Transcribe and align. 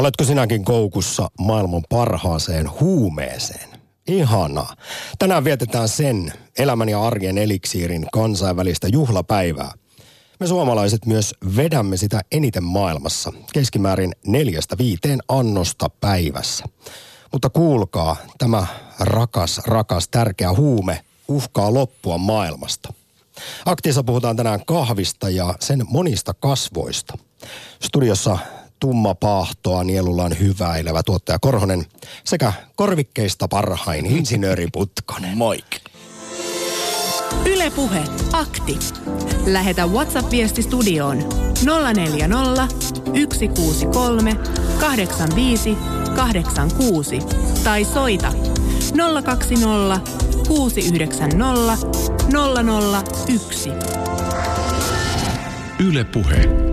Oletko 0.00 0.24
sinäkin 0.24 0.64
koukussa 0.64 1.30
maailman 1.38 1.82
parhaaseen 1.88 2.70
huumeeseen? 2.80 3.68
Ihanaa. 4.06 4.76
Tänään 5.18 5.44
vietetään 5.44 5.88
sen 5.88 6.32
elämän 6.58 6.88
ja 6.88 7.02
arjen 7.02 7.38
eliksiirin 7.38 8.06
kansainvälistä 8.12 8.88
juhlapäivää. 8.88 9.72
Me 10.40 10.46
suomalaiset 10.46 11.06
myös 11.06 11.34
vedämme 11.56 11.96
sitä 11.96 12.20
eniten 12.32 12.64
maailmassa, 12.64 13.32
keskimäärin 13.52 14.12
neljästä 14.26 14.78
viiteen 14.78 15.18
annosta 15.28 15.90
päivässä. 16.00 16.64
Mutta 17.32 17.50
kuulkaa, 17.50 18.16
tämä 18.38 18.66
rakas, 19.00 19.60
rakas, 19.66 20.08
tärkeä 20.08 20.52
huume 20.52 21.04
uhkaa 21.28 21.74
loppua 21.74 22.18
maailmasta. 22.18 22.92
Aktiissa 23.66 24.04
puhutaan 24.04 24.36
tänään 24.36 24.64
kahvista 24.66 25.30
ja 25.30 25.54
sen 25.60 25.84
monista 25.88 26.34
kasvoista. 26.34 27.18
Studiossa 27.82 28.38
tumma 28.80 29.14
paahtoa 29.14 29.84
nielullaan 29.84 30.38
hyväilevä 30.38 31.02
tuottaja 31.02 31.38
Korhonen 31.38 31.86
sekä 32.24 32.52
korvikkeista 32.76 33.48
parhain 33.48 34.06
insinööri 34.06 34.66
Putkonen. 34.72 35.36
Moik. 35.36 35.80
Ylepuhe 37.46 38.02
akti. 38.32 38.78
Lähetä 39.46 39.86
WhatsApp-viesti 39.86 40.62
studioon 40.62 41.18
040 41.94 42.68
163 43.32 44.36
85 44.80 45.76
86 46.16 47.18
tai 47.64 47.84
soita 47.84 48.32
020 49.24 50.00
690 50.48 51.76
001. 53.28 53.70
Ylepuhe. 55.78 56.69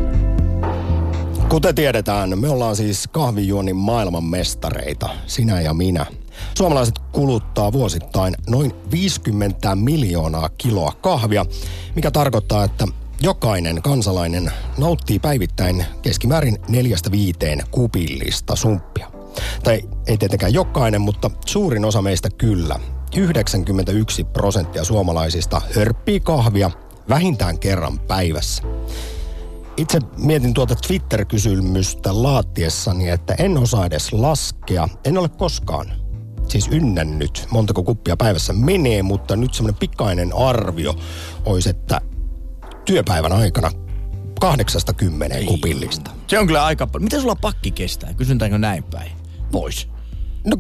Kuten 1.50 1.76
tiedetään, 1.76 2.40
me 2.40 2.50
ollaan 2.50 2.76
siis 2.76 3.08
kahvijuonnin 3.12 3.76
maailman 3.76 4.24
mestareita, 4.24 5.10
sinä 5.28 5.62
ja 5.62 5.74
minä. 5.74 6.06
Suomalaiset 6.58 7.00
kuluttaa 7.12 7.72
vuosittain 7.72 8.36
noin 8.50 8.74
50 8.92 9.76
miljoonaa 9.76 10.50
kiloa 10.58 10.92
kahvia, 11.02 11.46
mikä 11.96 12.12
tarkoittaa, 12.12 12.64
että 12.64 12.88
jokainen 13.22 13.82
kansalainen 13.82 14.52
nauttii 14.78 15.20
päivittäin 15.20 15.86
keskimäärin 16.02 16.58
neljästä 16.70 17.12
viiteen 17.12 17.64
kupillista 17.72 18.56
sumppia. 18.56 19.12
Tai 19.64 19.82
ei 20.08 20.18
tietenkään 20.18 20.54
jokainen, 20.54 21.02
mutta 21.02 21.32
suurin 21.46 21.86
osa 21.86 22.02
meistä 22.02 22.30
kyllä. 22.30 22.80
91 23.18 24.24
prosenttia 24.24 24.84
suomalaisista 24.84 25.62
hörppii 25.76 26.20
kahvia 26.20 26.72
vähintään 27.10 27.60
kerran 27.60 28.00
päivässä. 28.00 28.64
Itse 29.78 30.00
mietin 30.18 30.54
tuota 30.54 30.76
Twitter-kysymystä 30.76 32.24
laattiessani, 32.24 33.10
että 33.10 33.36
en 33.40 33.58
osaa 33.58 33.86
edes 33.86 34.14
laskea. 34.14 34.88
En 35.06 35.18
ole 35.18 35.30
koskaan 35.30 35.92
siis 36.48 36.68
ynnännyt, 36.72 37.48
montako 37.52 37.84
kuppia 37.84 38.18
päivässä 38.18 38.54
menee, 38.54 39.04
mutta 39.04 39.36
nyt 39.36 39.54
semmoinen 39.54 39.80
pikainen 39.80 40.32
arvio 40.36 40.96
olisi, 41.46 41.70
että 41.70 42.02
työpäivän 42.86 43.32
aikana 43.32 43.72
kahdeksasta 44.40 44.94
kymmeneen 44.94 45.46
kupillista. 45.46 46.12
Se 46.28 46.40
on 46.40 46.48
kyllä 46.48 46.66
aika 46.66 46.88
paljon. 46.88 47.04
Miten 47.04 47.22
sulla 47.22 47.36
pakki 47.36 47.72
kestää? 47.72 48.14
Kysyntäänkö 48.14 48.58
näin 48.58 48.84
päin? 48.84 49.12
Pois. 49.52 49.88
No 50.46 50.58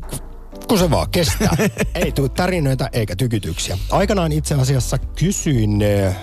kun 0.67 0.79
se 0.79 0.89
vaan 0.89 1.09
kestää. 1.09 1.57
Ei 1.95 2.11
tule 2.11 2.29
tarinoita 2.29 2.89
eikä 2.93 3.15
tykytyksiä. 3.15 3.77
Aikanaan 3.91 4.31
itse 4.31 4.55
asiassa 4.55 4.97
kysyin 4.97 5.79
äh, 6.07 6.17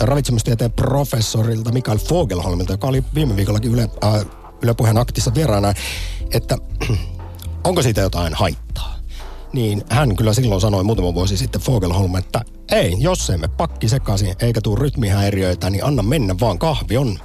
ravitsemustieteen 0.00 0.72
professorilta 0.72 1.72
Mikael 1.72 1.98
Fogelholmilta, 1.98 2.72
joka 2.72 2.86
oli 2.86 3.04
viime 3.14 3.36
viikollakin 3.36 3.72
Yle, 3.72 3.88
äh, 4.04 4.26
Yle 4.62 4.74
Puheen 4.74 4.98
aktissa 4.98 5.34
vieraana, 5.34 5.72
että 6.32 6.58
onko 7.64 7.82
siitä 7.82 8.00
jotain 8.00 8.34
haittaa. 8.34 8.94
Niin 9.52 9.82
hän 9.90 10.16
kyllä 10.16 10.34
silloin 10.34 10.60
sanoi 10.60 10.84
muutama 10.84 11.14
vuosi 11.14 11.36
sitten 11.36 11.60
Fogelholm, 11.60 12.16
että 12.16 12.40
ei, 12.72 12.96
jos 12.98 13.30
emme 13.30 13.48
pakki 13.48 13.88
sekaisin 13.88 14.34
eikä 14.40 14.60
tule 14.60 14.78
rytmihäiriöitä, 14.78 15.70
niin 15.70 15.84
anna 15.84 16.02
mennä 16.02 16.34
vaan 16.40 16.58
kahvi 16.58 16.96
on 16.96 17.18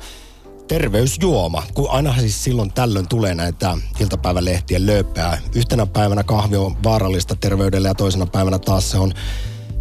terveysjuoma, 0.68 1.63
kun 1.74 1.90
aina 1.90 2.19
siis 2.19 2.44
silloin 2.44 2.74
tällöin 2.74 3.07
tulee 3.07 3.36
näitä 3.36 3.78
iltapäivälehtien 4.00 4.86
lööppää. 4.86 5.38
Yhtenä 5.56 5.86
päivänä 5.86 6.24
kahvi 6.24 6.57
on 6.57 6.78
vaarallista 6.84 7.36
terveydelle 7.36 7.88
ja 7.88 7.96
toisena 7.96 8.25
päivänä 8.25 8.59
taas 8.59 8.91
se 8.91 8.97
on 8.97 9.13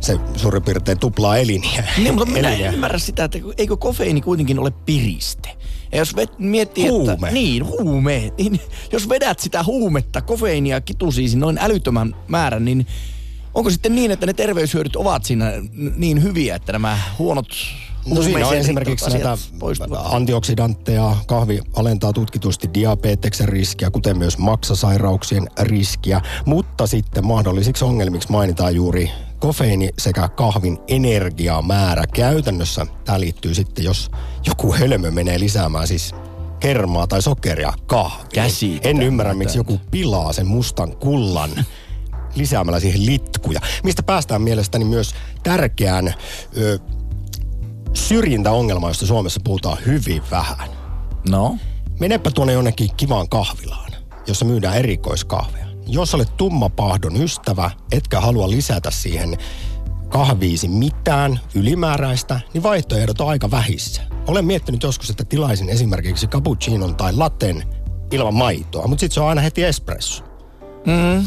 se 0.00 0.18
suurin 0.36 0.62
piirtein 0.62 0.98
tuplaa 0.98 1.36
eliniä. 1.36 1.84
Niin, 1.98 2.14
mutta 2.14 2.32
minä 2.34 2.48
en 2.48 2.54
Eliniä. 2.54 2.70
ymmärrä 2.72 2.98
sitä, 2.98 3.24
että 3.24 3.38
eikö 3.58 3.76
kofeiini 3.76 4.20
kuitenkin 4.20 4.58
ole 4.58 4.70
piriste. 4.86 5.56
Ja 5.92 5.98
jos 5.98 6.16
vet, 6.16 6.38
miettii, 6.38 6.88
Huume. 6.88 7.12
että... 7.12 7.30
Niin, 7.30 7.66
huume. 7.66 8.32
Niin, 8.38 8.60
jos 8.92 9.08
vedät 9.08 9.38
sitä 9.38 9.62
huumetta, 9.62 10.22
kofeiinia, 10.22 10.80
kitusiisi 10.80 11.38
noin 11.38 11.58
älyttömän 11.60 12.16
määrän, 12.28 12.64
niin 12.64 12.86
onko 13.54 13.70
sitten 13.70 13.94
niin, 13.94 14.10
että 14.10 14.26
ne 14.26 14.32
terveyshyödyt 14.32 14.96
ovat 14.96 15.24
siinä 15.24 15.52
niin 15.96 16.22
hyviä, 16.22 16.54
että 16.56 16.72
nämä 16.72 16.98
huonot 17.18 17.48
No 18.06 18.22
siinä 18.22 18.48
on 18.48 18.56
esimerkiksi 18.56 19.10
näitä 19.10 19.38
poistuvat? 19.58 20.00
antioksidantteja. 20.14 21.16
Kahvi 21.26 21.60
alentaa 21.76 22.12
tutkitusti 22.12 22.70
diabeteksen 22.74 23.48
riskiä, 23.48 23.90
kuten 23.90 24.18
myös 24.18 24.38
maksasairauksien 24.38 25.46
riskiä. 25.60 26.20
Mutta 26.46 26.86
sitten 26.86 27.26
mahdollisiksi 27.26 27.84
ongelmiksi 27.84 28.30
mainitaan 28.30 28.74
juuri 28.74 29.10
kofeiini 29.38 29.90
sekä 29.98 30.28
kahvin 30.28 30.78
energiamäärä. 30.88 32.04
Käytännössä 32.14 32.86
tämä 33.04 33.20
liittyy 33.20 33.54
sitten, 33.54 33.84
jos 33.84 34.10
joku 34.46 34.72
hölmö 34.72 35.10
menee 35.10 35.40
lisäämään 35.40 35.86
siis 35.86 36.14
kermaa 36.60 37.06
tai 37.06 37.22
sokeria 37.22 37.72
kahviin. 37.86 38.30
En 38.82 39.02
ymmärrä, 39.02 39.34
miksi 39.34 39.58
joku 39.58 39.80
pilaa 39.90 40.32
sen 40.32 40.46
mustan 40.46 40.96
kullan 40.96 41.50
lisäämällä 42.34 42.80
siihen 42.80 43.06
litkuja. 43.06 43.60
Mistä 43.84 44.02
päästään 44.02 44.42
mielestäni 44.42 44.84
myös 44.84 45.14
tärkeään 45.42 46.14
ö, 46.56 46.78
syrjintäongelma, 47.94 48.88
josta 48.88 49.06
Suomessa 49.06 49.40
puhutaan 49.44 49.78
hyvin 49.86 50.22
vähän. 50.30 50.68
No? 51.28 51.58
Menepä 52.00 52.30
tuonne 52.30 52.52
jonnekin 52.52 52.88
kivaan 52.96 53.28
kahvilaan, 53.28 53.92
jossa 54.26 54.44
myydään 54.44 54.76
erikoiskahveja. 54.76 55.67
Jos 55.88 56.14
olet 56.14 56.36
tummapahdon 56.36 57.22
ystävä, 57.22 57.70
etkä 57.92 58.20
halua 58.20 58.50
lisätä 58.50 58.90
siihen 58.90 59.38
kahviisi 60.08 60.68
mitään 60.68 61.40
ylimääräistä, 61.54 62.40
niin 62.54 62.62
vaihtoehdot 62.62 63.20
on 63.20 63.28
aika 63.28 63.50
vähissä. 63.50 64.02
Olen 64.26 64.44
miettinyt 64.44 64.82
joskus, 64.82 65.10
että 65.10 65.24
tilaisin 65.24 65.68
esimerkiksi 65.68 66.26
cappuccinon 66.26 66.96
tai 66.96 67.12
latten 67.12 67.62
ilman 68.12 68.34
maitoa, 68.34 68.86
mutta 68.86 69.00
sitten 69.00 69.14
se 69.14 69.20
on 69.20 69.28
aina 69.28 69.40
heti 69.40 69.64
espresso. 69.64 70.24
Mm. 70.86 71.26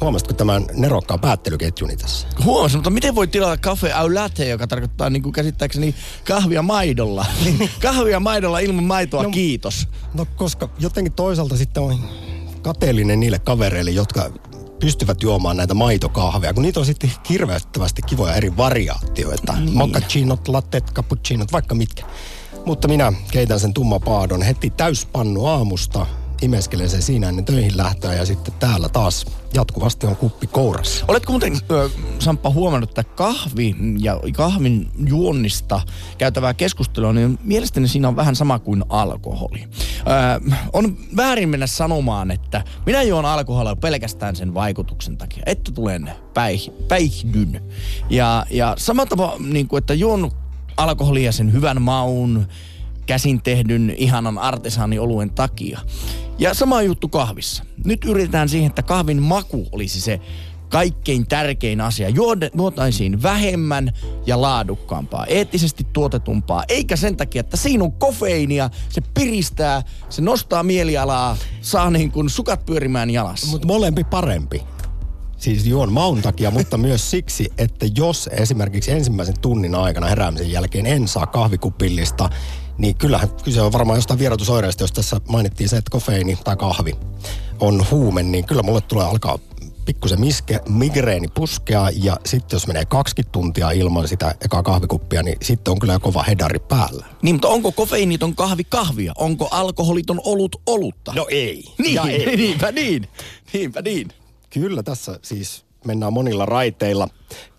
Huomasitko 0.00 0.34
tämän 0.34 0.66
nerokkaan 0.72 1.20
päättelyketjuni 1.20 1.96
tässä? 1.96 2.28
Huomasin, 2.44 2.78
mutta 2.78 2.90
miten 2.90 3.14
voi 3.14 3.26
tilata 3.26 3.56
kafe 3.56 3.92
au 3.92 4.14
latte, 4.14 4.48
joka 4.48 4.66
tarkoittaa 4.66 5.10
niin 5.10 5.22
kuin 5.22 5.32
käsittääkseni 5.32 5.94
kahvia 6.28 6.62
maidolla? 6.62 7.26
kahvia 7.82 8.20
maidolla 8.20 8.58
ilman 8.58 8.84
maitoa, 8.84 9.22
No, 9.22 9.30
kiitos. 9.30 9.88
No 10.14 10.26
koska 10.36 10.68
jotenkin 10.78 11.12
toisaalta 11.12 11.56
sitten 11.56 11.82
on 11.82 11.98
kateellinen 12.62 13.20
niille 13.20 13.38
kavereille, 13.38 13.90
jotka 13.90 14.30
pystyvät 14.80 15.22
juomaan 15.22 15.56
näitä 15.56 15.74
maitokahveja, 15.74 16.54
kun 16.54 16.62
niitä 16.62 16.80
on 16.80 16.86
sitten 16.86 17.12
hirveästi 17.28 18.02
kivoja 18.06 18.34
eri 18.34 18.56
variaatioita. 18.56 19.52
Niin. 19.52 19.76
Moccachinot, 19.76 20.48
lattet, 20.48 20.92
cappuccinot, 20.92 21.52
vaikka 21.52 21.74
mitkä. 21.74 22.04
Mutta 22.66 22.88
minä 22.88 23.12
keitän 23.32 23.60
sen 23.60 23.74
tummapaadon 23.74 24.42
heti 24.42 24.70
täyspannu 24.70 25.46
aamusta, 25.46 26.06
imeskelen 26.42 26.88
sen 26.88 27.02
siinä 27.02 27.28
ennen 27.28 27.44
töihin 27.44 27.76
lähtöä 27.76 28.14
ja 28.14 28.26
sitten 28.26 28.54
täällä 28.58 28.88
taas 28.88 29.26
jatkuvasti 29.54 30.06
on 30.06 30.16
kuppi 30.16 30.46
kourassa. 30.46 31.04
Oletko 31.08 31.32
muuten, 31.32 31.58
Samppa, 32.18 32.50
huomannut, 32.50 32.90
että 32.90 33.04
kahvi 33.04 33.76
ja 33.98 34.20
kahvin 34.36 34.90
juonnista 35.06 35.80
käytävää 36.18 36.54
keskustelua, 36.54 37.12
niin 37.12 37.38
mielestäni 37.44 37.88
siinä 37.88 38.08
on 38.08 38.16
vähän 38.16 38.36
sama 38.36 38.58
kuin 38.58 38.84
alkoholi. 38.88 39.60
Ö, 39.62 40.50
on 40.72 40.96
väärin 41.16 41.48
mennä 41.48 41.66
sanomaan, 41.66 42.30
että 42.30 42.64
minä 42.86 43.02
juon 43.02 43.24
alkoholia 43.24 43.76
pelkästään 43.76 44.36
sen 44.36 44.54
vaikutuksen 44.54 45.16
takia, 45.16 45.42
että 45.46 45.72
tulen 45.72 46.10
päih, 46.34 46.70
päihdyn. 46.88 47.62
Ja, 48.10 48.46
ja 48.50 48.74
sama 48.78 49.06
tapa, 49.06 49.36
niin 49.38 49.68
kuin, 49.68 49.78
että 49.78 49.94
juon 49.94 50.30
alkoholia 50.76 51.32
sen 51.32 51.52
hyvän 51.52 51.82
maun, 51.82 52.46
käsin 53.06 53.42
tehdyn 53.42 53.94
ihanan 53.96 54.38
artesaanioluen 54.38 55.30
takia. 55.30 55.80
Ja 56.40 56.54
sama 56.54 56.82
juttu 56.82 57.08
kahvissa. 57.08 57.64
Nyt 57.84 58.04
yritetään 58.04 58.48
siihen, 58.48 58.68
että 58.68 58.82
kahvin 58.82 59.22
maku 59.22 59.66
olisi 59.72 60.00
se 60.00 60.20
kaikkein 60.68 61.26
tärkein 61.26 61.80
asia. 61.80 62.08
Juotaisiin 62.54 63.22
vähemmän 63.22 63.92
ja 64.26 64.40
laadukkaampaa, 64.40 65.26
eettisesti 65.26 65.86
tuotetumpaa, 65.92 66.64
eikä 66.68 66.96
sen 66.96 67.16
takia, 67.16 67.40
että 67.40 67.56
siinä 67.56 67.84
on 67.84 67.92
kofeiinia, 67.92 68.70
se 68.88 69.00
piristää, 69.14 69.82
se 70.08 70.22
nostaa 70.22 70.62
mielialaa, 70.62 71.36
saa 71.60 71.90
niin 71.90 72.12
kuin 72.12 72.30
sukat 72.30 72.66
pyörimään 72.66 73.10
jalassa. 73.10 73.46
Mutta 73.46 73.66
molempi 73.66 74.04
parempi. 74.04 74.62
Siis 75.36 75.66
juon 75.66 75.92
maun 75.92 76.22
takia, 76.22 76.50
mutta 76.50 76.78
myös 76.88 77.10
siksi, 77.10 77.52
että 77.58 77.86
jos 77.96 78.28
esimerkiksi 78.32 78.90
ensimmäisen 78.90 79.40
tunnin 79.40 79.74
aikana 79.74 80.06
heräämisen 80.06 80.52
jälkeen 80.52 80.86
en 80.86 81.08
saa 81.08 81.26
kahvikupillista, 81.26 82.30
niin 82.80 82.94
kyllähän 82.96 83.28
kyse 83.44 83.62
on 83.62 83.72
varmaan 83.72 83.96
jostain 83.96 84.18
vierotusoireista, 84.18 84.82
jos 84.82 84.92
tässä 84.92 85.20
mainittiin 85.28 85.68
se, 85.68 85.76
että 85.76 85.90
kofeiini 85.90 86.38
tai 86.44 86.56
kahvi 86.56 86.92
on 87.60 87.86
huume, 87.90 88.22
niin 88.22 88.44
kyllä 88.44 88.62
mulle 88.62 88.80
tulee 88.80 89.06
alkaa 89.06 89.38
pikkusen 89.84 90.20
miske, 90.20 90.60
migreeni 90.68 91.28
puskea 91.28 91.88
ja 92.02 92.16
sitten 92.26 92.56
jos 92.56 92.66
menee 92.66 92.84
20 92.84 93.32
tuntia 93.32 93.70
ilman 93.70 94.08
sitä 94.08 94.34
ekaa 94.44 94.62
kahvikuppia, 94.62 95.22
niin 95.22 95.36
sitten 95.42 95.72
on 95.72 95.78
kyllä 95.78 95.98
kova 95.98 96.22
hedari 96.22 96.58
päällä. 96.58 97.06
Niin, 97.22 97.34
mutta 97.34 97.48
onko 97.48 97.72
kofeiiniton 97.72 98.36
kahvi 98.36 98.64
kahvia? 98.64 99.12
Onko 99.18 99.48
alkoholiton 99.50 100.20
olut 100.24 100.56
olutta? 100.66 101.12
No 101.16 101.26
ei. 101.30 101.64
Niin, 101.78 101.94
ja 101.94 102.02
ei. 102.02 102.36
niinpä 102.36 102.72
niin. 102.72 103.08
Niinpä 103.52 103.82
niin. 103.82 104.08
Kyllä 104.50 104.82
tässä 104.82 105.18
siis 105.22 105.64
mennään 105.84 106.12
monilla 106.12 106.46
raiteilla, 106.46 107.08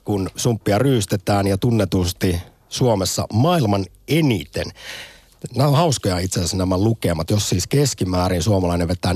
kun 0.04 0.30
sumppia 0.36 0.80
ryystetään 0.80 1.48
ja 1.48 1.58
tunnetusti 1.58 2.42
Suomessa 2.72 3.28
maailman 3.34 3.86
eniten. 4.08 4.66
Nämä 5.56 5.70
on 5.70 5.76
hauskoja 5.76 6.20
itse 6.20 6.40
asiassa 6.40 6.58
nämä 6.58 6.78
lukemat. 6.78 7.30
Jos 7.30 7.50
siis 7.50 7.68
keskimäärin 7.68 8.44
suomalainen 8.44 8.88
vetää 8.88 9.14
4-5 9.14 9.16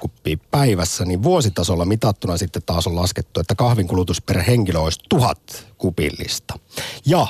kuppia 0.00 0.36
päivässä, 0.50 1.04
niin 1.04 1.22
vuositasolla 1.22 1.84
mitattuna 1.84 2.36
sitten 2.36 2.62
taas 2.66 2.86
on 2.86 2.96
laskettu, 2.96 3.40
että 3.40 3.54
kahvin 3.54 3.88
kulutus 3.88 4.20
per 4.20 4.42
henkilö 4.42 4.78
olisi 4.78 5.00
tuhat 5.08 5.66
kupillista. 5.78 6.58
Ja 7.06 7.26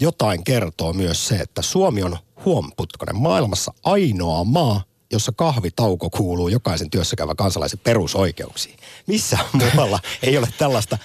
jotain 0.00 0.44
kertoo 0.44 0.92
myös 0.92 1.28
se, 1.28 1.36
että 1.36 1.62
Suomi 1.62 2.02
on 2.02 2.18
huomputkonen 2.44 3.16
maailmassa 3.16 3.72
ainoa 3.84 4.44
maa, 4.44 4.82
jossa 5.12 5.32
kahvitauko 5.32 6.10
kuuluu 6.10 6.48
jokaisen 6.48 6.90
työssäkäyvän 6.90 7.36
kansalaisen 7.36 7.80
perusoikeuksiin. 7.84 8.76
Missä 9.06 9.38
muualla 9.52 10.00
ei 10.22 10.38
ole 10.38 10.48
tällaista 10.58 10.98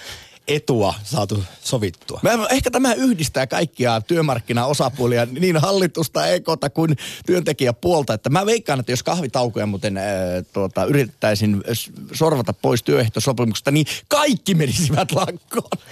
etua 0.48 0.94
saatu 1.04 1.44
sovittua. 1.64 2.20
Mä, 2.22 2.46
ehkä 2.50 2.70
tämä 2.70 2.94
yhdistää 2.94 3.46
kaikkia 3.46 4.00
työmarkkinaosapuolia, 4.00 5.26
niin 5.26 5.56
hallitusta, 5.56 6.26
ekota 6.26 6.70
kuin 6.70 6.96
työntekijäpuolta. 7.26 8.14
Että 8.14 8.30
mä 8.30 8.46
veikkaan, 8.46 8.80
että 8.80 8.92
jos 8.92 9.02
kahvitaukoja 9.02 9.66
muuten 9.66 9.96
äh, 9.96 10.04
tuota, 10.52 10.84
yritettäisiin 10.84 11.62
sorvata 12.12 12.52
pois 12.52 12.82
työehtosopimuksesta, 12.82 13.70
niin 13.70 13.86
kaikki 14.08 14.54
menisivät 14.54 15.12
lakkoon. 15.12 15.82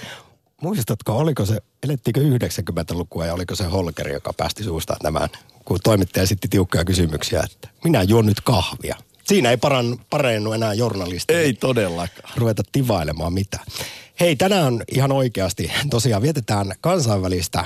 Muistatko, 0.63 1.17
oliko 1.17 1.47
se, 1.47 1.59
elettiinkö 1.83 2.21
90-lukua 2.21 3.27
ja 3.27 3.35
oliko 3.35 3.55
se 3.55 3.65
Holkeri, 3.65 4.13
joka 4.13 4.33
päästi 4.33 4.65
suusta 4.65 4.97
nämä, 5.03 5.29
kun 5.65 5.79
toimittaja 5.85 6.23
esitti 6.23 6.49
tiukkoja 6.49 6.85
kysymyksiä, 6.85 7.43
että 7.45 7.69
minä 7.85 8.03
juon 8.03 8.27
nyt 8.27 8.41
kahvia. 8.41 8.97
Siinä 9.25 9.51
ei 9.51 9.57
paran, 9.57 9.99
parennu 10.11 10.53
enää 10.53 10.75
journalisti. 10.75 11.35
Ei 11.35 11.53
todellakaan. 11.53 12.33
Ruveta 12.37 12.63
tivailemaan 12.73 13.33
mitään. 13.33 13.67
Hei, 14.21 14.37
tänään 14.37 14.83
ihan 14.95 15.13
oikeasti 15.13 15.73
tosiaan 15.91 16.23
vietetään 16.23 16.73
kansainvälistä 16.81 17.65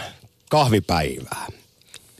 kahvipäivää. 0.50 1.46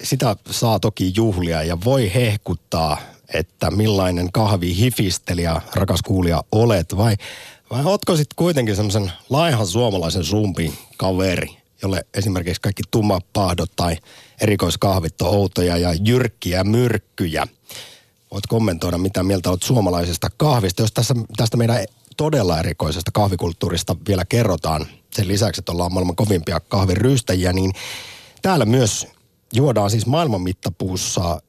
Sitä 0.03 0.37
saa 0.51 0.81
toki 0.81 1.13
juhlia 1.17 1.63
ja 1.63 1.79
voi 1.85 2.15
hehkuttaa, 2.15 3.01
että 3.35 3.71
millainen 3.71 4.33
kahvi 4.33 4.77
hifistelijä, 4.77 5.61
rakas 5.75 6.03
kuulija, 6.03 6.45
olet. 6.53 6.97
Vai, 6.97 7.17
vai 7.71 7.85
ootko 7.85 8.17
sitten 8.17 8.37
kuitenkin 8.37 8.77
semmoisen 8.77 9.13
laihan 9.31 9.67
suomalaisen 9.67 10.25
sumpin 10.25 10.79
kaveri, 10.97 11.57
jolle 11.83 12.07
esimerkiksi 12.15 12.61
kaikki 12.61 12.83
tummat 12.91 13.25
pahdot 13.33 13.71
tai 13.77 13.97
erikoiskahvit 14.41 15.23
on 15.23 15.29
outoja 15.29 15.77
ja 15.77 15.95
jyrkkiä 16.05 16.65
myrkkyjä. 16.65 17.47
Voit 18.31 18.47
kommentoida, 18.47 18.99
mitä 18.99 19.23
mieltä 19.23 19.51
olet 19.51 19.63
suomalaisesta 19.63 20.31
kahvista. 20.37 20.83
Jos 20.83 20.93
tässä, 20.93 21.15
tästä 21.37 21.57
meidän 21.57 21.85
todella 22.17 22.59
erikoisesta 22.59 23.11
kahvikulttuurista 23.11 23.97
vielä 24.09 24.25
kerrotaan, 24.25 24.87
sen 25.13 25.29
lisäksi, 25.29 25.61
että 25.61 25.73
ollaan 25.73 25.93
maailman 25.93 26.17
kovimpia 26.17 26.61
kahviryystäjiä, 26.61 27.53
niin 27.53 27.73
täällä 28.43 28.65
myös 28.65 29.07
juodaan 29.53 29.91
siis 29.91 30.07
maailman 30.07 30.43
mittapuussa 30.43 31.41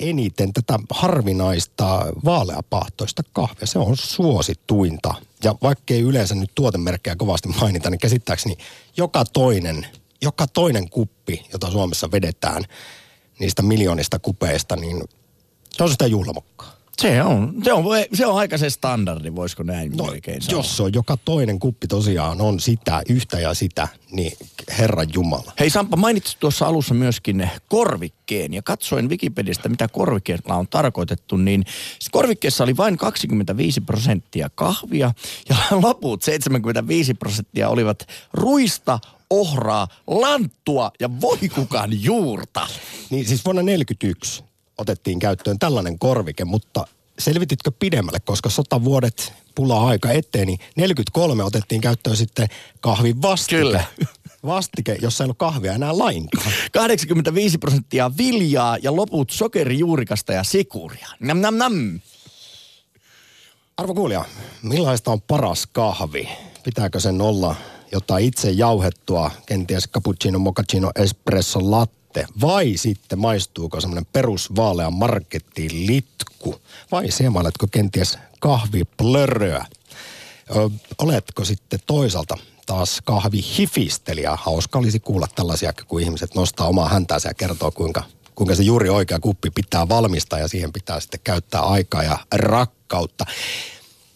eniten 0.00 0.52
tätä 0.52 0.78
harvinaista 0.90 2.06
vaaleapahtoista 2.24 3.22
kahvia. 3.32 3.66
Se 3.66 3.78
on 3.78 3.96
suosituinta. 3.96 5.14
Ja 5.44 5.54
vaikkei 5.62 6.00
yleensä 6.00 6.34
nyt 6.34 6.50
tuotemerkkejä 6.54 7.16
kovasti 7.16 7.48
mainita, 7.48 7.90
niin 7.90 7.98
käsittääkseni 7.98 8.56
joka 8.96 9.24
toinen, 9.24 9.86
joka 10.22 10.46
toinen 10.46 10.90
kuppi, 10.90 11.46
jota 11.52 11.70
Suomessa 11.70 12.10
vedetään 12.10 12.64
niistä 13.38 13.62
miljoonista 13.62 14.18
kupeista, 14.18 14.76
niin 14.76 15.04
se 15.70 15.82
on 15.82 15.90
sitä 15.90 16.06
juhlamokkaa. 16.06 16.81
Se 17.02 17.22
on, 17.22 17.54
se 17.64 17.72
on, 17.72 17.84
se 18.14 18.26
on 18.26 18.38
aika 18.38 18.58
se 18.58 18.70
standardi, 18.70 19.34
voisiko 19.34 19.62
näin 19.62 19.92
No, 19.96 20.04
oikein 20.04 20.42
sanoa. 20.42 20.58
jos 20.58 20.80
on 20.80 20.92
joka 20.94 21.16
toinen 21.24 21.58
kuppi 21.58 21.86
tosiaan 21.86 22.40
on 22.40 22.60
sitä, 22.60 23.02
yhtä 23.08 23.40
ja 23.40 23.54
sitä, 23.54 23.88
niin 24.10 24.32
Herran 24.78 25.06
Jumala. 25.14 25.52
Hei 25.60 25.70
Sampa, 25.70 25.96
mainitsit 25.96 26.40
tuossa 26.40 26.66
alussa 26.66 26.94
myöskin 26.94 27.50
korvikkeen 27.68 28.54
ja 28.54 28.62
katsoin 28.62 29.08
Wikipediasta, 29.08 29.68
mitä 29.68 29.88
korvikkeella 29.88 30.54
on 30.54 30.68
tarkoitettu, 30.68 31.36
niin 31.36 31.64
korvikkeessa 32.10 32.64
oli 32.64 32.76
vain 32.76 32.96
25 32.96 33.80
prosenttia 33.80 34.50
kahvia 34.54 35.12
ja 35.48 35.56
loput 35.82 36.22
75 36.22 37.14
prosenttia 37.14 37.68
olivat 37.68 38.06
ruista, 38.32 38.98
ohraa, 39.30 39.88
lanttua 40.06 40.90
ja 41.00 41.20
voikukan 41.20 42.02
juurta. 42.02 42.66
Niin 43.10 43.26
siis 43.28 43.44
vuonna 43.44 43.62
1941 43.62 44.51
otettiin 44.82 45.18
käyttöön 45.18 45.58
tällainen 45.58 45.98
korvike, 45.98 46.44
mutta 46.44 46.86
selvititkö 47.18 47.70
pidemmälle, 47.78 48.20
koska 48.20 48.50
sotavuodet 48.50 49.32
pulaa 49.54 49.86
aika 49.86 50.10
eteen, 50.10 50.46
niin 50.46 50.58
43 50.76 51.44
otettiin 51.44 51.80
käyttöön 51.80 52.16
sitten 52.16 52.48
kahvin 52.80 53.22
vastike. 53.22 53.62
Kyllä. 53.62 53.84
Vastike, 54.46 54.98
jossa 55.02 55.24
ei 55.24 55.26
ollut 55.26 55.38
kahvia 55.38 55.72
enää 55.72 55.98
lainkaan. 55.98 56.52
85 56.72 57.58
prosenttia 57.58 58.10
viljaa 58.18 58.78
ja 58.82 58.96
loput 58.96 59.30
sokerijuurikasta 59.30 60.32
ja 60.32 60.44
sikuria. 60.44 61.08
Nam 61.20 61.38
nam 61.38 61.56
nam. 61.56 62.00
Arvo 63.76 63.94
kuulija, 63.94 64.24
millaista 64.62 65.10
on 65.10 65.20
paras 65.20 65.66
kahvi? 65.66 66.28
Pitääkö 66.64 67.00
sen 67.00 67.20
olla 67.20 67.56
jotain 67.92 68.24
itse 68.24 68.50
jauhettua, 68.50 69.30
kenties 69.46 69.88
cappuccino, 69.88 70.38
mochaccino, 70.38 70.90
espresso, 70.96 71.70
latte? 71.70 72.01
Vai 72.40 72.72
sitten 72.76 73.18
maistuuko 73.18 73.80
semmoinen 73.80 74.06
perusvaalea 74.12 74.90
markettiin 74.90 75.86
litku? 75.86 76.60
Vai 76.92 77.10
siemailetko 77.10 77.66
kenties 77.70 78.18
kahviplöröä? 78.40 79.66
Oletko 80.98 81.44
sitten 81.44 81.80
toisaalta 81.86 82.38
taas 82.66 83.00
kahvihifistelijä? 83.04 84.36
Hauska 84.40 84.78
olisi 84.78 85.00
kuulla 85.00 85.26
tällaisia, 85.34 85.72
kun 85.72 86.00
ihmiset 86.00 86.34
nostaa 86.34 86.68
omaa 86.68 86.88
häntäänsä 86.88 87.28
ja 87.28 87.34
kertoo, 87.34 87.70
kuinka, 87.70 88.02
kuinka 88.34 88.54
se 88.54 88.62
juuri 88.62 88.88
oikea 88.88 89.18
kuppi 89.20 89.50
pitää 89.50 89.88
valmistaa 89.88 90.38
ja 90.38 90.48
siihen 90.48 90.72
pitää 90.72 91.00
sitten 91.00 91.20
käyttää 91.24 91.60
aikaa 91.60 92.02
ja 92.02 92.18
rakkautta. 92.34 93.26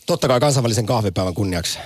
Totta 0.06 0.29
kai 0.29 0.41
kansainvälisen 0.41 0.86
kahvipäivän 0.86 1.34
kunniaksi 1.34 1.79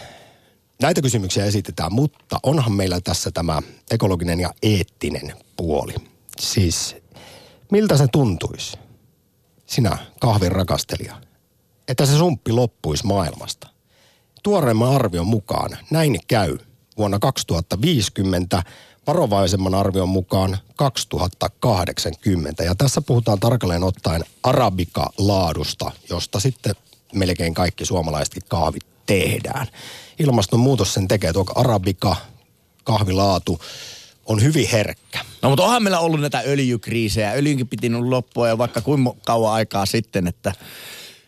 näitä 0.83 1.03
kysymyksiä 1.03 1.45
esitetään, 1.45 1.93
mutta 1.93 2.41
onhan 2.43 2.73
meillä 2.73 3.01
tässä 3.01 3.31
tämä 3.31 3.63
ekologinen 3.91 4.41
ja 4.41 4.51
eettinen 4.63 5.33
puoli. 5.57 5.95
Siis 6.41 6.97
miltä 7.73 7.97
se 7.97 8.07
tuntuisi, 8.13 8.77
sinä 9.67 9.99
kahvin 10.21 10.53
rakastelija, 10.53 11.17
että 11.89 12.07
se 12.07 12.19
sumppi 12.19 12.53
loppuisi 12.53 13.07
maailmasta? 13.07 13.69
Tuoreimman 14.43 14.95
arvion 14.95 15.27
mukaan 15.27 15.79
näin 15.91 16.19
käy 16.29 16.59
vuonna 16.97 17.19
2050, 17.19 18.63
varovaisemman 19.07 19.75
arvion 19.75 20.09
mukaan 20.09 20.59
2080. 20.77 22.65
Ja 22.65 22.75
tässä 22.75 23.01
puhutaan 23.01 23.41
tarkalleen 23.41 23.85
ottaen 23.85 24.25
arabika-laadusta, 24.43 25.91
josta 26.11 26.41
sitten 26.41 26.75
melkein 27.15 27.55
kaikki 27.55 27.85
suomalaisetkin 27.85 28.43
kahvit 28.49 28.87
tehdään. 29.11 29.67
Ilmastonmuutos 30.19 30.95
sen 30.95 31.09
tekee, 31.09 31.33
tuo 31.33 31.45
arabika 31.55 32.17
kahvilaatu 32.85 33.61
on 34.27 34.43
hyvin 34.43 34.69
herkkä. 34.73 35.25
No 35.43 35.49
mutta 35.49 35.65
onhan 35.65 35.83
meillä 35.83 36.01
ollut 36.01 36.21
näitä 36.21 36.43
öljykriisejä. 36.47 37.33
Öljynkin 37.33 37.69
piti 37.69 37.91
loppua 37.91 38.49
jo 38.49 38.59
vaikka 38.59 38.81
kuinka 38.81 39.15
kauan 39.27 39.53
aikaa 39.53 39.87
sitten, 39.87 40.27
että 40.27 40.53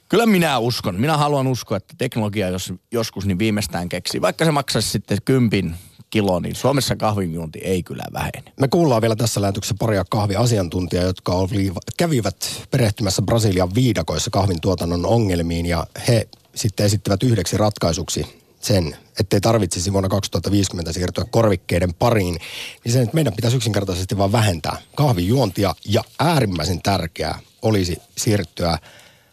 kyllä 0.08 0.26
minä 0.26 0.58
uskon. 0.58 1.00
Minä 1.00 1.16
haluan 1.16 1.46
uskoa, 1.46 1.76
että 1.76 1.94
teknologia 1.98 2.48
jos 2.48 2.72
joskus 2.92 3.26
niin 3.26 3.38
viimeistään 3.38 3.88
keksii. 3.88 4.20
Vaikka 4.20 4.44
se 4.44 4.50
maksaisi 4.50 4.88
sitten 4.88 5.18
kympin 5.24 5.74
kilo, 6.10 6.40
niin 6.40 6.54
Suomessa 6.54 6.96
kahvinjuonti 6.96 7.58
ei 7.58 7.82
kyllä 7.82 8.04
vähene. 8.12 8.42
Me 8.60 8.68
kuullaan 8.68 9.02
vielä 9.02 9.16
tässä 9.16 9.40
lähetyksessä 9.40 9.76
paria 9.78 10.04
kahviasiantuntijaa, 10.10 11.04
jotka 11.04 11.32
oli, 11.32 11.72
kävivät 11.96 12.66
perehtymässä 12.70 13.22
Brasilian 13.22 13.74
viidakoissa 13.74 14.30
kahvin 14.30 14.60
tuotannon 14.60 15.06
ongelmiin 15.06 15.66
ja 15.66 15.86
he 16.08 16.28
sitten 16.54 16.86
esittivät 16.86 17.22
yhdeksi 17.22 17.56
ratkaisuksi 17.56 18.42
sen, 18.60 18.96
ettei 19.20 19.40
tarvitsisi 19.40 19.92
vuonna 19.92 20.08
2050 20.08 20.92
siirtyä 20.92 21.24
korvikkeiden 21.30 21.94
pariin, 21.94 22.36
niin 22.84 22.92
sen, 22.92 23.02
että 23.02 23.14
meidän 23.14 23.32
pitäisi 23.32 23.56
yksinkertaisesti 23.56 24.18
vaan 24.18 24.32
vähentää 24.32 24.76
kahvijuontia 24.96 25.74
ja 25.84 26.04
äärimmäisen 26.18 26.82
tärkeää 26.82 27.38
olisi 27.62 27.96
siirtyä 28.18 28.78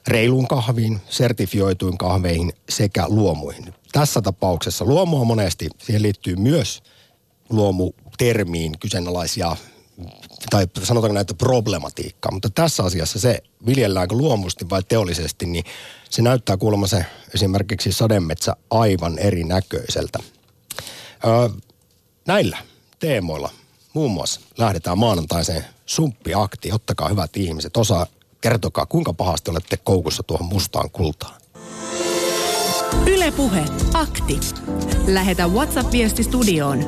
reiluun 0.07 0.47
kahviin, 0.47 1.01
sertifioituin 1.09 1.97
kahveihin 1.97 2.53
sekä 2.69 3.05
luomuihin. 3.07 3.73
Tässä 3.91 4.21
tapauksessa 4.21 4.85
luomua 4.85 5.23
monesti, 5.23 5.69
siihen 5.77 6.01
liittyy 6.01 6.35
myös 6.35 6.83
luomutermiin 7.49 8.79
kyseenalaisia 8.79 9.55
tai 10.49 10.67
sanotaanko 10.83 11.13
näitä 11.13 11.33
problematiikkaa, 11.33 12.31
mutta 12.31 12.49
tässä 12.49 12.83
asiassa 12.83 13.19
se 13.19 13.43
viljelläänkö 13.65 14.15
luomusti 14.15 14.69
vai 14.69 14.83
teollisesti, 14.83 15.45
niin 15.45 15.63
se 16.09 16.21
näyttää 16.21 16.57
kuulemma 16.57 16.87
se 16.87 17.05
esimerkiksi 17.33 17.91
sademetsä 17.91 18.55
aivan 18.71 19.19
erinäköiseltä. 19.19 20.19
Öö, 21.25 21.49
näillä 22.27 22.57
teemoilla 22.99 23.49
muun 23.93 24.11
muassa 24.11 24.41
lähdetään 24.57 24.97
maanantaiseen 24.97 25.65
sumppiakti. 25.85 26.71
Ottakaa 26.71 27.09
hyvät 27.09 27.37
ihmiset 27.37 27.77
osaa, 27.77 28.07
kertokaa 28.41 28.85
kuinka 28.85 29.13
pahasti 29.13 29.51
olette 29.51 29.77
koukussa 29.77 30.23
tuohon 30.23 30.47
mustaan 30.47 30.89
kultaan. 30.89 31.38
Ylepuhe 33.07 33.65
akti. 33.93 34.39
Lähetä 35.07 35.47
WhatsApp-viesti 35.47 36.23
studioon 36.23 36.79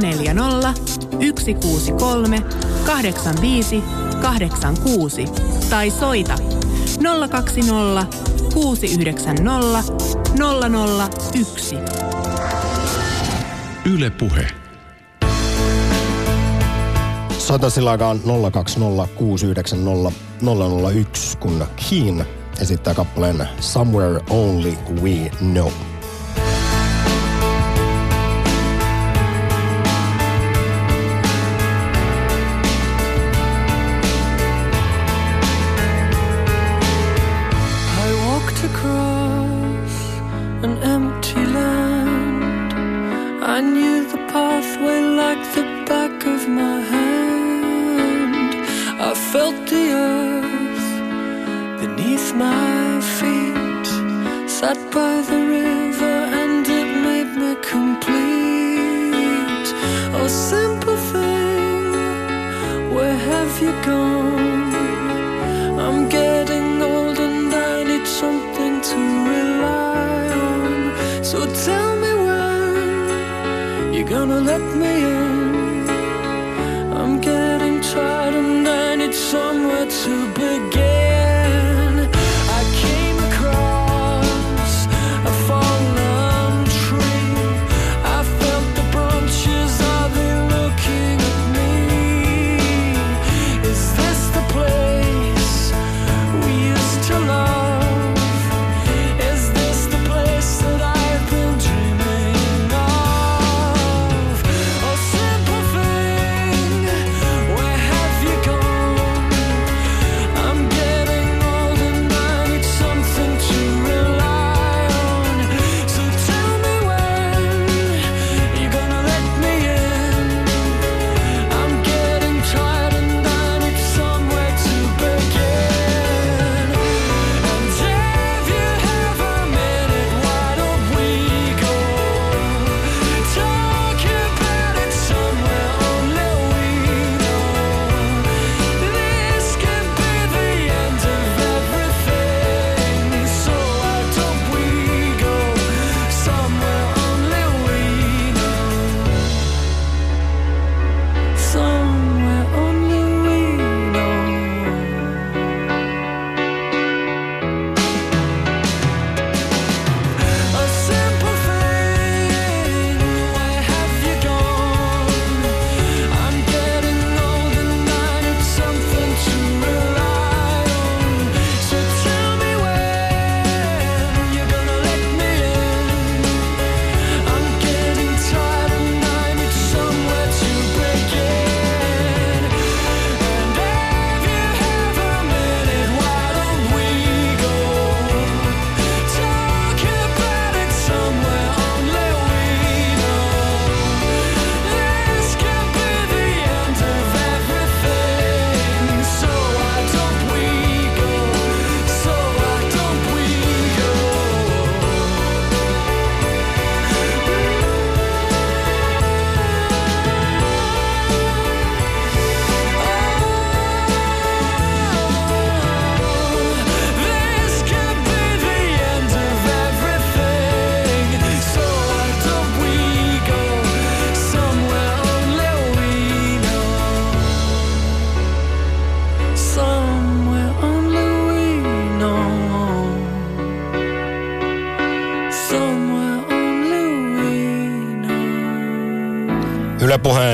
040 0.00 0.74
163 1.20 2.42
85 2.86 3.82
86 4.22 5.24
tai 5.70 5.90
soita 5.90 6.34
020 7.30 8.06
690 8.54 9.92
001. 11.44 11.76
Yle 13.94 14.10
Puhe. 14.10 14.46
Satasilakaan 17.38 18.20
020 18.52 19.08
690 19.14 20.20
001, 20.42 21.38
kun 21.38 21.66
Kiina 21.76 22.24
esittää 22.60 22.94
kappaleen 22.94 23.48
Somewhere 23.60 24.20
Only 24.30 24.74
We 25.02 25.30
Know. 25.38 25.93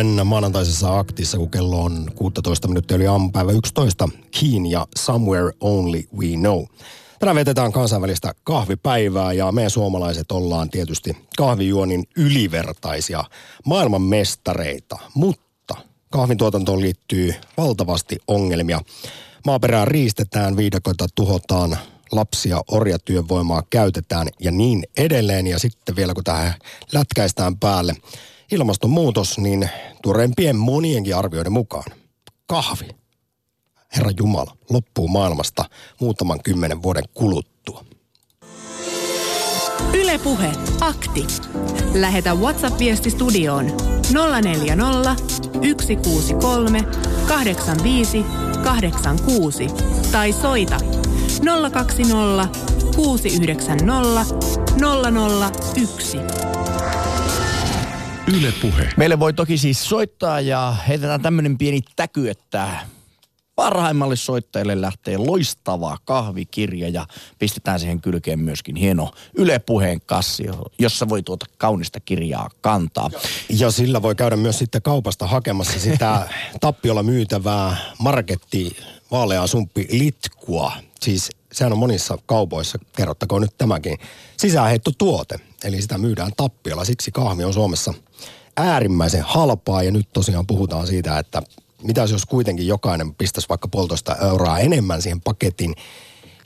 tänään 0.01 0.27
maanantaisessa 0.27 0.99
aktissa, 0.99 1.39
kun 1.39 1.51
kello 1.51 1.85
on 1.85 2.11
16 2.15 2.69
minuuttia 2.69 2.97
yli 2.97 3.07
aamupäivä 3.07 3.53
11, 3.53 4.09
Keen 4.41 4.67
ja 4.67 4.87
Somewhere 4.99 5.53
Only 5.61 6.03
We 6.19 6.27
Know. 6.37 6.65
Tänään 7.19 7.37
vetetään 7.37 7.73
kansainvälistä 7.73 8.35
kahvipäivää 8.45 9.33
ja 9.33 9.53
me 9.53 9.69
suomalaiset 9.69 10.33
ollaan 10.33 10.71
tietysti 10.71 11.17
kahvijuonin 11.37 12.05
ylivertaisia 12.17 13.25
maailman 13.67 14.03
mestareita, 14.03 14.99
mutta 15.15 15.75
kahvintuotantoon 16.11 16.81
liittyy 16.81 17.35
valtavasti 17.57 18.19
ongelmia. 18.29 18.81
Maaperää 19.47 19.85
riistetään, 19.85 20.57
viidakoita 20.57 21.07
tuhotaan, 21.15 21.77
lapsia, 22.13 22.61
orjatyövoimaa 22.71 23.63
käytetään 23.71 24.29
ja 24.41 24.51
niin 24.51 24.85
edelleen. 24.97 25.47
Ja 25.47 25.59
sitten 25.59 25.97
vielä 25.97 26.15
kun 26.15 26.25
tähän 26.25 26.55
lätkäistään 26.93 27.59
päälle 27.59 27.95
ilmastonmuutos, 28.53 29.39
niin 29.39 29.71
tuoreimpien 30.03 30.57
monienkin 30.57 31.17
arvioiden 31.17 31.53
mukaan 31.53 31.93
kahvi, 32.47 32.89
Herra 33.97 34.11
Jumala, 34.19 34.57
loppuu 34.71 35.09
maailmasta 35.09 35.65
muutaman 36.01 36.43
kymmenen 36.43 36.83
vuoden 36.83 37.05
kuluttua. 37.15 37.85
Ylepuhe 39.95 40.53
akti. 40.81 41.27
Lähetä 41.95 42.35
WhatsApp-viesti 42.35 43.11
studioon 43.11 43.67
040 44.43 45.17
163 45.53 46.85
85 47.29 48.25
86 48.65 49.67
tai 50.13 50.33
soita 50.33 50.81
020 51.73 52.49
690 52.97 54.25
001. 55.75 56.50
Yle 58.37 58.53
Puhe. 58.63 58.89
Meille 58.97 59.21
voi 59.21 59.33
toki 59.33 59.59
siis 59.59 59.89
soittaa 59.89 60.41
ja 60.41 60.77
heitetään 60.89 61.23
tämmöinen 61.23 61.59
pieni 61.59 61.81
täky, 61.97 62.31
että 62.31 62.69
parhaimmalle 63.55 64.17
soittajille 64.17 64.81
lähtee 64.81 65.19
loistava 65.19 65.99
kahvikirja 66.05 66.89
ja 66.89 67.07
pistetään 67.39 67.81
siihen 67.81 68.01
kylkeen 68.01 68.39
myöskin 68.39 68.77
hieno 68.77 69.11
Yle 69.35 69.59
Puheen 69.59 70.01
kassi, 70.07 70.45
jossa 70.79 71.09
voi 71.09 71.23
tuota 71.23 71.47
kaunista 71.59 72.01
kirjaa 72.01 72.51
kantaa. 72.61 73.11
Ja 73.49 73.71
sillä 73.71 74.03
voi 74.03 74.15
käydä 74.15 74.37
myös 74.37 74.59
sitten 74.59 74.83
kaupasta 74.83 75.27
hakemassa 75.27 75.81
sitä 75.81 76.29
tappiolla 76.61 77.03
myytävää 77.03 77.77
marketti 77.99 78.77
vaaleaa 79.11 79.47
sumppi 79.47 79.87
litkua. 79.91 80.73
Siis 81.01 81.31
sehän 81.53 81.73
on 81.73 81.79
monissa 81.79 82.19
kaupoissa, 82.27 82.79
kerrottakoon 82.97 83.43
nyt 83.43 83.59
tämäkin, 83.59 83.99
sisäänheitto 84.37 84.91
tuote. 84.99 85.37
Eli 85.65 85.83
sitä 85.83 85.99
myydään 85.99 86.33
tappiolla, 86.37 86.85
siksi 86.85 87.11
kahvi 87.11 87.45
on 87.45 87.53
Suomessa 87.53 87.95
äärimmäisen 88.61 89.23
halpaa 89.23 89.83
ja 89.83 89.91
nyt 89.91 90.09
tosiaan 90.13 90.47
puhutaan 90.47 90.87
siitä, 90.87 91.19
että 91.19 91.43
mitä 91.83 92.01
jos 92.01 92.27
kuitenkin 92.27 92.67
jokainen 92.67 93.15
pistäisi 93.15 93.49
vaikka 93.49 93.69
puolitoista 93.69 94.17
euroa 94.17 94.59
enemmän 94.59 95.03
siihen 95.03 95.21
paketin 95.21 95.75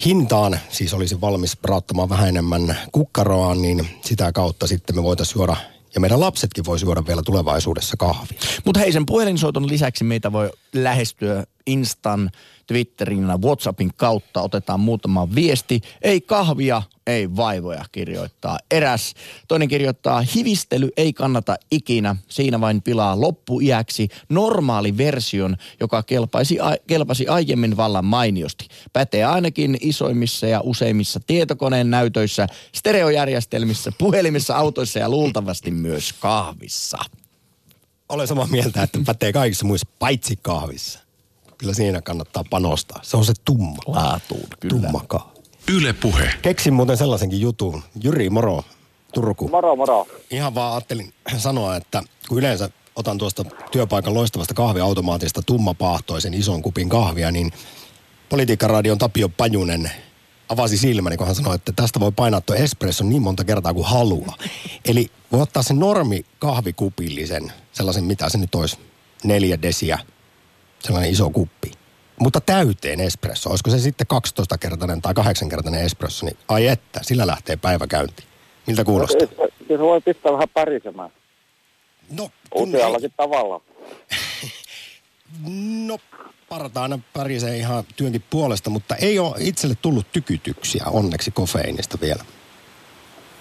hintaan, 0.05 0.59
siis 0.69 0.95
olisi 0.95 1.21
valmis 1.21 1.59
rauttamaan 1.65 2.09
vähän 2.09 2.29
enemmän 2.29 2.79
kukkaroa, 2.93 3.55
niin 3.55 3.89
sitä 4.05 4.33
kautta 4.33 4.67
sitten 4.67 4.97
me 4.97 5.03
voitaisiin 5.03 5.39
juoda 5.39 5.57
ja 5.95 6.01
meidän 6.01 6.21
lapsetkin 6.21 6.65
voisi 6.65 6.85
juoda 6.85 7.07
vielä 7.07 7.23
tulevaisuudessa 7.23 7.97
kahvia. 7.97 8.39
Mutta 8.65 8.81
hei, 8.81 8.93
sen 8.93 9.07
puhelinsoiton 9.07 9.69
lisäksi 9.69 10.05
meitä 10.05 10.33
voi 10.33 10.51
lähestyä 10.73 11.45
Instan, 11.67 12.31
Twitterin 12.67 13.29
ja 13.29 13.39
WhatsAppin 13.39 13.91
kautta. 13.97 14.43
Otetaan 14.43 14.81
muutama 14.81 15.35
viesti. 15.35 15.81
Ei 16.03 16.21
kahvia, 16.21 16.83
ei 17.07 17.37
vaivoja 17.37 17.85
kirjoittaa 17.93 18.59
eräs. 18.71 19.15
Toinen 19.49 19.69
kirjoittaa, 19.69 20.25
hivistely 20.35 20.89
ei 20.97 21.13
kannata 21.13 21.57
ikinä. 21.71 22.17
Siinä 22.29 22.61
vain 22.61 22.83
pilaa 22.83 23.21
loppuiäksi 23.21 24.09
normaali 24.29 24.97
version, 24.97 25.57
joka 25.81 26.03
kelpaisi, 26.03 26.59
kelpasi 26.87 27.29
aiemmin 27.29 27.77
vallan 27.77 28.05
mainiosti. 28.05 28.69
Pätee 28.93 29.25
ainakin 29.25 29.77
isoimmissa 29.81 30.47
ja 30.47 30.61
useimmissa 30.61 31.21
tietokoneen 31.27 31.91
näytöissä, 31.91 32.47
stereojärjestelmissä, 32.75 33.93
puhelimissa, 33.99 34.57
autoissa 34.57 34.99
ja 34.99 35.09
luultavasti 35.09 35.71
myös 35.71 36.13
kahvissa. 36.13 36.99
Olen 38.09 38.27
samaa 38.27 38.47
mieltä, 38.47 38.83
että 38.83 38.99
pätee 39.07 39.33
kaikissa 39.33 39.67
muissa, 39.67 39.89
paitsi 39.99 40.39
kahvissa. 40.43 41.04
Kyllä 41.65 41.75
siinä 41.75 42.03
kannattaa 42.03 42.45
panostaa. 42.51 43.01
Se 43.03 43.17
on 43.17 43.25
se 43.25 43.33
tumma. 43.45 43.83
Laatuun, 43.87 44.47
kyllä. 44.61 44.75
Tumma 44.75 45.05
kahvi. 45.07 45.41
Yle 45.73 45.93
Puhe. 45.93 46.31
Keksin 46.43 46.75
muuten 46.75 46.97
sellaisenkin 46.97 47.41
jutun. 47.41 47.83
Jyri, 48.03 48.31
moro. 48.31 48.65
Turku. 49.15 49.49
Moro, 49.49 49.77
moro. 49.77 50.07
Ihan 50.31 50.55
vaan 50.55 50.73
ajattelin 50.73 51.15
sanoa, 51.37 51.77
että 51.77 52.03
kun 52.29 52.39
yleensä 52.39 52.71
otan 52.97 53.19
tuosta 53.19 53.45
työpaikan 53.73 54.15
loistavasta 54.15 54.55
kahviautomaatista 54.55 55.43
tummapahtoisen 55.43 56.35
ison 56.35 56.63
kupin 56.63 56.89
kahvia, 56.89 57.31
niin 57.31 57.53
Politiikkaradion 58.29 58.99
Tapio 58.99 59.29
Pajunen 59.29 59.91
avasi 60.49 60.79
silmäni, 60.79 61.17
kun 61.17 61.27
hän 61.27 61.37
sanoi, 61.37 61.55
että 61.55 61.73
tästä 61.77 62.01
voi 62.01 62.13
painaa 62.13 62.41
tuo 62.41 62.57
espresso 62.57 63.05
niin 63.05 63.23
monta 63.23 63.45
kertaa 63.45 63.75
kuin 63.75 63.87
haluaa. 63.87 64.37
Eli 64.85 65.11
voi 65.33 65.41
ottaa 65.41 65.63
sen 65.63 65.79
normi 65.79 66.25
kahvikupillisen, 66.39 67.53
sellaisen 67.73 68.05
mitä 68.05 68.29
se 68.29 68.39
nyt 68.39 68.55
olisi, 68.55 68.79
neljä 69.25 69.63
desiä, 69.63 69.99
sellainen 70.85 71.11
iso 71.11 71.31
kuppi. 71.31 71.71
Mutta 72.21 72.41
täyteen 72.41 73.01
espresso, 73.01 73.51
olisiko 73.51 73.71
se 73.71 73.79
sitten 73.79 74.07
12-kertainen 74.15 75.03
tai 75.03 75.15
8-kertainen 75.15 75.85
espresso, 75.85 76.27
niin 76.27 76.37
ai 76.49 76.67
että, 76.67 77.01
sillä 77.03 77.27
lähtee 77.27 77.57
päivä 77.57 77.87
käyntiin. 77.87 78.29
Miltä 78.67 78.85
kuulostaa? 78.85 79.27
Kyllä 79.27 79.49
se 79.69 79.79
voi 79.79 80.01
pistää 80.01 80.33
vähän 80.33 80.49
pärisemään. 80.55 81.11
No, 82.11 82.31
kun 82.51 82.69
Useallakin 82.69 83.13
tavalla. 83.17 83.61
No, 85.87 85.99
parata 86.49 86.83
aina 86.83 86.99
pärisee 87.13 87.57
ihan 87.57 87.85
työnkin 87.97 88.25
puolesta, 88.31 88.71
mutta 88.71 88.97
ei 88.97 89.19
ole 89.19 89.35
itselle 89.39 89.75
tullut 89.83 90.07
tykytyksiä 90.13 90.85
onneksi 90.91 91.31
kofeiinista 91.31 91.99
vielä. 92.01 92.25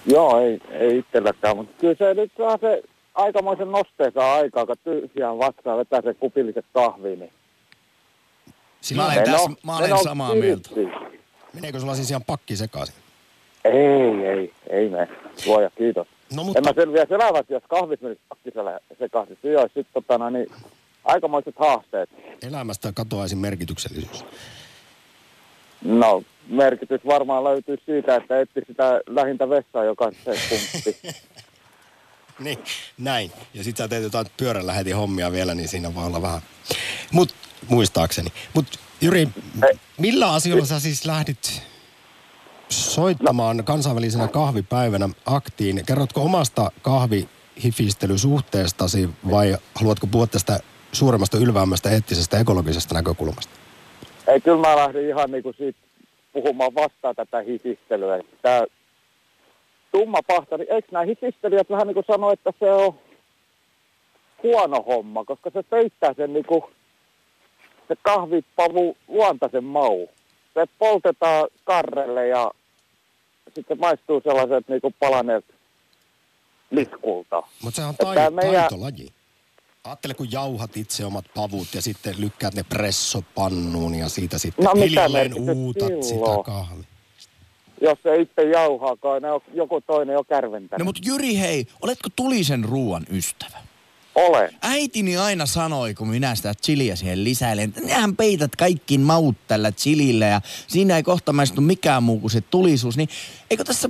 Joo, 0.05 0.39
ei, 0.39 0.59
ei 0.69 0.97
itselläkään, 0.97 1.57
mutta 1.57 1.73
kyllä 1.81 1.95
se 1.97 2.13
nyt 2.13 2.31
saa 2.37 2.57
se 2.61 2.83
aikamoisen 3.13 3.71
nosteen 3.71 4.11
saa 4.13 4.35
aikaa, 4.35 4.65
kun 4.65 4.75
tyhjään 4.83 5.37
vastaan 5.37 5.77
vetää 5.77 6.01
se 6.01 6.13
kupilliset 6.13 6.65
kahviin. 6.73 7.19
Niin 7.19 7.31
Mä 8.95 9.05
olen, 9.05 9.23
tässä, 9.23 9.49
no- 9.49 9.55
mä 9.63 9.77
olen 9.77 10.03
samaa 10.03 10.35
mieltä. 10.35 10.69
kiltti. 10.69 10.91
Meneekö 11.53 11.79
sulla 11.79 11.95
siis 11.95 12.09
ihan 12.09 12.23
pakki 12.23 12.55
sekaisin? 12.55 12.95
Ei, 13.65 14.25
ei, 14.27 14.53
ei 14.69 14.89
me. 14.89 15.07
Luoja, 15.45 15.69
kiitos. 15.69 16.07
No 16.35 16.43
Mutta... 16.43 16.59
En 16.59 16.65
mä 16.65 16.81
selviä 16.81 17.05
elävästi, 17.09 17.53
jos 17.53 17.63
kahvit 17.69 18.01
menisi 18.01 18.21
pakkiselle 18.29 18.79
sekaisin. 18.99 19.37
Se 19.41 19.57
olisi 19.57 19.73
sitten 19.73 20.03
tota, 20.03 20.29
niin, 20.29 20.51
aikamoiset 21.03 21.55
haasteet. 21.57 22.09
elämästä 22.41 22.91
katoaisin 22.95 23.37
merkityksellisyys. 23.37 24.25
No, 25.81 26.23
merkitys 26.47 27.01
varmaan 27.05 27.43
löytyy 27.43 27.77
siitä, 27.85 28.15
että 28.15 28.39
etsi 28.39 28.61
sitä 28.67 29.01
lähintä 29.07 29.49
vessaa 29.49 29.83
jokaisen 29.83 30.35
pumppi. 30.49 30.97
Niin, 32.39 32.59
näin. 32.97 33.31
Ja 33.53 33.63
sit 33.63 33.77
sä 33.77 33.87
teet 33.87 34.03
jotain 34.03 34.25
pyörällä 34.37 34.73
heti 34.73 34.91
hommia 34.91 35.31
vielä, 35.31 35.55
niin 35.55 35.67
siinä 35.67 35.95
voi 35.95 36.05
olla 36.05 36.21
vähän. 36.21 36.41
Mut, 37.11 37.35
muistaakseni. 37.69 38.29
Mut 38.53 38.65
Jyri, 39.01 39.27
millä 39.97 40.33
asioilla 40.33 40.65
sä 40.65 40.79
siis 40.79 41.05
lähdit 41.05 41.61
soittamaan 42.69 43.63
kansainvälisenä 43.63 44.27
kahvipäivänä 44.27 45.09
aktiin? 45.25 45.85
Kerrotko 45.85 46.21
omasta 46.21 46.71
kahvihifistelysuhteestasi 46.81 49.09
vai 49.31 49.57
haluatko 49.75 50.07
puhua 50.07 50.27
tästä 50.27 50.59
suuremmasta, 50.91 51.37
ylväämmästä, 51.37 51.89
eettisestä, 51.89 52.39
ekologisesta 52.39 52.95
näkökulmasta? 52.95 53.53
Ei, 54.27 54.41
kyllä 54.41 54.67
mä 54.67 54.75
lähdin 54.75 55.09
ihan 55.09 55.31
niinku 55.31 55.53
siitä 55.57 55.79
puhumaan 56.33 56.75
vastaan 56.75 57.15
tätä 57.15 57.41
hifistelyä. 57.41 58.21
Tämä 58.41 58.61
tumma 59.93 60.19
pahta, 60.27 60.57
niin 60.57 60.71
eikö 60.73 60.87
nämä 60.91 61.05
hifistelijät 61.05 61.69
vähän 61.69 61.87
niin 61.87 61.93
kuin 61.95 62.05
sano, 62.07 62.31
että 62.31 62.53
se 62.59 62.71
on 62.71 62.93
huono 64.43 64.81
homma, 64.87 65.25
koska 65.25 65.49
se 65.53 65.63
peittää 65.63 66.13
sen 66.17 66.33
niinku, 66.33 66.69
se 67.87 67.95
kahvipavu 68.01 68.97
luontaisen 69.07 69.63
mau. 69.63 70.07
Se 70.53 70.65
poltetaan 70.79 71.47
karrelle 71.63 72.27
ja 72.27 72.51
sitten 73.55 73.79
maistuu 73.79 74.21
sellaiset 74.23 74.67
niinku 74.67 74.93
palaneet 74.99 75.45
liskulta. 76.71 77.43
Mutta 77.63 77.75
sehän 77.75 77.89
on 77.89 77.95
tai, 78.15 78.31
meidän- 78.31 78.53
taitolaji. 78.61 79.07
Ajattele, 79.83 80.13
kun 80.13 80.31
jauhat 80.31 80.77
itse 80.77 81.05
omat 81.05 81.25
pavut 81.35 81.67
ja 81.75 81.81
sitten 81.81 82.15
lykkäät 82.17 82.53
ne 82.53 82.63
pressopannuun 82.69 83.95
ja 83.95 84.09
siitä 84.09 84.37
sitten 84.37 84.65
No, 84.65 84.71
hiljalleen 84.75 85.33
uutat 85.49 85.87
sitä 85.87 86.01
silloin? 86.07 86.43
kahvia. 86.43 86.83
Jos 87.81 87.99
se 88.03 88.15
itse 88.21 88.43
jauhaakaan, 88.43 89.21
ne 89.21 89.31
on 89.31 89.41
joku 89.53 89.81
toinen 89.81 90.13
jo 90.13 90.23
kärventänyt. 90.23 90.79
No 90.79 90.85
mutta 90.85 91.01
Jyri, 91.05 91.39
hei, 91.39 91.67
oletko 91.81 92.09
tulisen 92.15 92.63
ruoan 92.63 93.03
ystävä? 93.11 93.57
Olen. 94.15 94.49
Äitini 94.61 95.17
aina 95.17 95.45
sanoi, 95.45 95.93
kun 95.93 96.07
minä 96.07 96.35
sitä 96.35 96.53
chiliä 96.61 96.95
siihen 96.95 97.23
lisäilen, 97.23 97.69
että 97.69 97.81
nehän 97.81 98.15
peität 98.15 98.55
kaikkiin 98.55 99.01
maut 99.01 99.35
tällä 99.47 99.71
chilillä 99.71 100.25
ja 100.25 100.41
siinä 100.67 100.97
ei 100.97 101.03
kohta 101.03 101.33
maistu 101.33 101.61
mikään 101.61 102.03
muu 102.03 102.19
kuin 102.19 102.31
se 102.31 102.41
tulisuus. 102.41 102.97
Niin 102.97 103.09
eikö 103.49 103.63
tässä 103.63 103.89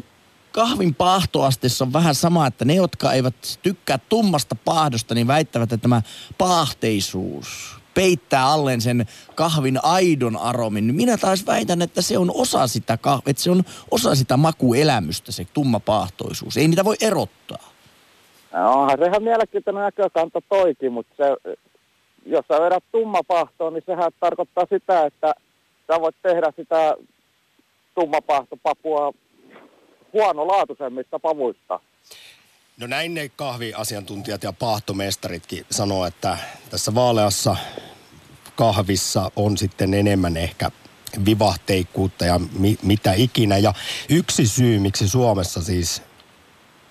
kahvin 0.52 0.96
paahtoasteessa 0.96 1.86
on 1.86 1.94
vähän 1.94 2.16
sama, 2.16 2.48
että 2.48 2.66
ne, 2.66 2.74
jotka 2.74 3.14
eivät 3.14 3.60
tykkää 3.62 3.98
tummasta 3.98 4.56
paahdosta, 4.56 5.16
niin 5.16 5.28
väittävät, 5.28 5.74
että 5.74 5.82
tämä 5.82 6.02
paahteisuus 6.38 7.83
peittää 7.94 8.46
alleen 8.46 8.82
sen 8.82 9.06
kahvin 9.36 9.80
aidon 9.84 10.38
aromin. 10.38 10.88
Niin 10.88 10.96
Minä 10.96 11.18
taas 11.18 11.46
väitän, 11.46 11.82
että 11.82 12.02
se 12.02 12.18
on 12.18 12.32
osa 12.34 12.68
sitä, 12.68 12.98
kah- 13.08 13.22
että 13.26 13.44
se 13.44 13.52
on 13.52 13.64
osa 13.92 14.16
sitä 14.16 14.38
makuelämystä, 14.38 15.32
se 15.32 15.48
tumma 15.54 15.80
paahtoisuus. 15.80 16.58
Ei 16.58 16.68
niitä 16.68 16.86
voi 16.86 16.96
erottaa. 17.02 17.70
No, 18.54 18.82
onhan 18.82 18.98
se 19.00 19.06
ihan 19.06 19.24
mielenkiintoinen 19.24 19.84
näkökanta 19.84 20.42
toikin, 20.50 20.92
mutta 20.92 21.14
se, 21.18 21.56
jos 22.26 22.46
sä 22.48 22.62
vedät 22.62 22.84
tummapahtoon, 22.92 23.74
niin 23.74 23.84
sehän 23.86 24.12
tarkoittaa 24.20 24.66
sitä, 24.70 25.06
että 25.06 25.34
sä 25.88 26.02
voit 26.02 26.16
tehdä 26.22 26.52
sitä 26.56 26.96
tummapahto 27.96 28.58
papua 28.64 29.14
huonolaatuisemmista 30.14 31.20
pavuista. 31.20 31.80
No 32.78 32.88
näin 32.88 33.14
ne 33.14 33.30
kahviasiantuntijat 33.30 34.44
ja 34.44 34.54
paahtomestaritkin 34.54 35.66
sanoo, 35.72 36.06
että 36.06 36.38
tässä 36.70 36.96
vaaleassa 36.96 37.56
kahvissa 38.56 39.32
on 39.36 39.58
sitten 39.58 39.94
enemmän 39.94 40.38
ehkä 40.38 40.72
vivahteikkuutta 41.26 42.26
ja 42.26 42.40
mi- 42.40 42.80
mitä 42.84 43.14
ikinä. 43.14 43.58
Ja 43.58 43.74
yksi 44.10 44.48
syy, 44.48 44.80
miksi 44.80 45.10
Suomessa 45.10 45.64
siis 45.64 46.02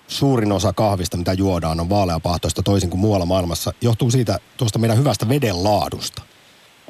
suurin 0.07 0.51
osa 0.51 0.73
kahvista, 0.73 1.17
mitä 1.17 1.33
juodaan, 1.33 1.79
on 1.79 1.89
vaaleapahtoista 1.89 2.63
toisin 2.63 2.89
kuin 2.89 3.01
muualla 3.01 3.25
maailmassa, 3.25 3.73
johtuu 3.81 4.11
siitä 4.11 4.39
tuosta 4.57 4.79
meidän 4.79 4.97
hyvästä 4.97 5.29
veden 5.29 5.63
laadusta. 5.63 6.21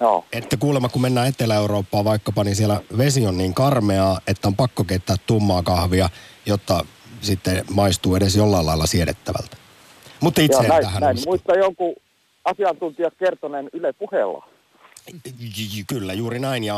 Joo. 0.01 0.25
Että 0.31 0.57
kuulemma, 0.57 0.89
kun 0.89 1.01
mennään 1.01 1.27
Etelä-Eurooppaan 1.27 2.05
vaikkapa, 2.05 2.43
niin 2.43 2.55
siellä 2.55 2.81
vesi 2.97 3.27
on 3.27 3.37
niin 3.37 3.53
karmeaa, 3.53 4.21
että 4.27 4.47
on 4.47 4.55
pakko 4.55 4.83
keittää 4.83 5.15
tummaa 5.25 5.63
kahvia, 5.63 6.09
jotta 6.45 6.85
sitten 7.23 7.65
maistuu 7.69 8.15
edes 8.15 8.35
jollain 8.35 8.65
lailla 8.65 8.85
siedettävältä. 8.85 9.57
Mutta 10.19 10.41
itse 10.41 10.55
Joo, 10.55 10.63
en 10.63 10.69
näin, 10.69 10.83
tähän 10.83 11.01
näin. 11.01 11.17
usko. 11.17 11.29
Muista 11.31 11.55
jonkun 11.55 11.95
asiantuntijat 12.45 13.13
kertoneen 13.19 13.69
Yle 13.73 13.93
puheella. 13.93 14.47
Kyllä, 15.87 16.13
juuri 16.13 16.39
näin. 16.39 16.63
Ja 16.63 16.75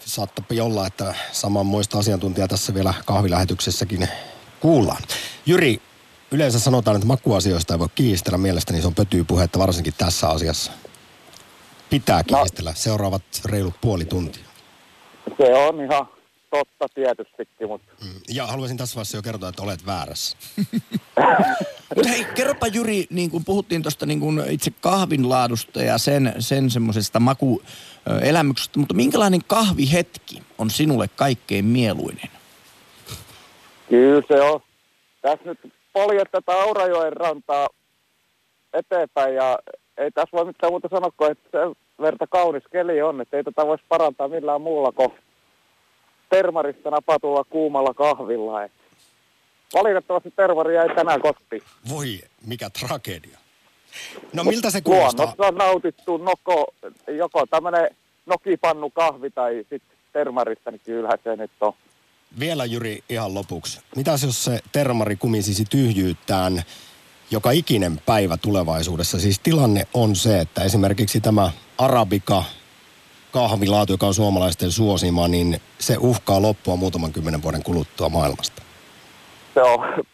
saattaa 0.00 0.44
olla, 0.62 0.86
että 0.86 1.14
samanmoista 1.32 1.98
asiantuntijaa 1.98 2.48
tässä 2.48 2.74
vielä 2.74 2.94
kahvilähetyksessäkin 3.06 4.08
kuullaan. 4.60 5.02
Jyri, 5.46 5.80
yleensä 6.30 6.58
sanotaan, 6.60 6.96
että 6.96 7.06
makuasioista 7.06 7.74
ei 7.74 7.78
voi 7.78 7.88
kiistellä. 7.94 8.38
Mielestäni 8.38 8.80
se 8.80 8.86
on 8.86 8.94
pötyypuhetta, 8.94 9.58
varsinkin 9.58 9.94
tässä 9.98 10.28
asiassa. 10.28 10.72
Pitää 11.90 12.22
No. 12.30 12.38
kiistellä. 12.38 12.74
Seuraavat 12.74 13.22
reilut 13.44 13.74
puoli 13.80 14.04
tuntia. 14.04 14.44
Se 15.36 15.54
on 15.54 15.80
ihan 15.80 16.06
totta 16.54 16.86
tietystikin, 16.94 17.68
mutta 17.68 17.86
Mm. 18.04 18.20
Ja 18.28 18.46
haluaisin 18.46 18.76
tässä 18.76 18.94
vaiheessa 18.96 19.16
jo 19.16 19.22
kertoa, 19.22 19.48
että 19.48 19.62
olet 19.62 19.86
väärässä. 19.86 20.36
Mutta 21.96 22.08
hei, 22.08 22.24
kerropa 22.24 22.66
Jyri, 22.66 23.06
niin 23.10 23.30
kuin 23.30 23.44
puhuttiin 23.44 23.82
tuosta 23.82 24.06
niin 24.06 24.20
kuin 24.20 24.42
itse 24.50 24.70
kahvin 24.80 25.28
laadusta 25.28 25.82
ja 25.82 25.98
sen, 25.98 26.34
sen 26.38 26.70
semmoisesta 26.70 27.20
makuelämyksestä, 27.20 28.78
mutta 28.78 28.94
minkälainen 28.94 29.40
kahvihetki 29.46 30.42
on 30.58 30.70
sinulle 30.70 31.08
kaikkein 31.16 31.64
mieluinen? 31.64 32.30
kyllä 33.88 34.22
se 34.28 34.42
on. 34.42 34.60
Tässä 35.22 35.44
nyt 35.44 35.72
poljet 35.92 36.28
tätä 36.30 36.52
Aurajoen 36.52 37.12
rantaa 37.12 37.68
eteenpäin 38.72 39.34
ja 39.34 39.58
ei 39.98 40.10
tässä 40.10 40.36
voi 40.36 40.44
mitään 40.44 40.72
muuta 40.72 40.88
sanoa 40.90 41.10
kuin, 41.16 41.32
että 41.32 41.48
se 41.52 41.58
verta 42.02 42.26
kaunis 42.26 42.62
keli 42.72 43.02
on, 43.02 43.20
että 43.20 43.36
ei 43.36 43.44
tätä 43.44 43.66
voisi 43.66 43.84
parantaa 43.88 44.28
millään 44.28 44.60
muulla 44.60 44.92
kuin 44.92 45.12
termarista 46.34 46.90
napatulla 46.90 47.44
kuumalla 47.44 47.94
kahvilla. 47.94 48.64
Et 48.64 48.72
valitettavasti 49.74 50.30
termari 50.36 50.74
jäi 50.74 50.94
tänään 50.94 51.20
kotiin. 51.20 51.62
Voi, 51.88 52.20
mikä 52.46 52.70
tragedia. 52.70 53.38
No 54.32 54.44
miltä 54.44 54.70
se 54.70 54.80
kuulostaa? 54.80 55.26
Luonnossa 55.26 55.46
on 55.46 55.54
nautittu 55.54 56.16
noko, 56.16 56.74
joko 57.08 57.46
tämmöinen 57.46 57.96
nokipannu 58.26 58.90
kahvi 58.90 59.30
tai 59.30 59.56
sitten 59.56 59.98
termarista, 60.12 60.70
niin 60.70 60.80
kyllähän 60.84 61.18
se 61.24 61.36
nyt 61.36 61.50
on. 61.60 61.72
Vielä 62.40 62.64
Jyri 62.64 62.98
ihan 63.08 63.34
lopuksi. 63.34 63.80
Mitäs 63.96 64.22
jos 64.22 64.44
se 64.44 64.60
termari 64.72 65.16
kumisisi 65.16 65.64
tyhjyyttään 65.70 66.62
joka 67.30 67.50
ikinen 67.50 68.00
päivä 68.06 68.36
tulevaisuudessa? 68.36 69.20
Siis 69.20 69.38
tilanne 69.38 69.86
on 69.94 70.16
se, 70.16 70.40
että 70.40 70.64
esimerkiksi 70.64 71.20
tämä 71.20 71.50
arabika 71.78 72.44
kahvilaatu, 73.34 73.92
joka 73.92 74.06
on 74.06 74.14
suomalaisten 74.14 74.70
suosima, 74.70 75.28
niin 75.28 75.60
se 75.78 75.96
uhkaa 76.00 76.42
loppua 76.42 76.76
muutaman 76.76 77.12
kymmenen 77.12 77.42
vuoden 77.42 77.62
kuluttua 77.62 78.08
maailmasta. 78.08 78.62
Se 79.54 79.62
on 79.62 80.04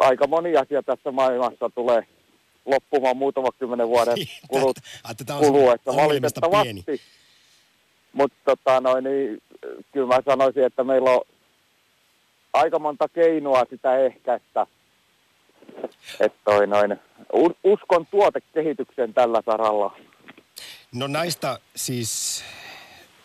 aika 0.00 0.26
moni 0.26 0.56
asia 0.56 0.82
tässä 0.82 1.12
maailmassa 1.12 1.70
tulee 1.74 2.06
loppumaan 2.66 3.16
muutaman 3.16 3.52
kymmenen 3.58 3.88
vuoden 3.88 4.14
kulut, 4.48 4.76
on 5.30 5.38
kuluessa 5.38 5.92
pieni. 5.92 6.02
valitettavasti. 6.02 7.00
Mutta 8.12 8.38
tota, 8.44 8.80
noin, 8.80 9.04
niin, 9.04 9.42
kyllä 9.92 10.06
mä 10.06 10.20
sanoisin, 10.24 10.64
että 10.64 10.84
meillä 10.84 11.10
on 11.10 11.20
aika 12.52 12.78
monta 12.78 13.08
keinoa 13.08 13.64
sitä 13.70 13.96
ehkäistä. 13.98 14.66
Että 16.20 16.38
toi 16.44 16.66
noin, 16.66 16.96
uskon 17.64 18.06
tuotekehityksen 18.10 19.14
tällä 19.14 19.42
saralla. 19.46 19.96
No 20.94 21.06
näistä 21.06 21.58
siis 21.76 22.44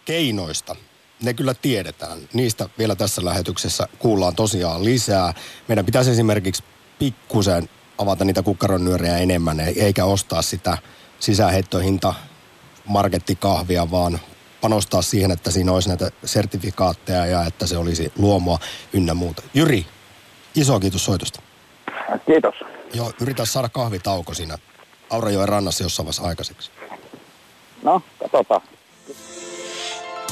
keinoista, 0.06 0.76
ne 1.24 1.34
kyllä 1.34 1.54
tiedetään. 1.54 2.20
Niistä 2.34 2.70
vielä 2.78 2.96
tässä 2.96 3.26
lähetyksessä 3.26 3.88
kuullaan 4.00 4.36
tosiaan 4.36 4.84
lisää. 4.84 5.34
Meidän 5.68 5.86
pitäisi 5.86 6.12
esimerkiksi 6.12 6.64
pikkusen 7.00 7.70
avata 7.98 8.26
niitä 8.26 8.44
kukkaronnyörejä 8.44 9.18
enemmän, 9.18 9.60
e- 9.60 9.74
eikä 9.76 10.06
ostaa 10.06 10.42
sitä 10.42 10.78
sisäheittohinta 11.20 12.14
markettikahvia, 12.86 13.92
vaan 13.92 14.20
panostaa 14.62 15.02
siihen, 15.02 15.32
että 15.32 15.52
siinä 15.52 15.72
olisi 15.72 15.90
näitä 15.90 16.12
sertifikaatteja 16.26 17.26
ja 17.26 17.46
että 17.46 17.68
se 17.68 17.78
olisi 17.78 18.14
luomua 18.18 18.60
ynnä 18.94 19.14
muuta. 19.14 19.42
Jyri, 19.54 19.86
iso 20.56 20.80
kiitos 20.80 21.06
soitosta. 21.06 21.42
Kiitos. 22.26 22.56
Joo, 22.94 23.14
yritä 23.22 23.46
saada 23.46 23.70
kahvitauko 23.70 24.34
siinä 24.34 24.58
Aurajoen 25.10 25.50
rannassa 25.50 25.84
jossain 25.84 26.06
vaiheessa 26.06 26.24
aikaiseksi. 26.24 26.72
No, 27.84 28.02
katsotaan. 28.20 28.62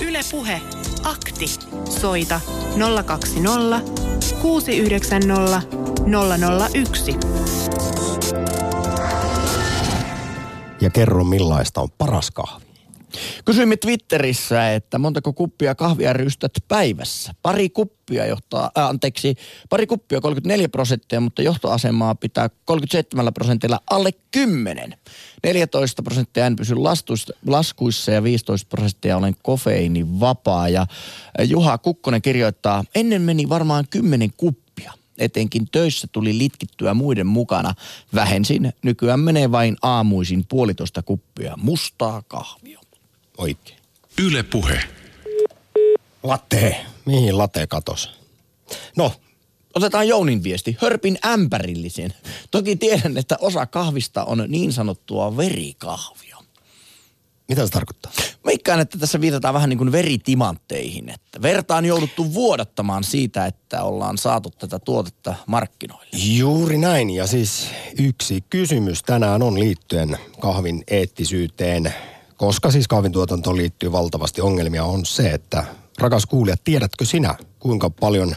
Yle 0.02 0.20
Puhe. 0.32 0.62
Akti. 1.04 1.46
Soita 1.90 2.42
020 3.04 3.82
690 4.42 5.62
001. 6.72 7.18
Ja 10.82 10.90
kerro 10.90 11.24
millaista 11.24 11.82
on 11.82 11.90
paras 11.98 12.32
kahvi. 12.32 12.67
Kysyimme 13.46 13.78
Twitterissä, 13.78 14.74
että 14.74 15.00
montako 15.00 15.34
kuppia 15.34 15.76
kahvia 15.76 16.14
rystät 16.14 16.52
päivässä. 16.68 17.34
Pari 17.42 17.70
kuppia 17.70 18.26
johtaa, 18.26 18.72
äh, 18.78 18.86
anteeksi, 18.86 19.36
pari 19.70 19.88
kuppia 19.88 20.22
34 20.22 20.70
prosenttia, 20.70 21.20
mutta 21.20 21.42
johtoasemaa 21.42 22.16
pitää 22.16 22.50
37 22.66 23.34
prosentilla 23.34 23.80
alle 23.90 24.12
10. 24.32 24.98
14 25.44 26.04
prosenttia 26.04 26.46
en 26.46 26.56
pysy 26.56 26.76
lastuissa, 26.76 27.34
laskuissa 27.46 28.12
ja 28.12 28.24
15 28.24 28.68
prosenttia 28.70 29.18
olen 29.18 29.36
kofeiinin 29.44 30.20
vapaa. 30.20 30.70
Ja 30.70 30.82
äh, 30.82 31.50
Juha 31.50 31.78
Kukkonen 31.78 32.22
kirjoittaa, 32.22 32.84
ennen 32.96 33.22
meni 33.22 33.50
varmaan 33.50 33.86
10 33.90 34.30
kuppia. 34.38 34.94
Etenkin 35.18 35.68
töissä 35.72 36.08
tuli 36.12 36.38
litkittyä 36.38 36.94
muiden 36.94 37.28
mukana. 37.28 37.74
Vähensin, 38.16 38.74
nykyään 38.84 39.20
menee 39.20 39.52
vain 39.52 39.78
aamuisin 39.82 40.46
puolitoista 40.50 41.02
kuppia 41.04 41.54
mustaa 41.58 42.22
kahvia. 42.28 42.80
Oikein. 43.38 43.80
Yle 44.24 44.44
Puhe. 44.44 44.84
Latte. 46.24 46.86
Mihin 47.06 47.38
late 47.38 47.68
katos? 47.68 48.10
No, 48.98 49.12
Otetaan 49.76 50.08
Jounin 50.08 50.44
viesti. 50.44 50.78
Hörpin 50.82 51.18
ämpärillisen. 51.26 52.14
Toki 52.52 52.76
tiedän, 52.76 53.18
että 53.18 53.38
osa 53.42 53.66
kahvista 53.66 54.24
on 54.24 54.46
niin 54.48 54.74
sanottua 54.74 55.38
verikahvia. 55.38 56.38
mitä 57.48 57.66
se 57.66 57.72
tarkoittaa? 57.72 58.12
Veikkaan, 58.46 58.80
että 58.80 58.98
tässä 58.98 59.22
viitataan 59.22 59.54
vähän 59.54 59.70
niin 59.70 59.78
kuin 59.78 59.92
veritimantteihin. 59.92 61.10
Että 61.10 61.42
verta 61.42 61.76
on 61.76 61.86
jouduttu 61.86 62.34
vuodattamaan 62.34 63.04
siitä, 63.04 63.46
että 63.46 63.84
ollaan 63.84 64.18
saatu 64.18 64.50
tätä 64.50 64.80
tuotetta 64.80 65.36
markkinoille. 65.48 66.10
Juuri 66.14 66.78
näin. 66.78 67.10
Ja 67.10 67.28
siis 67.28 67.68
yksi 68.00 68.44
kysymys 68.50 69.04
tänään 69.04 69.42
on 69.42 69.60
liittyen 69.60 70.18
kahvin 70.40 70.84
eettisyyteen, 70.88 71.94
koska 72.38 72.72
siis 72.72 72.88
kahvin 72.88 73.12
tuotantoon 73.12 73.58
liittyy 73.58 73.92
valtavasti 73.92 74.42
ongelmia, 74.42 74.84
on 74.84 75.06
se, 75.06 75.32
että 75.32 75.66
rakas 75.98 76.26
kuulija, 76.26 76.56
tiedätkö 76.64 77.06
sinä, 77.06 77.36
kuinka 77.60 77.90
paljon 77.90 78.36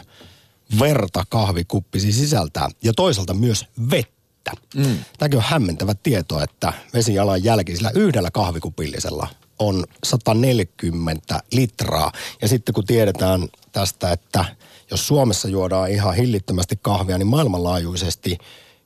verta 0.79 1.23
kahvikuppisi 1.29 2.11
sisältää 2.11 2.69
ja 2.83 2.93
toisaalta 2.93 3.33
myös 3.33 3.65
vettä. 3.91 4.51
Mm. 4.75 4.97
Tämäkin 5.17 5.37
on 5.37 5.45
hämmentävä 5.47 5.93
tieto, 5.95 6.43
että 6.43 6.73
vesijalanjälki 6.93 7.75
sillä 7.75 7.91
yhdellä 7.95 8.31
kahvikupillisella 8.31 9.27
on 9.59 9.83
140 10.03 11.39
litraa. 11.51 12.11
Ja 12.41 12.47
sitten 12.47 12.73
kun 12.73 12.85
tiedetään 12.85 13.47
tästä, 13.71 14.11
että 14.11 14.45
jos 14.91 15.07
Suomessa 15.07 15.47
juodaan 15.47 15.91
ihan 15.91 16.15
hillittömästi 16.15 16.79
kahvia, 16.81 17.17
niin 17.17 17.27
maailmanlaajuisesti 17.27 18.37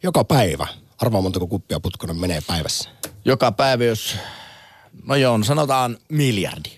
joka 0.03 0.23
päivä, 0.23 0.67
arvaa 0.97 1.21
montako 1.21 1.47
kuppia 1.47 1.79
putkonen 1.79 2.17
menee 2.17 2.41
päivässä. 2.47 2.89
Joka 3.25 3.51
päivä, 3.51 3.83
jos, 3.83 4.15
no 5.03 5.15
joo, 5.15 5.43
sanotaan 5.43 5.97
miljardi. 6.09 6.69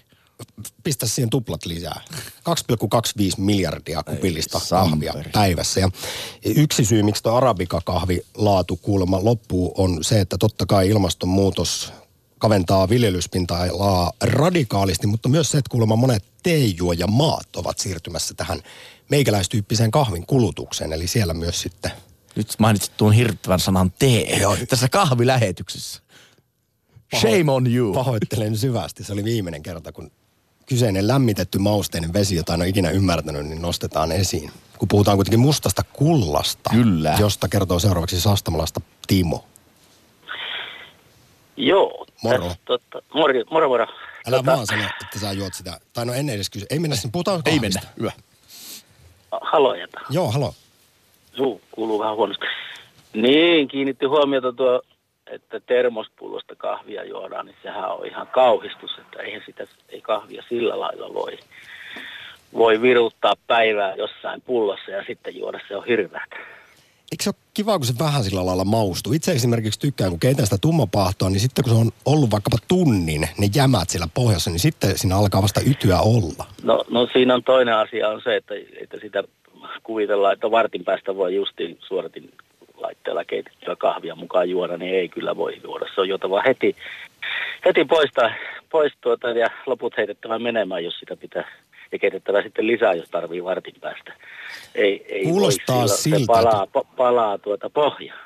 Pistä 0.83 1.07
siihen 1.07 1.29
tuplat 1.29 1.65
lisää. 1.65 2.01
2,25 2.11 2.13
miljardia 3.37 4.03
kupillista 4.03 4.57
Ei, 4.57 4.69
kahvia 4.69 5.13
päivässä. 5.31 5.79
Ja 5.79 5.89
yksi 6.45 6.85
syy, 6.85 7.03
miksi 7.03 7.23
tuo 7.23 7.33
arabikakahvi 7.33 8.21
laatu 8.35 8.75
kuulemma 8.75 9.23
loppuu, 9.23 9.73
on 9.77 10.03
se, 10.03 10.19
että 10.19 10.37
totta 10.37 10.65
kai 10.65 10.89
ilmastonmuutos 10.89 11.93
kaventaa 12.39 12.89
viljelyspinta-alaa 12.89 14.11
radikaalisti, 14.23 15.07
mutta 15.07 15.29
myös 15.29 15.51
se, 15.51 15.57
että 15.57 15.69
kuulemma 15.69 15.95
monet 15.95 16.23
teejuojamaat 16.43 17.55
ovat 17.55 17.79
siirtymässä 17.79 18.33
tähän 18.33 18.61
meikäläistyyppiseen 19.09 19.91
kahvin 19.91 20.25
kulutukseen. 20.25 20.93
Eli 20.93 21.07
siellä 21.07 21.33
myös 21.33 21.61
sitten 21.61 21.91
Nyt 22.35 22.47
mainitsit 22.59 22.97
tuon 22.97 23.13
hirttävän 23.13 23.59
sanan 23.59 23.91
tee 23.99 24.37
Joo. 24.39 24.57
tässä 24.69 24.89
kahvilähetyksessä. 24.89 26.01
Shame 27.15 27.51
on 27.51 27.73
you. 27.75 27.93
pahoittelen 27.93 28.57
syvästi. 28.57 29.03
Se 29.03 29.13
oli 29.13 29.23
viimeinen 29.23 29.63
kerta, 29.63 29.91
kun 29.91 30.11
kyseinen 30.65 31.07
lämmitetty 31.07 31.57
mausteinen 31.59 32.13
vesi, 32.13 32.35
jota 32.35 32.53
en 32.53 32.61
ole 32.61 32.67
ikinä 32.69 32.89
ymmärtänyt, 32.89 33.45
niin 33.45 33.61
nostetaan 33.61 34.11
esiin. 34.11 34.51
Kun 34.77 34.87
puhutaan 34.87 35.17
kuitenkin 35.17 35.39
mustasta 35.39 35.83
kullasta, 35.93 36.69
Kyllä. 36.69 37.15
josta 37.19 37.47
kertoo 37.47 37.79
seuraavaksi 37.79 38.21
Sastamalasta 38.21 38.81
Timo. 39.07 39.45
Joo. 41.57 42.05
Moro. 42.23 42.37
Tässä, 42.43 42.57
totta, 42.65 43.01
moro, 43.13 43.33
moro, 43.51 43.67
moro. 43.69 43.87
Älä 44.27 44.37
Tota, 44.37 44.51
vaan 44.55 44.67
sano, 44.67 44.83
että 45.01 45.19
sä 45.19 45.31
juot 45.31 45.53
sitä. 45.53 45.79
Tai 45.93 46.05
no 46.05 46.13
en 46.13 46.29
edes 46.29 46.49
kysy. 46.49 46.65
Ei 46.69 46.79
mennä 46.79 46.95
sinne, 46.95 47.09
puhutaan 47.11 47.41
Ei 47.45 47.53
kahvista. 47.59 47.79
mennä. 47.79 47.93
Hyvä. 47.99 48.11
Halojata. 49.41 49.99
Joo, 50.09 50.31
halo. 50.31 50.53
Suu 51.37 51.61
kuuluu 51.71 51.99
vähän 51.99 52.15
huonosti. 52.15 52.45
Niin, 53.13 53.67
kiinnitti 53.67 54.05
huomiota 54.05 54.53
tuo, 54.53 54.81
että 55.31 55.59
termospullosta 55.59 56.55
kahvia 56.55 57.03
juodaan, 57.03 57.45
niin 57.45 57.55
sehän 57.63 57.91
on 57.91 58.05
ihan 58.05 58.27
kauhistus, 58.27 58.91
että 58.97 59.23
eihän 59.23 59.43
sitä, 59.45 59.67
ei 59.89 60.01
kahvia 60.01 60.43
sillä 60.49 60.79
lailla 60.79 61.13
voi, 61.13 61.37
voi 62.53 62.81
viruttaa 62.81 63.33
päivää 63.47 63.95
jossain 63.95 64.41
pullossa 64.41 64.91
ja 64.91 65.03
sitten 65.07 65.37
juoda, 65.37 65.59
se 65.67 65.75
on 65.75 65.85
hirveätä. 65.85 66.35
Eikö 67.11 67.23
se 67.23 67.29
ole 67.29 67.35
kiva, 67.53 67.77
kun 67.77 67.85
se 67.85 67.93
vähän 67.99 68.23
sillä 68.23 68.45
lailla 68.45 68.65
maustuu? 68.65 69.13
Itse 69.13 69.31
esimerkiksi 69.31 69.79
tykkään, 69.79 70.09
kun 70.09 70.19
keitän 70.19 70.45
sitä 70.45 70.57
tummapahtoa, 70.61 71.29
niin 71.29 71.39
sitten 71.39 71.63
kun 71.63 71.73
se 71.73 71.79
on 71.79 71.91
ollut 72.05 72.31
vaikkapa 72.31 72.57
tunnin, 72.67 73.21
ne 73.21 73.49
jämät 73.55 73.89
siellä 73.89 74.07
pohjassa, 74.13 74.49
niin 74.49 74.59
sitten 74.59 74.97
siinä 74.97 75.17
alkaa 75.17 75.41
vasta 75.41 75.61
ytyä 75.61 75.99
olla. 75.99 76.45
No, 76.63 76.83
no 76.89 77.07
siinä 77.13 77.35
on 77.35 77.43
toinen 77.43 77.75
asia 77.75 78.09
on 78.09 78.21
se, 78.23 78.35
että, 78.35 78.53
että 78.81 78.97
sitä 79.01 79.23
kuvitellaan, 79.83 80.33
että 80.33 80.51
vartin 80.51 80.83
päästä 80.83 81.15
voi 81.15 81.35
justiin 81.35 81.77
suoratin 81.87 82.31
laitteella 82.77 83.25
keitettyä 83.25 83.75
kahvia 83.75 84.15
mukaan 84.15 84.49
juoda, 84.49 84.77
niin 84.77 84.95
ei 84.95 85.09
kyllä 85.09 85.37
voi 85.37 85.61
juoda. 85.63 85.85
Se 85.95 86.01
on 86.01 86.09
jotava 86.09 86.41
heti, 86.41 86.75
heti 87.65 87.85
poistaa, 87.85 88.31
pois 88.69 88.93
tuota 89.01 89.29
ja 89.29 89.49
loput 89.65 89.97
heitettävä 89.97 90.39
menemään, 90.39 90.83
jos 90.83 90.99
sitä 90.99 91.15
pitää 91.15 91.47
ja 91.91 91.99
keitettävä 91.99 92.41
sitten 92.41 92.67
lisää, 92.67 92.93
jos 92.93 93.09
tarvii 93.09 93.43
vartin 93.43 93.75
päästä. 93.81 94.13
Ei, 94.75 95.05
ei 95.09 95.23
Kuulostaa 95.23 95.79
voi 95.79 95.89
siltä, 95.89 96.19
se 96.19 96.25
palaa, 96.27 96.67
po, 96.67 96.87
palaa 96.97 97.37
tuota 97.37 97.69
pohjaa. 97.69 98.17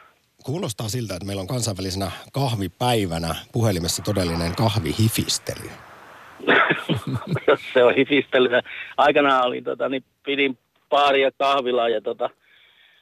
Kuulostaa 0.43 0.89
siltä, 0.89 1.13
että 1.13 1.25
meillä 1.25 1.41
on 1.41 1.47
kansainvälisenä 1.47 2.11
kahvipäivänä 2.33 3.35
puhelimessa 3.51 4.03
todellinen 4.03 4.55
kahvihifistely. 4.55 5.69
jos 7.47 7.59
se 7.73 7.83
on 7.83 7.95
hifistelyä. 7.95 8.61
Aikanaan 8.97 9.47
oli, 9.47 9.61
tota, 9.61 9.89
niin 9.89 10.03
pidin 10.25 10.57
paaria 10.89 11.31
kahvilaa 11.31 11.89
ja 11.89 12.01
tota, 12.01 12.29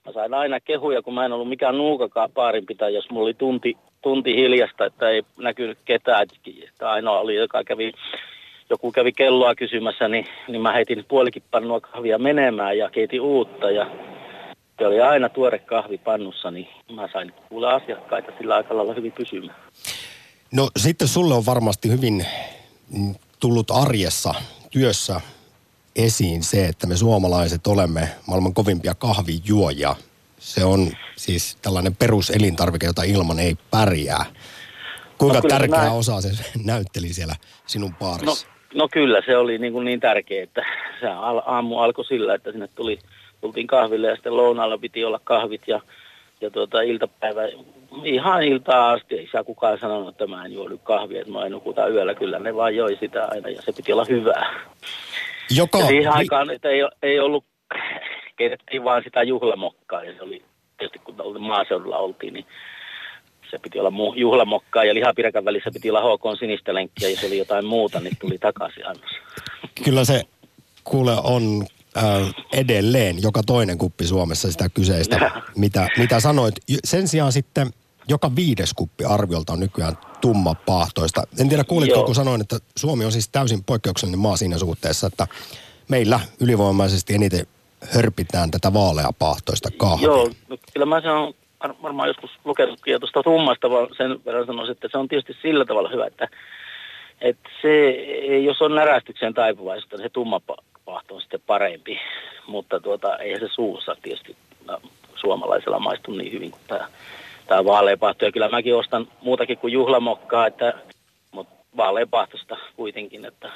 mä 0.09 0.13
sain 0.13 0.33
aina 0.33 0.59
kehuja, 0.59 1.01
kun 1.01 1.13
mä 1.13 1.25
en 1.25 1.33
ollut 1.33 1.49
mikään 1.49 1.77
nuukakaan 1.77 2.31
paarin 2.31 2.65
pitäjä, 2.65 2.89
jos 2.89 3.09
mulla 3.09 3.25
oli 3.25 3.33
tunti, 3.33 3.77
tunti 4.01 4.35
hiljasta, 4.35 4.85
että 4.85 5.09
ei 5.09 5.23
näkynyt 5.37 5.77
ketään. 5.85 6.27
Että 6.67 6.91
ainoa 6.91 7.19
oli, 7.19 7.35
joka 7.35 7.63
kävi, 7.63 7.91
joku 8.69 8.91
kävi 8.91 9.11
kelloa 9.11 9.55
kysymässä, 9.55 10.07
niin, 10.07 10.25
niin 10.47 10.61
mä 10.61 10.71
heitin 10.71 11.05
puolikin 11.07 11.43
pannua 11.51 11.79
kahvia 11.79 12.17
menemään 12.17 12.77
ja 12.77 12.89
keitin 12.89 13.21
uutta 13.21 13.71
ja 13.71 13.91
se 14.79 14.87
oli 14.87 15.01
aina 15.01 15.29
tuore 15.29 15.59
kahvi 15.59 15.97
pannussa, 15.97 16.51
niin 16.51 16.67
mä 16.91 17.09
sain 17.13 17.33
kuulla 17.49 17.73
asiakkaita 17.73 18.31
sillä 18.37 18.55
aika 18.55 18.77
lailla 18.77 18.93
hyvin 18.93 19.11
pysymään. 19.11 19.55
No 20.53 20.67
sitten 20.77 21.07
sulle 21.07 21.33
on 21.33 21.45
varmasti 21.45 21.91
hyvin 21.91 22.25
mm, 22.97 23.15
tullut 23.39 23.71
arjessa, 23.71 24.33
työssä 24.71 25.21
esiin 25.95 26.43
se, 26.43 26.65
että 26.65 26.87
me 26.87 26.95
suomalaiset 26.97 27.67
olemme 27.67 28.09
maailman 28.27 28.53
kovimpia 28.53 28.93
kahvijuojia. 28.95 29.95
Se 30.39 30.65
on 30.65 30.91
siis 31.15 31.57
tällainen 31.61 31.95
peruselintarvike, 31.95 32.85
jota 32.85 33.03
ilman 33.03 33.39
ei 33.39 33.55
pärjää. 33.71 34.25
Kuinka 35.17 35.39
No 35.39 35.49
tärkeä 35.49 35.77
näin. 35.79 35.91
osa 35.91 36.21
se 36.21 36.29
näytteli 36.65 37.13
siellä 37.13 37.35
sinun 37.67 37.89
No, 37.91 37.95
baarissa? 37.99 38.47
no 38.75 38.87
kyllä, 38.91 39.21
se 39.25 39.37
oli 39.37 39.57
niin, 39.57 39.73
kuin 39.73 39.85
niin 39.85 39.99
tärkeä, 39.99 40.43
että 40.43 40.65
se 40.99 41.07
aamu 41.45 41.79
alkoi 41.79 42.05
sillä, 42.05 42.33
että 42.35 42.51
sinne 42.51 42.67
tuli, 42.75 42.99
tultiin 43.41 43.67
kahville 43.67 44.07
ja 44.07 44.15
sitten 44.15 44.37
lounaalla 44.37 44.77
piti 44.77 45.05
olla 45.05 45.19
kahvit 45.23 45.61
ja, 45.67 45.81
ja 46.41 46.49
tuota, 46.51 46.81
iltapäivä, 46.81 47.41
ihan 48.03 48.43
iltaa 48.43 48.91
asti 48.91 49.15
ei 49.15 49.29
saa 49.31 49.43
kukaan 49.43 49.79
sanonut, 49.79 50.09
että 50.09 50.27
mä 50.27 50.45
en 50.45 50.53
juodu 50.53 50.77
kahvia, 50.77 51.21
että 51.21 51.33
mä 51.33 51.45
en 51.45 51.51
nukuta 51.51 51.87
yöllä, 51.87 52.15
kyllä 52.15 52.39
ne 52.39 52.55
vaan 52.55 52.75
joi 52.75 52.97
sitä 52.99 53.25
aina 53.31 53.49
ja 53.49 53.61
se 53.61 53.71
piti 53.71 53.93
olla 53.93 54.05
hyvää. 54.09 54.59
Joka, 55.49 55.79
Ja 55.79 55.87
siihen 55.87 56.13
aikaan 56.13 56.51
että 56.51 56.69
ei, 56.69 56.79
ei 57.03 57.19
ollut, 57.19 57.45
keitettiin 58.35 58.83
vaan 58.83 59.03
sitä 59.03 59.23
juhlamokkaa 59.23 60.03
ja 60.03 60.13
se 60.13 60.21
oli 60.21 60.43
tietysti 60.77 60.99
kun 60.99 61.41
maaseudulla 61.41 61.97
oltiin, 61.97 62.33
niin 62.33 62.45
se 63.51 63.59
piti 63.59 63.79
olla 63.79 63.91
muu, 63.91 64.13
juhlamokkaa 64.13 64.83
ja 64.83 64.93
lihapirkan 64.93 65.45
välissä 65.45 65.69
piti 65.73 65.89
olla 65.89 66.01
HK 66.01 66.39
sinistä 66.39 66.73
lenkkiä 66.73 67.07
ja 67.07 67.15
jos 67.15 67.23
oli 67.23 67.37
jotain 67.37 67.65
muuta, 67.65 67.99
niin 67.99 68.17
tuli 68.19 68.37
takaisin 68.37 68.87
annos. 68.87 69.11
kyllä 69.83 70.05
se 70.05 70.21
kuule 70.83 71.11
on 71.23 71.65
äh, 71.97 72.33
edelleen 72.53 73.21
joka 73.21 73.41
toinen 73.45 73.77
kuppi 73.77 74.05
Suomessa 74.05 74.51
sitä 74.51 74.69
kyseistä, 74.73 75.31
mitä, 75.55 75.87
mitä 75.97 76.19
sanoit. 76.19 76.55
Sen 76.83 77.07
sijaan 77.07 77.31
sitten 77.31 77.67
joka 78.09 78.35
viides 78.35 78.73
kuppi 78.73 79.05
arviolta 79.05 79.53
on 79.53 79.59
nykyään 79.59 79.97
tumma 80.21 80.55
paahtoista. 80.65 81.23
En 81.39 81.49
tiedä 81.49 81.63
kuulitko, 81.63 81.95
Joo. 81.95 82.05
kun 82.05 82.15
sanoin, 82.15 82.41
että 82.41 82.57
Suomi 82.75 83.05
on 83.05 83.11
siis 83.11 83.29
täysin 83.29 83.63
poikkeuksellinen 83.63 84.19
maa 84.19 84.37
siinä 84.37 84.57
suhteessa, 84.57 85.07
että 85.07 85.27
meillä 85.89 86.19
ylivoimaisesti 86.41 87.13
eniten 87.13 87.47
hörpitään 87.95 88.51
tätä 88.51 88.73
vaaleapaahtoista 88.73 89.69
kahvia. 89.77 90.05
Joo, 90.05 90.29
no, 90.49 90.57
kyllä 90.73 90.85
mä 90.85 91.01
sen 91.01 91.11
on 91.11 91.33
var- 91.63 91.75
varmaan 91.83 92.07
joskus 92.07 92.31
lukenutkin 92.45 92.91
ja 92.91 92.99
tuosta 92.99 93.23
tummasta, 93.23 93.69
vaan 93.69 93.87
sen 93.97 94.25
verran 94.25 94.45
sanoisin, 94.45 94.71
että 94.71 94.87
se 94.91 94.97
on 94.97 95.07
tietysti 95.07 95.37
sillä 95.41 95.65
tavalla 95.65 95.89
hyvä, 95.89 96.07
että, 96.07 96.27
että 97.21 97.49
se, 97.61 97.89
jos 98.43 98.61
on 98.61 98.75
närästykseen 98.75 99.33
taipuvaista, 99.33 99.95
niin 99.95 100.05
se 100.05 100.09
tumma 100.09 100.41
pa- 100.51 100.63
paahto 100.85 101.15
on 101.15 101.21
sitten 101.21 101.41
parempi, 101.47 101.99
mutta 102.47 102.79
tuota, 102.79 103.17
eihän 103.17 103.39
se 103.39 103.47
suussa 103.55 103.95
tietysti 104.01 104.35
no, 104.65 104.81
suomalaisella 105.15 105.79
maistu 105.79 106.11
niin 106.11 106.31
hyvin 106.31 106.51
kuin 106.51 106.61
tämä, 106.67 106.87
tämä 107.49 107.65
vaaleapaahto. 107.65 108.25
Ja 108.25 108.31
kyllä 108.31 108.49
mäkin 108.49 108.75
ostan 108.75 109.07
muutakin 109.21 109.57
kuin 109.57 109.73
juhlamokkaa, 109.73 110.47
että, 110.47 110.73
mutta 111.31 111.55
vaaleapaahtosta 111.77 112.57
kuitenkin, 112.75 113.25
että 113.25 113.51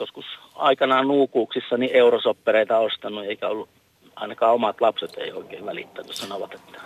joskus 0.00 0.24
aikanaan 0.54 1.08
nuukuuksissa 1.08 1.76
niin 1.76 1.90
eurosoppereita 1.94 2.78
ostanut, 2.78 3.24
eikä 3.24 3.48
ollut 3.48 3.68
ainakaan 4.16 4.54
omat 4.54 4.80
lapset 4.80 5.10
ei 5.16 5.32
oikein 5.32 5.66
välittänyt, 5.66 6.14
sanovat, 6.14 6.54
että 6.54 6.80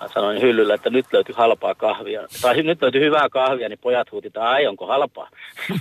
mä 0.00 0.08
sanoin 0.14 0.40
hyllyllä, 0.42 0.74
että 0.74 0.90
nyt 0.90 1.06
löytyy 1.12 1.34
halpaa 1.34 1.74
kahvia, 1.74 2.22
tai 2.42 2.62
nyt 2.62 2.82
löytyy 2.82 3.00
hyvää 3.04 3.28
kahvia, 3.28 3.68
niin 3.68 3.78
pojat 3.78 4.12
huuti, 4.12 4.26
että 4.26 4.48
ai 4.50 4.66
onko 4.66 4.86
halpaa. 4.86 5.28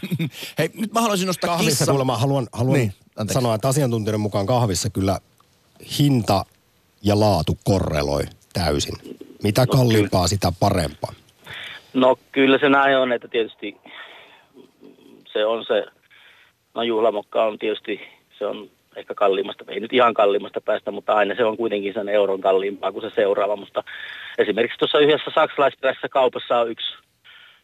Hei, 0.58 0.70
nyt 0.74 0.94
mä 0.94 1.02
haluaisin 1.02 1.28
nostaa 1.28 1.48
Kahvissa 1.48 1.70
kissa. 1.80 1.92
kuulemma 1.92 2.18
haluan, 2.18 2.48
haluan 2.54 2.74
Niin, 2.74 2.88
niin, 2.90 3.10
anteeksi. 3.18 3.34
sanoa, 3.34 3.56
että 3.56 3.68
asiantuntijoiden 3.68 4.20
mukaan 4.22 4.46
kahvissa 4.46 4.90
kyllä 4.90 5.20
hinta 6.00 6.46
ja 7.02 7.20
laatu 7.20 7.58
korreloi 7.64 8.24
täysin. 8.54 8.96
Mitä 9.44 9.62
No 9.62 9.68
kalliimpaa, 9.68 10.28
sitä 10.28 10.52
parempaa. 10.60 11.14
No 11.94 12.16
kyllä 12.32 12.58
se 12.58 12.70
näin 12.70 12.98
on, 12.98 13.12
että 13.12 13.28
tietysti 13.28 13.78
se 15.34 15.46
on 15.46 15.66
se, 15.66 15.86
no 16.74 16.84
juhlamokka 16.84 17.44
on 17.44 17.60
tietysti, 17.60 18.02
se 18.38 18.46
on 18.46 18.70
ehkä 18.96 19.14
kalliimmasta, 19.16 19.64
ei 19.68 19.80
nyt 19.80 19.94
ihan 19.94 20.14
kalliimmasta 20.14 20.62
päästä, 20.62 20.92
mutta 20.92 21.14
aina 21.14 21.36
se 21.36 21.46
on 21.46 21.58
kuitenkin 21.58 21.94
sen 21.94 22.10
euron 22.10 22.42
kalliimpaa 22.42 22.92
kuin 22.92 23.10
se 23.10 23.16
seuraava. 23.16 23.56
Mutta 23.56 23.84
esimerkiksi 24.38 24.78
tuossa 24.78 25.00
yhdessä 25.00 25.32
saksalaisperäisessä 25.36 26.10
kaupassa 26.10 26.60
on 26.60 26.72
yksi, 26.72 26.94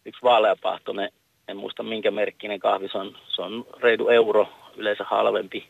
yksi 0.06 0.22
vaaleapaahtoinen, 0.24 1.10
en 1.48 1.58
muista 1.58 1.84
minkä 1.84 2.12
merkkinen 2.12 2.60
kahvi, 2.60 2.90
se 2.92 2.98
on, 2.98 3.18
se 3.28 3.42
on 3.42 3.66
reilu 3.80 4.10
euro, 4.10 4.50
yleensä 4.76 5.04
halvempi, 5.04 5.68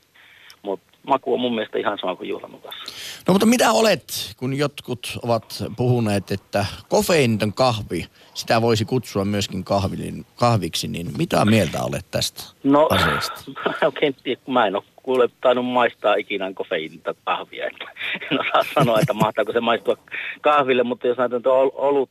mutta 0.62 0.98
maku 1.08 1.34
on 1.34 1.40
mun 1.40 1.56
mielestä 1.56 1.78
ihan 1.78 1.98
sama 2.00 2.16
kuin 2.16 2.30
juhlamokassa. 2.30 2.93
No 3.28 3.34
mutta 3.34 3.46
mitä 3.46 3.72
olet, 3.72 4.34
kun 4.38 4.58
jotkut 4.58 5.18
ovat 5.24 5.64
puhuneet, 5.78 6.32
että 6.32 6.66
kofeiiniton 6.90 7.54
kahvi, 7.54 8.06
sitä 8.34 8.62
voisi 8.62 8.86
kutsua 8.86 9.26
myöskin 9.26 9.64
kahvin, 9.64 10.26
kahviksi, 10.36 10.88
niin 10.88 11.08
mitä 11.18 11.46
mieltä 11.46 11.84
olet 11.84 12.06
tästä 12.12 12.44
No, 12.64 12.88
asiasta? 12.92 13.42
mä 13.66 13.74
oikein 13.86 14.16
tiedä, 14.24 14.42
kun 14.46 14.54
mä 14.54 14.68
en 14.68 14.76
ole 14.76 14.84
kuule 15.04 15.30
tainnut 15.42 15.66
maistaa 15.66 16.16
ikinä 16.16 16.54
kofeiinita 16.54 17.16
kahvia. 17.24 17.68
Että 17.68 17.86
en 18.32 18.40
osaa 18.40 18.64
sanoa, 18.74 19.00
että 19.00 19.14
mahtaako 19.14 19.52
se 19.52 19.60
maistua 19.60 19.98
kahville, 20.42 20.84
mutta 20.84 21.08
jos 21.08 21.18
näytän 21.18 21.44
tuo 21.44 21.54
ol- 21.54 21.72
olut, 21.74 22.10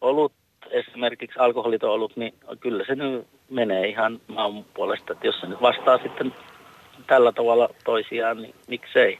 olut, 0.00 0.32
esimerkiksi 0.70 1.38
alkoholiton 1.38 1.90
olut, 1.90 2.16
niin 2.16 2.34
kyllä 2.60 2.84
se 2.86 2.94
nyt 2.94 3.26
menee 3.50 3.88
ihan 3.88 4.20
maun 4.26 4.64
puolesta. 4.74 5.12
Että 5.12 5.26
jos 5.26 5.40
se 5.40 5.46
nyt 5.46 5.62
vastaa 5.62 5.98
sitten 5.98 6.34
tällä 7.06 7.32
tavalla 7.32 7.68
toisiaan, 7.84 8.42
niin 8.42 8.54
miksei. 8.68 9.18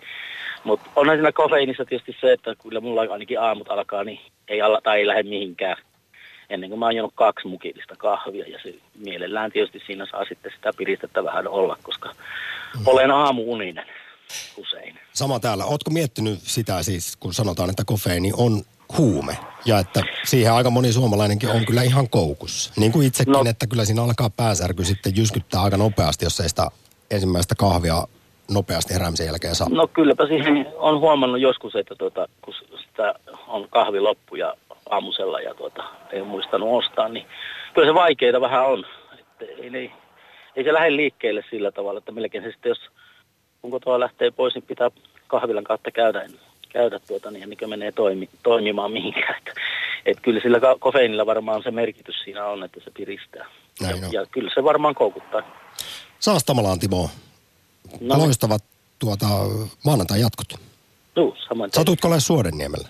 Mutta 0.65 0.91
onhan 0.97 1.17
siinä 1.17 1.33
kofeiinissa 1.33 1.85
tietysti 1.85 2.17
se, 2.21 2.33
että 2.33 2.55
kyllä 2.63 2.81
mulla 2.81 3.01
ainakin 3.01 3.41
aamut 3.41 3.71
alkaa, 3.71 4.05
niin 4.05 4.21
ei 4.49 4.63
alla 4.63 4.81
tai 4.81 4.99
ei 4.99 5.07
lähde 5.07 5.23
mihinkään 5.23 5.77
ennen 6.51 6.71
kuin 6.71 6.79
mä 6.79 6.85
oon 6.87 6.97
juonut 6.97 7.15
kaksi 7.15 7.49
mukillista 7.49 7.95
kahvia 7.97 8.49
ja 8.49 8.59
se 8.63 8.75
mielellään 8.99 9.53
tietysti 9.53 9.83
siinä 9.87 10.07
saa 10.11 10.25
sitten 10.29 10.53
sitä 10.57 10.73
piristettä 10.77 11.25
vähän 11.25 11.49
olla, 11.49 11.77
koska 11.83 12.13
olen 12.87 13.11
aamuuninen 13.11 13.87
usein. 14.57 14.99
Sama 15.13 15.41
täällä. 15.41 15.65
Ootko 15.65 15.91
miettinyt 15.91 16.39
sitä 16.43 16.83
siis, 16.83 17.17
kun 17.17 17.35
sanotaan, 17.35 17.71
että 17.71 17.83
kofeiini 17.87 18.33
on 18.37 18.63
huume 18.99 19.39
ja 19.65 19.79
että 19.79 20.03
siihen 20.25 20.53
aika 20.53 20.71
moni 20.71 20.93
suomalainenkin 20.93 21.49
on 21.49 21.67
kyllä 21.67 21.83
ihan 21.83 22.09
koukussa. 22.11 22.73
Niin 22.77 22.93
kuin 22.93 23.07
itsekin, 23.07 23.33
No. 23.33 23.45
että 23.49 23.67
kyllä 23.67 23.85
siinä 23.85 24.03
alkaa 24.03 24.31
päänsärky 24.31 24.85
sitten 24.85 25.17
jyskyttää 25.17 25.63
aika 25.63 25.77
nopeasti, 25.77 26.25
jos 26.25 26.41
ei 26.41 26.49
sitä 26.49 26.71
ensimmäistä 27.11 27.55
kahvia 27.55 28.07
nopeasti 28.51 28.95
heräämisen 28.95 29.27
jälkeen 29.27 29.55
saa. 29.55 29.69
No 29.71 29.87
kylläpä 29.87 30.27
siihen 30.27 30.67
on 30.77 31.01
huomannut 31.01 31.41
joskus, 31.41 31.77
että 31.77 31.95
tuota, 31.95 32.29
kun 32.43 32.55
sitä 32.87 33.15
on 33.49 33.69
kahvi 33.71 34.01
loppu 34.01 34.37
ja 34.37 34.55
aamusella 34.91 35.41
ja 35.41 35.55
tuota, 35.55 35.85
ei 36.13 36.21
ole 36.21 36.29
muistanut 36.29 36.85
ostaa, 36.85 37.09
niin 37.09 37.27
kyllä 37.75 37.89
se 37.89 37.95
vaikeita 37.95 38.41
vähän 38.41 38.67
on. 38.67 38.87
Että 39.19 39.45
ei, 39.45 39.71
ei, 39.75 39.93
ei 40.57 40.65
se 40.65 40.73
lähde 40.73 40.97
liikkeelle 40.97 41.45
sillä 41.51 41.73
tavalla, 41.73 41.99
että 41.99 42.13
melkein 42.13 42.45
se 42.45 42.51
sitten, 42.51 42.71
jos 42.71 42.81
kun 43.63 43.71
kotoa 43.71 44.01
lähtee 44.01 44.31
pois, 44.31 44.55
niin 44.55 44.63
pitää 44.63 44.91
kahvilan 45.27 45.65
kautta 45.65 45.91
käydä, 45.91 46.27
käydä 46.69 46.99
tuota, 46.99 47.31
niin 47.31 47.43
ennen 47.43 47.59
kuin 47.59 47.69
menee 47.71 47.93
toimi, 47.93 48.29
toimimaan 48.43 48.93
mihinkään. 48.93 49.35
Että, 49.39 49.53
et 50.07 50.21
kyllä 50.21 50.41
sillä 50.41 50.61
kofeiinilla 50.79 51.27
varmaan 51.27 51.63
se 51.63 51.71
merkitys 51.71 52.15
siinä 52.25 52.47
on, 52.47 52.65
että 52.65 52.81
se 52.85 52.91
piristää. 52.91 53.47
Näin 53.81 54.01
ja, 54.01 54.07
on. 54.07 54.13
ja 54.13 54.27
kyllä 54.31 54.51
se 54.55 54.65
varmaan 54.65 54.95
koukuttaa. 54.95 55.43
Saastamalaan 56.19 56.79
Timo, 56.79 57.11
No, 57.93 57.99
niin. 58.01 58.19
loistavat 58.19 58.65
tuota, 58.99 59.27
maanantai 59.85 60.21
jatkot. 60.21 60.49
Juu, 61.17 61.37
samoin. 61.49 61.71
teille. 61.71 61.83
Satutko 61.85 62.09
ole 62.09 62.21
Suodenniemellä? 62.21 62.89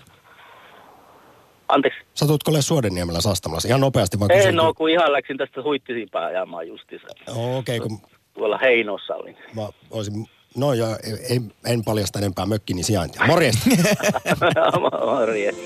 Anteeksi. 1.67 1.99
Satutko 2.13 2.51
ole 2.51 2.61
Suodenniemellä 2.61 3.21
Saastamalassa? 3.21 3.67
Ihan 3.67 3.81
nopeasti 3.81 4.19
vaan 4.19 4.31
Ei, 4.31 4.37
kysyn, 4.37 4.55
no 4.55 4.73
kun- 4.73 4.89
ihan 4.89 5.11
läksin 5.11 5.37
tästä 5.37 5.63
huittisimpään 5.63 6.25
ajamaan 6.25 6.67
justiinsa. 6.67 7.07
Okei, 7.27 7.77
okay, 7.77 7.87
kun 7.87 7.99
Tuolla 8.33 8.57
Heinossa 8.57 9.15
olin. 9.15 9.37
mä 9.55 9.69
olisin... 9.91 10.27
No 10.57 10.73
joo, 10.73 10.97
ei, 11.29 11.41
en 11.65 11.83
paljasta 11.83 12.19
enempää 12.19 12.45
mökkini 12.45 12.83
sijaintia. 12.83 13.25
Morjesta. 13.27 13.69
Morjens. 15.05 15.57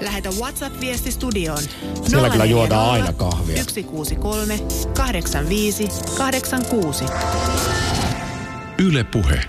Lähetä 0.00 0.28
WhatsApp-viesti 0.28 1.10
studioon. 1.10 1.62
Siellä 2.06 2.30
kyllä 2.30 2.44
juodaan 2.44 2.90
aina 2.90 3.12
kahvia. 3.12 3.56
163 3.64 4.58
85 4.96 5.88
86. 6.18 7.04
Yle 8.78 9.04
Puhe. 9.04 9.40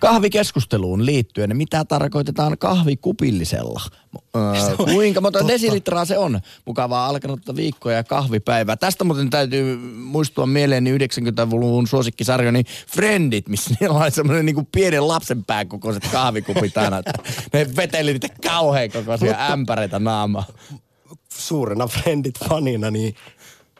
Kahvikeskusteluun 0.00 1.06
liittyen, 1.06 1.56
mitä 1.56 1.84
tarkoitetaan 1.84 2.58
kahvikupillisella? 2.58 3.80
Öö, 4.36 4.76
kuinka 4.76 5.20
monta 5.20 5.38
totta. 5.38 5.52
desilitraa 5.52 6.04
se 6.04 6.18
on? 6.18 6.40
Mukavaa 6.64 7.06
alkanutta 7.06 7.56
viikkoa 7.56 7.92
ja 7.92 8.04
kahvipäivää. 8.04 8.76
Tästä 8.76 9.04
muuten 9.04 9.30
täytyy 9.30 9.76
muistua 9.96 10.46
mieleeni 10.46 10.98
90-luvun 10.98 11.86
suosikkisarjoni 11.86 12.64
Friendit, 12.86 13.48
missä 13.48 13.74
niillä 13.80 13.98
oli 13.98 14.10
semmoinen 14.10 14.46
niin 14.46 14.68
pienen 14.72 15.08
lapsen 15.08 15.44
pään 15.44 15.68
kokoiset 15.68 16.08
kahvikupit 16.12 16.78
aina. 16.78 17.02
Ne 17.52 17.66
veteli 17.76 18.12
niitä 18.12 18.28
kauhean 18.46 18.90
kokoisia 18.90 19.46
ämpäreitä 19.52 19.98
naamaa. 19.98 20.44
Suurena 21.34 21.86
Friendit-fanina, 21.86 22.90
niin 22.90 23.14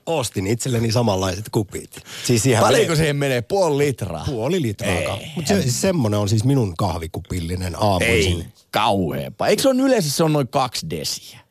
ostin 0.07 0.47
itselleni 0.47 0.93
samanlaiset 0.93 1.49
kupit. 1.53 1.91
Siis 2.25 2.47
ihan 2.47 2.65
Paljonko 2.65 2.97
siihen 2.97 3.17
menee? 3.17 3.43
Puoli 3.43 3.79
litraa? 3.79 4.25
Puoli 4.27 4.63
litraa. 4.63 5.19
Mutta 5.37 5.49
se, 5.49 5.63
siis 5.63 5.81
semmonen 5.81 6.21
on 6.21 6.29
siis 6.29 6.45
minun 6.45 6.77
kahvikupillinen 6.77 7.83
aamuisin. 7.83 8.39
Ei, 8.39 8.47
kauheapa. 8.71 9.47
Eikö 9.47 9.63
se 9.63 9.69
on 9.69 9.81
yleensä 9.81 10.11
se 10.11 10.25
on 10.25 10.33
noin 10.33 10.49
kaksi 10.49 10.91
desiä? 10.91 11.42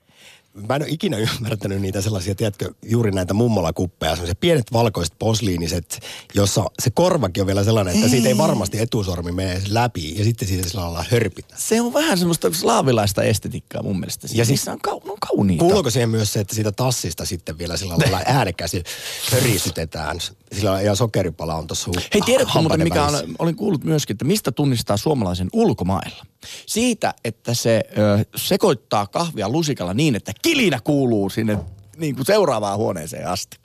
Mä 0.68 0.76
en 0.76 0.82
ole 0.82 0.90
ikinä 0.92 1.18
ymmärtänyt 1.18 1.82
niitä 1.82 2.02
sellaisia, 2.02 2.36
tiedätkö, 2.36 2.74
juuri 2.86 3.12
näitä 3.12 3.34
mummolakuppeja, 3.34 4.12
semmoisia 4.16 4.36
pienet 4.40 4.74
valkoiset 4.74 5.14
posliiniset, 5.20 6.00
jossa 6.34 6.66
se 6.80 6.90
korvakin 6.90 7.42
on 7.44 7.48
vielä 7.48 7.64
sellainen, 7.64 7.96
että 7.96 8.10
siitä 8.10 8.28
ei 8.28 8.38
varmasti 8.38 8.80
etusormi 8.80 9.32
mene 9.32 9.62
läpi 9.70 10.18
ja 10.18 10.24
sitten 10.24 10.48
siitä 10.48 10.70
sillä 10.70 10.82
lailla 10.84 11.06
hörpitään. 11.12 11.62
Se 11.62 11.82
on 11.82 11.94
vähän 11.94 12.18
semmoista 12.18 12.54
slaavilaista 12.54 13.24
estetiikkaa 13.24 13.84
mun 13.84 14.00
mielestä. 14.00 14.28
Ja 14.32 14.38
Ja 14.38 14.46
siis- 14.46 14.68
on, 14.68 14.80
kau- 14.88 15.12
on 15.12 15.18
kauniita. 15.30 15.64
Kuuluuko 15.64 15.90
siihen 15.90 16.10
myös 16.10 16.34
se, 16.34 16.40
että 16.40 16.56
siitä 16.56 16.72
tassista 16.72 17.26
sitten 17.26 17.58
vielä 17.58 17.78
sillä 17.78 17.96
lailla 17.98 18.22
äänekäsi 18.38 18.84
hörisytetään? 19.32 20.20
Sillä 20.52 20.82
ja 20.82 20.96
sokeripala 20.96 21.56
on 21.56 21.68
tuossa 21.68 21.92
hu- 21.92 22.02
Hei, 22.14 22.22
tiedätkö 22.22 22.60
muuten, 22.60 22.84
mikä 22.84 23.04
on, 23.04 23.14
olin 23.40 23.56
kuullut 23.56 23.84
myöskin, 23.84 24.14
että 24.14 24.26
mistä 24.26 24.52
tunnistaa 24.52 24.98
suomalaisen 24.98 25.48
ulkomailla? 25.54 26.26
Siitä, 26.66 27.14
että 27.26 27.54
se 27.54 27.82
ö, 27.98 28.26
sekoittaa 28.36 29.08
kahvia 29.08 29.50
lusikalla 29.50 29.94
niin, 29.94 30.16
että 30.16 30.32
kilinä 30.42 30.80
kuuluu 30.84 31.30
sinne 31.30 31.58
niin 31.98 32.16
kuin 32.16 32.26
seuraavaan 32.26 32.78
huoneeseen 32.78 33.28
asti. 33.28 33.58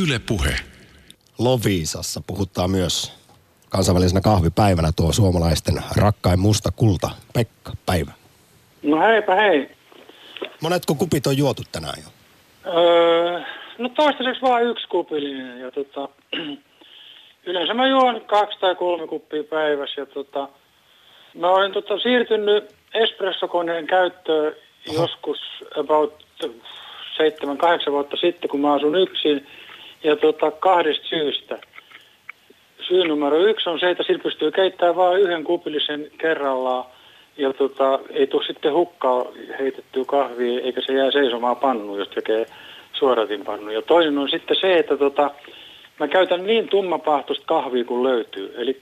Yle 0.00 0.18
Puhe. 0.18 0.56
Loviisassa 1.38 2.20
puhuttaa 2.26 2.68
myös 2.68 3.12
kansainvälisenä 3.68 4.20
kahvipäivänä 4.20 4.92
tuo 4.96 5.12
suomalaisten 5.12 5.82
rakkain 5.96 6.40
musta 6.40 6.70
kulta. 6.70 7.10
Pekka, 7.32 7.72
päivä. 7.86 8.12
No 8.82 9.00
heipä 9.00 9.34
hei. 9.34 9.70
Monetko 10.60 10.94
kupit 10.94 11.26
on 11.26 11.38
juotu 11.38 11.62
tänään 11.72 12.02
jo? 12.04 12.08
Öö, 12.72 13.40
no 13.78 13.88
toistaiseksi 13.88 14.42
vaan 14.42 14.64
yksi 14.64 14.88
kupillinen 14.88 15.60
ja 15.60 15.70
tota, 15.70 16.08
yleensä 17.46 17.74
mä 17.74 17.88
juon 17.88 18.20
kaksi 18.20 18.58
tai 18.60 18.74
kolme 18.74 19.06
kuppia 19.06 19.44
päivässä 19.44 20.00
ja 20.00 20.06
tota, 20.06 20.48
mä 21.34 21.48
olen 21.48 21.72
tota, 21.72 21.98
siirtynyt 21.98 22.74
espressokoneen 22.94 23.86
käyttöön 23.86 24.54
joskus 24.92 25.40
about 25.76 26.24
seitsemän, 27.16 27.58
kahdeksan 27.58 27.92
vuotta 27.92 28.16
sitten, 28.16 28.50
kun 28.50 28.60
mä 28.60 28.72
asun 28.72 28.96
yksin 28.96 29.46
ja 30.04 30.16
tota, 30.16 30.50
kahdesta 30.50 31.06
syystä. 31.08 31.58
Syy 32.88 33.04
numero 33.04 33.36
yksi 33.36 33.70
on 33.70 33.80
se, 33.80 33.90
että 33.90 34.02
sillä 34.02 34.22
pystyy 34.22 34.50
keittämään 34.50 34.96
vain 34.96 35.20
yhden 35.20 35.44
kupillisen 35.44 36.10
kerrallaan 36.18 36.84
ja 37.36 37.52
tota, 37.52 37.98
ei 38.10 38.26
tule 38.26 38.46
sitten 38.46 38.72
hukkaa 38.72 39.24
heitettyä 39.58 40.04
kahvia, 40.06 40.60
eikä 40.60 40.80
se 40.80 40.92
jää 40.92 41.10
seisomaan 41.10 41.56
pannuun, 41.56 41.98
jos 41.98 42.08
tekee 42.08 42.46
suoratinpannu. 42.98 43.70
Ja 43.70 43.82
toinen 43.82 44.18
on 44.18 44.28
sitten 44.28 44.56
se, 44.60 44.78
että 44.78 44.96
tota, 44.96 45.30
mä 45.98 46.08
käytän 46.08 46.46
niin 46.46 46.68
tummapahtoista 46.68 47.46
kahvia 47.46 47.84
kuin 47.84 48.04
löytyy. 48.04 48.54
Eli 48.56 48.80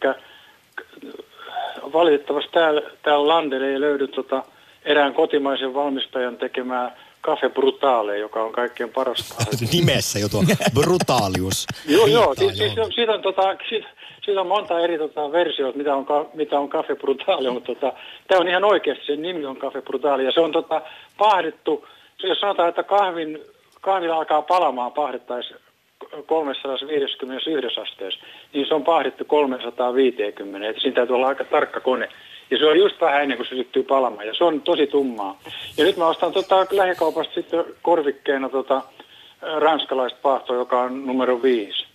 valitettavasti 1.93 2.51
täällä, 2.53 2.83
täällä 3.03 3.29
Landelle 3.29 3.69
ei 3.69 3.81
löydy 3.81 4.09
tota, 4.09 4.43
erään 4.85 5.15
kotimaisen 5.15 5.75
valmistajan 5.75 6.37
tekemää 6.37 6.97
Cafe 7.23 7.49
Brutale, 7.49 8.19
joka 8.19 8.43
on 8.43 8.53
kaikkein 8.53 8.91
paras 8.91 9.29
kahvi. 9.33 9.67
Nimessä 9.73 10.19
jo 10.19 10.29
tuo 10.29 10.43
brutaalius. 10.75 11.67
Joo, 11.89 12.07
joo. 12.07 12.27
Viittaa, 12.27 12.57
Siis, 12.57 12.75
siis, 12.75 12.95
siitä, 12.95 13.13
on, 13.13 13.23
tota, 13.23 13.57
siitä, 13.69 13.89
siitä 14.25 14.41
on 14.41 14.47
monta 14.47 14.81
eri 14.81 14.99
tota, 14.99 15.33
versiota, 15.33 15.79
mitä 15.79 15.95
on, 15.95 16.07
ka- 16.07 16.27
mitä 16.35 16.59
on 16.59 16.69
Cafe 16.69 16.97
Brutale, 16.97 17.51
mutta 17.51 17.75
tota, 17.75 17.93
tämä 18.29 18.41
on 18.41 18.49
ihan 18.49 18.65
oikeasti, 18.65 19.07
sen 19.07 19.23
nimi 19.23 19.47
on 19.47 19.57
Cafe 19.57 19.83
Brutale, 19.83 20.23
ja 20.23 20.33
se 20.33 20.41
on 20.41 20.53
tota, 20.53 20.83
pahdettu, 21.19 21.87
se 22.21 22.27
jos 22.27 22.41
sanotaan, 22.41 22.69
että 22.69 22.83
kahvin, 22.83 23.39
kahvilla 23.87 24.17
alkaa 24.17 24.43
palamaan 24.43 24.93
pahdettaisiin 24.93 25.61
351 26.27 27.81
asteessa, 27.81 28.21
niin 28.53 28.67
se 28.69 28.75
on 28.75 28.85
pahdettu 28.85 29.25
350, 29.25 30.69
että 30.69 30.83
siinä 30.83 30.95
täytyy 30.95 31.17
olla 31.17 31.29
aika 31.29 31.45
tarkka 31.45 31.81
kone. 31.81 32.09
Ja 32.51 32.59
se 32.59 32.67
on 32.67 32.79
just 32.79 33.01
vähän 33.01 33.23
ennen 33.23 33.39
kuin 33.39 33.49
se 33.49 33.57
syttyy 33.57 33.83
palamaan, 33.83 34.27
ja 34.27 34.35
se 34.35 34.45
on 34.45 34.61
tosi 34.61 34.87
tummaa. 34.87 35.41
Ja 35.77 35.85
nyt 35.85 35.97
mä 35.97 36.07
ostan 36.07 36.33
tota, 36.33 36.67
lähikaupasta 36.71 37.35
sitten 37.35 37.65
korvikkeena 37.83 38.49
tota, 38.49 38.83
ranskalaista 39.61 40.19
paahtoa, 40.23 40.57
joka 40.57 40.81
on 40.83 41.07
numero 41.07 41.43
viisi. 41.43 41.87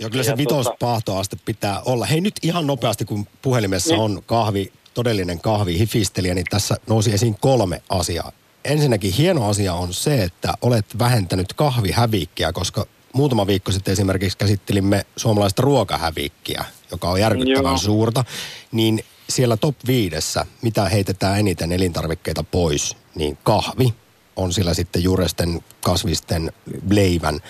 Joo, 0.00 0.10
kyllä 0.10 0.24
se 0.24 0.30
Ja 0.30 0.36
vitospahtoaste 0.36 1.36
pitää 1.44 1.80
olla. 1.86 2.06
Hei 2.06 2.20
nyt 2.20 2.34
ihan 2.42 2.66
nopeasti, 2.66 3.04
kun 3.04 3.26
puhelimessa 3.42 3.94
Niin. 3.94 4.02
on 4.02 4.22
kahvi, 4.26 4.72
todellinen 4.94 5.40
kahvi, 5.40 5.78
hifistelijä, 5.78 6.34
niin 6.34 6.46
tässä 6.50 6.76
nousi 6.88 7.12
esiin 7.12 7.36
kolme 7.40 7.82
asiaa. 7.88 8.32
Ensinnäkin 8.64 9.12
hieno 9.12 9.48
asia 9.48 9.74
on 9.74 9.94
se, 9.94 10.22
että 10.22 10.54
olet 10.62 10.98
vähentänyt 10.98 11.52
kahvihävikkiä, 11.52 12.52
koska 12.52 12.86
muutama 13.12 13.46
viikko 13.46 13.72
sitten 13.72 13.92
esimerkiksi 13.92 14.38
käsittelimme 14.38 15.06
suomalaista 15.16 15.62
ruokahävikkiä, 15.62 16.64
joka 16.90 17.10
on 17.10 17.20
järkyttävän 17.20 17.70
Joo. 17.72 17.78
suurta. 17.78 18.24
Niin 18.72 19.04
siellä 19.28 19.56
top 19.56 19.76
viidessä, 19.86 20.46
mitä 20.62 20.88
heitetään 20.88 21.38
eniten 21.38 21.72
elintarvikkeita 21.72 22.44
pois, 22.44 22.96
niin 23.14 23.38
kahvi 23.42 23.94
on 24.36 24.52
sillä 24.52 24.74
sitten 24.74 25.02
juuresten, 25.02 25.60
kasvisten, 25.80 26.52
leivän 26.90 27.40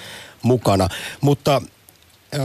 mukana. 0.42 0.88
Mutta 1.20 1.62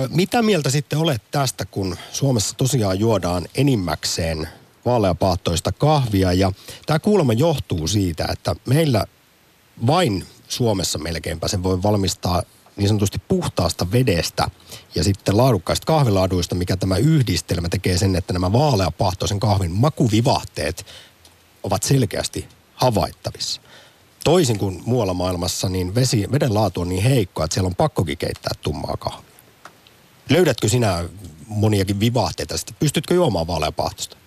Mitä 0.10 0.42
mieltä 0.42 0.70
sitten 0.70 1.00
olet 1.00 1.22
tästä, 1.32 1.66
kun 1.66 1.98
Suomessa 2.12 2.58
tosiaan 2.58 3.00
juodaan 3.00 3.46
enimmäkseen 3.56 4.50
vaaleapaattoista 4.86 5.72
kahvia 5.72 6.34
ja 6.34 6.52
tämä 6.86 7.00
kuulemma 7.00 7.34
johtuu 7.34 7.88
siitä, 7.88 8.28
että 8.32 8.56
meillä 8.66 9.06
vain 9.88 10.26
Suomessa 10.48 11.00
melkeinpä 11.00 11.48
sen 11.48 11.64
voi 11.64 11.84
valmistaa 11.84 12.44
niin 12.76 12.88
sanotusti 12.88 13.22
puhtaasta 13.28 13.92
vedestä 13.92 14.48
ja 14.96 15.04
sitten 15.04 15.38
laadukkaista 15.38 15.86
kahvilaaduista, 15.86 16.56
mikä 16.56 16.78
tämä 16.78 16.98
yhdistelmä 16.98 17.70
tekee 17.70 17.98
sen, 17.98 18.16
että 18.16 18.34
nämä 18.34 18.54
vaaleapahtoisen 18.54 19.40
kahvin 19.40 19.72
makuvivahteet 19.72 20.86
ovat 21.64 21.84
selkeästi 21.84 22.48
havaittavissa. 22.76 23.62
toisin 24.24 24.58
kuin 24.58 24.82
muualla 24.86 25.14
maailmassa, 25.14 25.70
niin 25.70 25.96
vesi, 25.96 26.28
veden 26.32 26.54
laatu 26.54 26.82
on 26.82 26.90
niin 26.90 27.04
heikko, 27.04 27.44
että 27.44 27.54
siellä 27.54 27.68
on 27.68 27.76
pakkokin 27.76 28.18
keittää 28.18 28.52
tummaa 28.62 28.98
kahvia. 29.00 29.30
Löydätkö 30.30 30.70
sinä 30.70 31.10
moniakin 31.48 32.00
vivahteita? 32.00 32.58
Sitten 32.58 32.76
pystytkö 32.80 33.14
juomaan 33.14 33.48
vaaleapahtosta? 33.48 34.18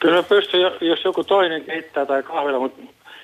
Kyllä 0.00 0.22
pystyn, 0.22 0.60
jo- 0.60 0.76
jos 0.80 1.04
joku 1.04 1.24
toinen 1.24 1.64
keittää 1.64 2.06
tai 2.06 2.22
kahvilla, 2.22 2.58
mutta 2.58 2.82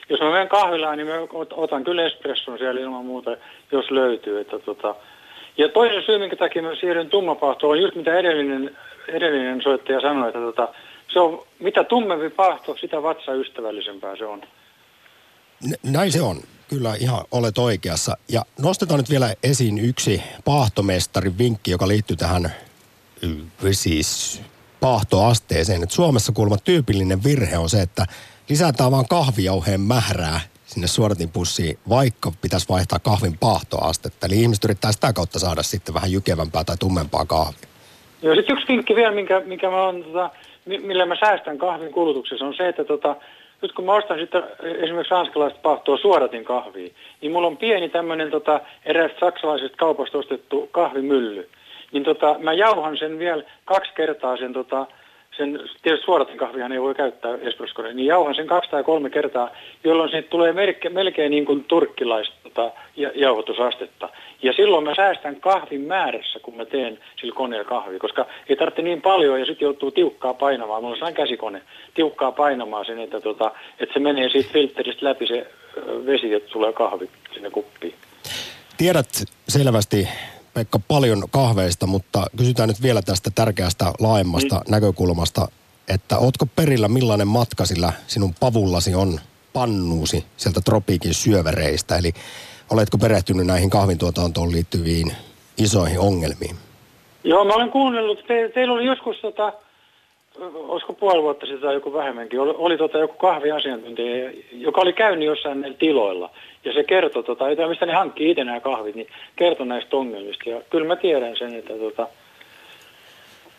jos 0.09 0.21
mä 0.21 0.31
menen 0.31 0.49
kahvilaan, 0.49 0.99
niin 0.99 1.09
mä 1.09 1.17
ot- 1.17 1.55
otan 1.57 1.85
kyllä 1.85 2.07
espresson 2.07 2.59
siellä 2.59 2.81
ilman 2.81 3.05
muuta, 3.05 3.37
jos 3.73 3.91
löytyy. 3.91 4.41
Että 4.41 4.59
tota. 4.59 4.95
Ja 5.59 5.69
toinen 5.69 6.03
syy, 6.07 6.19
minkä 6.19 6.37
takia 6.37 6.63
mä 6.63 6.75
siirryn 6.81 7.11
tummapahtoon, 7.11 7.73
on 7.73 7.83
just 7.83 7.95
mitä 7.95 8.15
edellinen, 8.19 8.77
edellinen 9.09 9.63
soittaja 9.63 10.01
sanoi, 10.01 10.29
että 10.29 10.41
tota, 10.41 10.69
se 11.13 11.21
on, 11.21 11.47
mitä 11.59 11.85
tummempi 11.85 12.31
pahto, 12.31 12.77
sitä 12.81 13.03
vatsaystävällisempää 13.03 14.17
se 14.17 14.25
on. 14.25 14.43
Näin 15.83 16.13
se 16.13 16.23
on. 16.23 16.37
Kyllä 16.69 16.95
ihan 17.01 17.25
olet 17.33 17.59
oikeassa. 17.59 18.17
Ja 18.29 18.43
nostetaan 18.63 19.01
nyt 19.01 19.11
vielä 19.11 19.35
esiin 19.43 19.79
yksi 19.79 20.23
paahtomestarin 20.45 21.39
vinkki, 21.39 21.71
joka 21.71 21.89
liittyy 21.89 22.17
tähän 22.17 22.53
siis 23.73 24.43
paahtoasteeseen. 24.87 25.83
Et 25.83 25.91
Suomessa 25.91 26.33
kuulemma 26.33 26.57
tyypillinen 26.65 27.25
virhe 27.25 27.59
on 27.59 27.69
se, 27.69 27.81
että 27.83 28.05
lisätään 28.49 28.91
vaan 28.91 29.09
kahvijauheen 29.09 29.81
määrää 29.81 30.41
sinne 30.67 30.87
suodatinpussiin, 30.87 31.79
vaikka 31.89 32.33
pitäisi 32.43 32.69
vaihtaa 32.69 32.99
kahvin 32.99 33.39
paahtoastetta. 33.41 34.27
Eli 34.27 34.43
ihmiset 34.43 34.65
yrittää 34.65 34.93
sitä 34.93 35.13
kautta 35.13 35.39
saada 35.39 35.63
sitten 35.63 35.95
vähän 35.95 36.13
jykevämpää 36.13 36.65
tai 36.65 36.77
tummempaa 36.77 37.25
kahvia. 37.25 37.69
Joo, 38.23 38.35
sitten 38.35 38.55
yksi 38.57 38.69
vinkki 38.69 38.95
vielä, 38.95 39.15
minkä, 39.15 39.41
minkä 39.41 39.71
mä 39.71 39.83
on, 39.83 40.05
tota, 40.05 40.31
mi- 40.67 40.79
millä 40.79 41.07
mä 41.07 41.17
säästän 41.21 41.59
kahvin 41.59 41.93
kulutuksessa, 41.93 42.45
on 42.45 42.55
se, 42.55 42.69
että 42.69 42.85
tota, 42.85 43.17
nyt 43.63 43.73
kun 43.73 43.85
mä 43.85 43.95
ostan 43.95 44.19
sitten 44.19 44.43
esimerkiksi 44.85 45.15
ranskalaista 45.15 45.59
pahtoa 45.63 45.99
suodatin 45.99 46.45
kahvia, 46.45 46.91
niin 47.21 47.33
mulla 47.33 47.47
on 47.47 47.57
pieni 47.57 47.89
tämmöinen 47.89 48.31
tota, 48.31 48.61
eräästä 48.85 49.21
saksalaisesta 49.21 49.77
kaupasta 49.77 50.19
ostettu 50.19 50.69
kahvimylly. 50.73 51.49
Niin 51.93 52.05
tota, 52.05 52.37
mä 52.39 52.53
jauhan 52.53 52.97
sen 52.97 53.19
vielä 53.19 53.43
kaksi 53.65 53.93
kertaa 53.95 54.37
sen, 54.37 54.53
tota, 54.53 54.87
sen 55.37 55.61
tietysti 55.83 56.05
suodatin 56.05 56.39
kahvihan 56.39 56.73
ei 56.73 56.81
voi 56.81 56.95
käyttää 56.95 57.39
espressokoneen, 57.41 57.97
niin 57.97 58.07
jauhan 58.07 58.35
sen 58.35 58.47
kaksi 58.47 58.71
tai 58.71 58.85
kolme 58.85 59.11
kertaa, 59.11 59.51
jolloin 59.85 60.11
siitä 60.11 60.29
tulee 60.29 60.53
melkein, 60.53 60.95
melkein 60.95 61.31
niin 61.31 61.45
kuin 61.45 61.65
turkkilaista 61.65 62.35
tota, 62.43 62.71
ja- 62.97 63.13
jauhotusastetta. 63.15 64.09
Ja 64.43 64.53
silloin 64.53 64.85
mä 64.85 64.95
säästän 64.95 65.37
kahvin 65.37 65.81
määrässä, 65.81 66.39
kun 66.43 66.57
mä 66.57 66.65
teen 66.65 66.99
sillä 67.21 67.35
koneella 67.35 67.69
kahvia, 67.69 67.99
koska 67.99 68.27
ei 68.49 68.57
tarvitse 68.57 68.83
niin 68.83 69.03
paljon 69.03 69.41
ja 69.41 69.47
sitten 69.47 69.67
joutuu 69.67 69.91
tiukkaa 69.91 70.35
painamaan. 70.35 70.83
Mulla 70.83 71.07
on 71.07 71.15
käsikone, 71.15 71.63
tiukkaa 71.95 72.33
painamaan 72.33 72.87
sen, 72.87 72.99
että, 72.99 73.21
tota, 73.21 73.53
että 73.81 73.93
se 73.93 74.01
menee 74.01 74.29
siitä 74.29 74.53
filtteristä 74.53 75.07
läpi 75.07 75.27
se 75.27 75.47
vesi, 76.07 76.35
että 76.35 76.51
tulee 76.53 76.73
kahvi 76.73 77.11
sinne 77.35 77.51
kuppiin. 77.51 77.95
Tiedät 78.77 79.07
selvästi, 79.49 80.09
Pekka, 80.57 80.79
paljon 80.89 81.23
kahveista, 81.31 81.87
mutta 81.87 82.27
kysytään 82.37 82.69
nyt 82.69 82.83
vielä 82.83 83.03
tästä 83.03 83.31
tärkeästä 83.35 83.93
laajemmasta 84.01 84.61
näkökulmasta, 84.69 85.49
että 85.89 86.19
ootko 86.19 86.47
perillä 86.47 86.89
millainen 86.89 87.29
matka 87.29 87.65
sillä 87.65 87.93
sinun 88.07 88.35
pavullasi 88.41 88.95
on 88.95 89.21
pannuusi 89.53 90.25
sieltä 90.37 90.61
tropiikin 90.61 91.15
syövereistä, 91.15 91.97
eli 91.97 92.13
oletko 92.71 92.99
perehtynyt 92.99 93.47
näihin 93.47 93.71
kahvintuotantoon 93.71 94.53
liittyviin 94.53 95.13
isoihin 95.59 96.01
ongelmiin? 96.01 96.57
Joo, 97.25 97.45
mä 97.45 97.55
olen 97.55 97.71
kuunnellut. 97.71 98.19
Te, 98.27 98.51
teillä 98.55 98.75
oli 98.75 98.87
joskus, 98.87 99.17
tota, 99.23 99.53
olisiko 100.55 100.93
puoli 100.93 101.23
vuotta 101.23 101.47
sitten 101.47 101.63
tai 101.63 101.75
joku 101.75 101.93
vähemmänkin, 101.93 102.41
oli, 102.41 102.55
oli 102.59 102.79
tota, 102.79 102.99
joku 102.99 103.15
kahviasiantuntija, 103.15 104.31
joka 104.53 104.81
oli 104.81 104.93
käynyt 104.93 105.27
jossain 105.27 105.61
näillä 105.61 105.79
tiloilla. 105.79 106.31
Ja 106.65 106.73
se 106.73 106.85
kertoi, 106.85 107.25
tota, 107.25 107.45
mistä 107.69 107.87
ne 107.87 107.93
hankkii 107.93 108.31
itse 108.31 108.45
nämä 108.45 108.61
kahvit, 108.61 108.95
niin 108.95 109.09
kertoi 109.37 109.67
näistä 109.67 109.97
ongelmista. 109.97 110.51
Ja 110.51 110.63
kyllä 110.71 110.87
mä 110.87 110.97
tiedän 110.97 111.37
sen, 111.37 111.55
että 111.55 111.73
tota, 111.75 112.09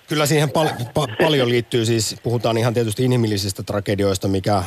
Kyllä 0.07 0.25
siihen 0.25 0.51
pal- 0.51 0.67
pa- 0.67 1.23
paljon 1.23 1.49
liittyy 1.49 1.85
siis, 1.85 2.15
puhutaan 2.23 2.57
ihan 2.57 2.73
tietysti 2.73 3.05
inhimillisistä 3.05 3.63
tragedioista, 3.63 4.27
mikä, 4.27 4.63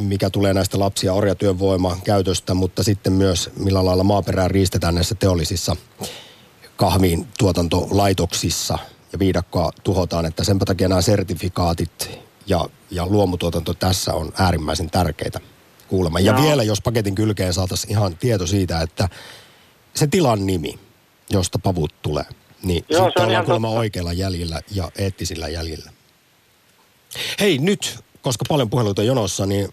mikä 0.00 0.30
tulee 0.30 0.54
näistä 0.54 0.78
lapsia 0.78 1.12
orjatyövoiman 1.12 1.96
käytöstä, 2.04 2.54
mutta 2.54 2.82
sitten 2.82 3.12
myös 3.12 3.50
millä 3.64 3.84
lailla 3.84 4.04
maaperää 4.04 4.48
riistetään 4.48 4.94
näissä 4.94 5.14
teollisissa 5.14 5.76
kahvin 6.76 7.26
tuotantolaitoksissa 7.38 8.78
ja 9.14 9.18
viidakkoa 9.18 9.70
tuhotaan, 9.84 10.26
että 10.26 10.44
sen 10.44 10.58
takia 10.58 10.88
nämä 10.88 11.00
sertifikaatit 11.00 12.10
ja, 12.46 12.60
ja 12.90 13.06
luomutuotanto 13.06 13.74
tässä 13.74 14.14
on 14.14 14.32
äärimmäisen 14.38 14.90
tärkeitä 14.90 15.40
kuulemma. 15.88 16.20
Ja 16.20 16.32
Joo. 16.32 16.42
vielä, 16.42 16.62
jos 16.62 16.80
paketin 16.80 17.14
kylkeen 17.14 17.52
saataisiin 17.52 17.90
ihan 17.90 18.16
tieto 18.16 18.46
siitä, 18.46 18.80
että 18.80 19.08
se 19.94 20.06
tilan 20.06 20.46
nimi, 20.46 20.78
josta 21.30 21.58
pavut 21.58 21.92
tulee, 22.02 22.24
niin 22.62 22.84
Joo, 22.88 23.00
se 23.00 23.04
sitten 23.04 23.22
on 23.22 23.26
ollaan 23.26 23.30
ihan 23.30 23.44
kuulemma 23.44 23.68
totta. 23.68 23.78
oikealla 23.80 24.12
jäljillä 24.12 24.60
ja 24.74 24.90
eettisillä 24.98 25.48
jäljillä. 25.48 25.90
Hei 27.40 27.58
nyt, 27.58 27.98
koska 28.22 28.44
paljon 28.48 28.70
puheluita 28.70 29.02
on 29.02 29.06
jonossa, 29.06 29.46
niin 29.46 29.68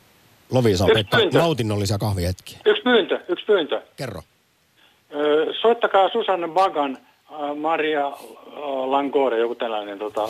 Lovisa, 0.51 0.85
Yksi 0.85 0.93
Pekka, 0.93 1.17
pyyntö. 1.17 1.37
nautinnollisia 1.37 1.97
kahvihetkiä. 1.97 2.59
yksi 2.65 2.83
pyyntö, 2.83 3.19
yksi 3.29 3.45
pyyntö. 3.45 3.81
Kerro. 3.97 4.21
Soittakaa 5.61 6.09
Susanne 6.09 6.47
Bagan, 6.47 6.97
Maria 7.61 8.11
Langore, 8.85 9.39
joku 9.39 9.55
tällainen 9.55 9.99
tota, 9.99 10.27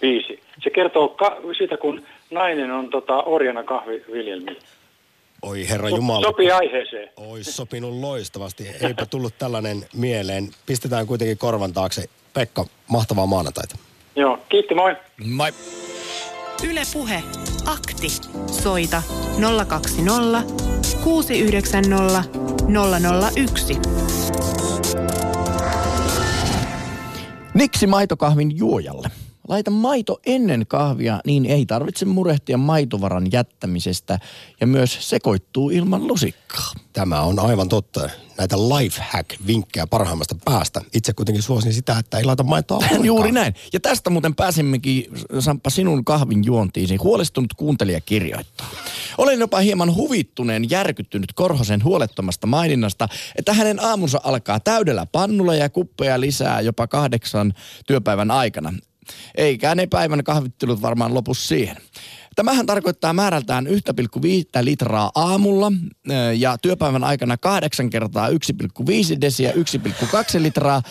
biisi. 0.00 0.42
Se 0.64 0.70
kertoo 0.70 1.08
ka- 1.08 1.36
siitä, 1.58 1.76
kun 1.76 2.02
nainen 2.30 2.70
on 2.70 2.90
tota, 2.90 3.22
orjana 3.22 3.62
kahviviljelmillä. 3.62 4.60
Oi 5.42 5.68
herra 5.68 5.90
So- 5.90 5.96
Jumala. 5.96 6.26
Sopii 6.26 6.50
aiheeseen. 6.50 7.08
Ois 7.16 7.56
sopinut 7.56 7.94
loistavasti. 7.94 8.66
Eipä 8.86 9.06
tullut 9.06 9.34
tällainen 9.38 9.86
mieleen. 9.94 10.48
Pistetään 10.66 11.06
kuitenkin 11.06 11.38
korvan 11.38 11.72
taakse. 11.72 12.04
Pekka, 12.34 12.64
mahtavaa 12.88 13.26
maanantaita. 13.26 13.76
Joo, 14.16 14.38
kiitti, 14.48 14.74
moi. 14.74 14.96
Moi. 15.24 15.50
Yle 16.70 16.82
Puhe. 16.92 17.22
Akti. 17.66 18.08
Soita 18.62 19.02
020 19.68 20.42
690 21.04 22.24
001. 23.36 23.78
Niksi 27.54 27.86
maitokahvin 27.86 28.56
juojalle? 28.58 29.10
Laita 29.50 29.70
maito 29.70 30.20
ennen 30.26 30.66
kahvia, 30.66 31.20
niin 31.26 31.46
ei 31.46 31.66
tarvitse 31.66 32.04
murehtia 32.04 32.58
maitovaran 32.58 33.32
jättämisestä 33.32 34.18
ja 34.60 34.66
myös 34.66 34.98
sekoittuu 35.00 35.70
ilman 35.70 36.06
lusikkaa. 36.06 36.72
Tämä 36.92 37.20
on 37.20 37.38
aivan 37.38 37.68
totta. 37.68 38.10
Näitä 38.38 38.56
lifehack-vinkkejä 38.56 39.86
parhaimmasta 39.86 40.36
päästä. 40.44 40.80
Itse 40.94 41.12
kuitenkin 41.12 41.42
suosin 41.42 41.72
sitä, 41.72 41.98
että 41.98 42.18
ei 42.18 42.24
laita 42.24 42.42
maitoa 42.42 42.76
ollenkaan. 42.76 43.04
Juuri 43.04 43.32
näin. 43.32 43.54
Ja 43.72 43.80
tästä 43.80 44.10
muuten 44.10 44.34
pääsemmekin, 44.34 45.04
Samppa, 45.40 45.70
sinun 45.70 46.04
kahvin 46.04 46.44
juontiisi. 46.44 46.96
Huolestunut 46.96 47.54
kuuntelija 47.54 48.00
kirjoittaa. 48.00 48.70
Olen 49.18 49.40
jopa 49.40 49.58
hieman 49.58 49.94
huvittuneen 49.94 50.70
järkyttynyt 50.70 51.32
Korhosen 51.32 51.84
huolettomasta 51.84 52.46
maininnasta, 52.46 53.08
että 53.36 53.52
hänen 53.52 53.84
aamunsa 53.84 54.20
alkaa 54.24 54.60
täydellä 54.60 55.06
pannulla 55.06 55.54
ja 55.54 55.68
kuppeja 55.68 56.20
lisää 56.20 56.60
jopa 56.60 56.86
kahdeksan 56.86 57.54
työpäivän 57.86 58.30
aikana. 58.30 58.72
Eikä 59.34 59.74
ne 59.74 59.86
päivän 59.86 60.24
kahvittelut 60.24 60.82
varmaan 60.82 61.14
lopu 61.14 61.34
siihen. 61.34 61.76
Tämähän 62.36 62.66
tarkoittaa 62.66 63.12
määrältään 63.12 63.66
1,5 63.66 63.72
litraa 64.60 65.10
aamulla 65.14 65.72
ja 66.36 66.58
työpäivän 66.58 67.04
aikana 67.04 67.36
kahdeksan 67.36 67.90
kertaa 67.90 68.28
1,5 68.28 68.34
desiä 69.20 69.52
1,2 69.52 70.42
litraa. 70.42 70.82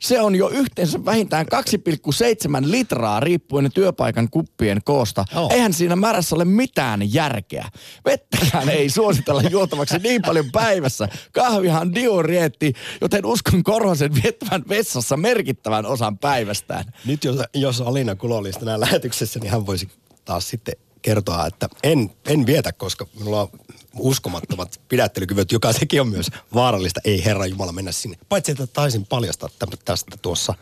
Se 0.00 0.20
on 0.20 0.36
jo 0.36 0.48
yhteensä 0.48 1.04
vähintään 1.04 1.46
2,7 1.46 2.70
litraa 2.70 3.20
riippuen 3.20 3.72
työpaikan 3.74 4.30
kuppien 4.30 4.80
koosta. 4.84 5.24
Oh. 5.34 5.52
Eihän 5.52 5.72
siinä 5.72 5.96
määrässä 5.96 6.36
ole 6.36 6.44
mitään 6.44 7.12
järkeä. 7.12 7.68
Vettäkään 8.04 8.68
ei 8.68 8.90
suositella 8.90 9.42
juotavaksi 9.42 9.98
niin 9.98 10.22
paljon 10.22 10.52
päivässä. 10.52 11.08
Kahvihan 11.32 11.82
on 11.82 11.94
diurieetti, 11.94 12.72
joten 13.00 13.26
uskon 13.26 13.62
Korhosen 13.62 14.14
viettävän 14.14 14.64
vessassa 14.68 15.16
merkittävän 15.16 15.86
osan 15.86 16.18
päivästään. 16.18 16.84
Nyt 17.04 17.24
jos, 17.24 17.36
jos 17.54 17.80
Alina 17.80 18.14
Kulo 18.14 18.36
olisi 18.36 18.58
tänään 18.58 18.80
lähetyksessä, 18.80 19.40
niin 19.40 19.50
hän 19.50 19.66
voisi 19.66 19.88
taas 20.24 20.48
sitten 20.48 20.74
kertoa, 21.02 21.46
että 21.46 21.68
en, 21.82 22.10
en 22.28 22.46
vietä, 22.46 22.72
koska 22.72 23.06
minulla 23.18 23.40
on 23.40 23.48
uskomattomat 23.98 24.80
pidättelykyvyt, 24.88 25.52
joka 25.52 25.72
sekin 25.72 26.00
on 26.00 26.08
myös 26.08 26.26
vaarallista. 26.54 27.00
Ei 27.04 27.24
herra 27.24 27.46
Jumala 27.46 27.72
mennä 27.72 27.92
sinne. 27.92 28.16
Paitsi, 28.28 28.52
että 28.52 28.66
taisin 28.66 29.06
paljastaa 29.06 29.48
tästä 29.84 30.16
tuossa 30.22 30.54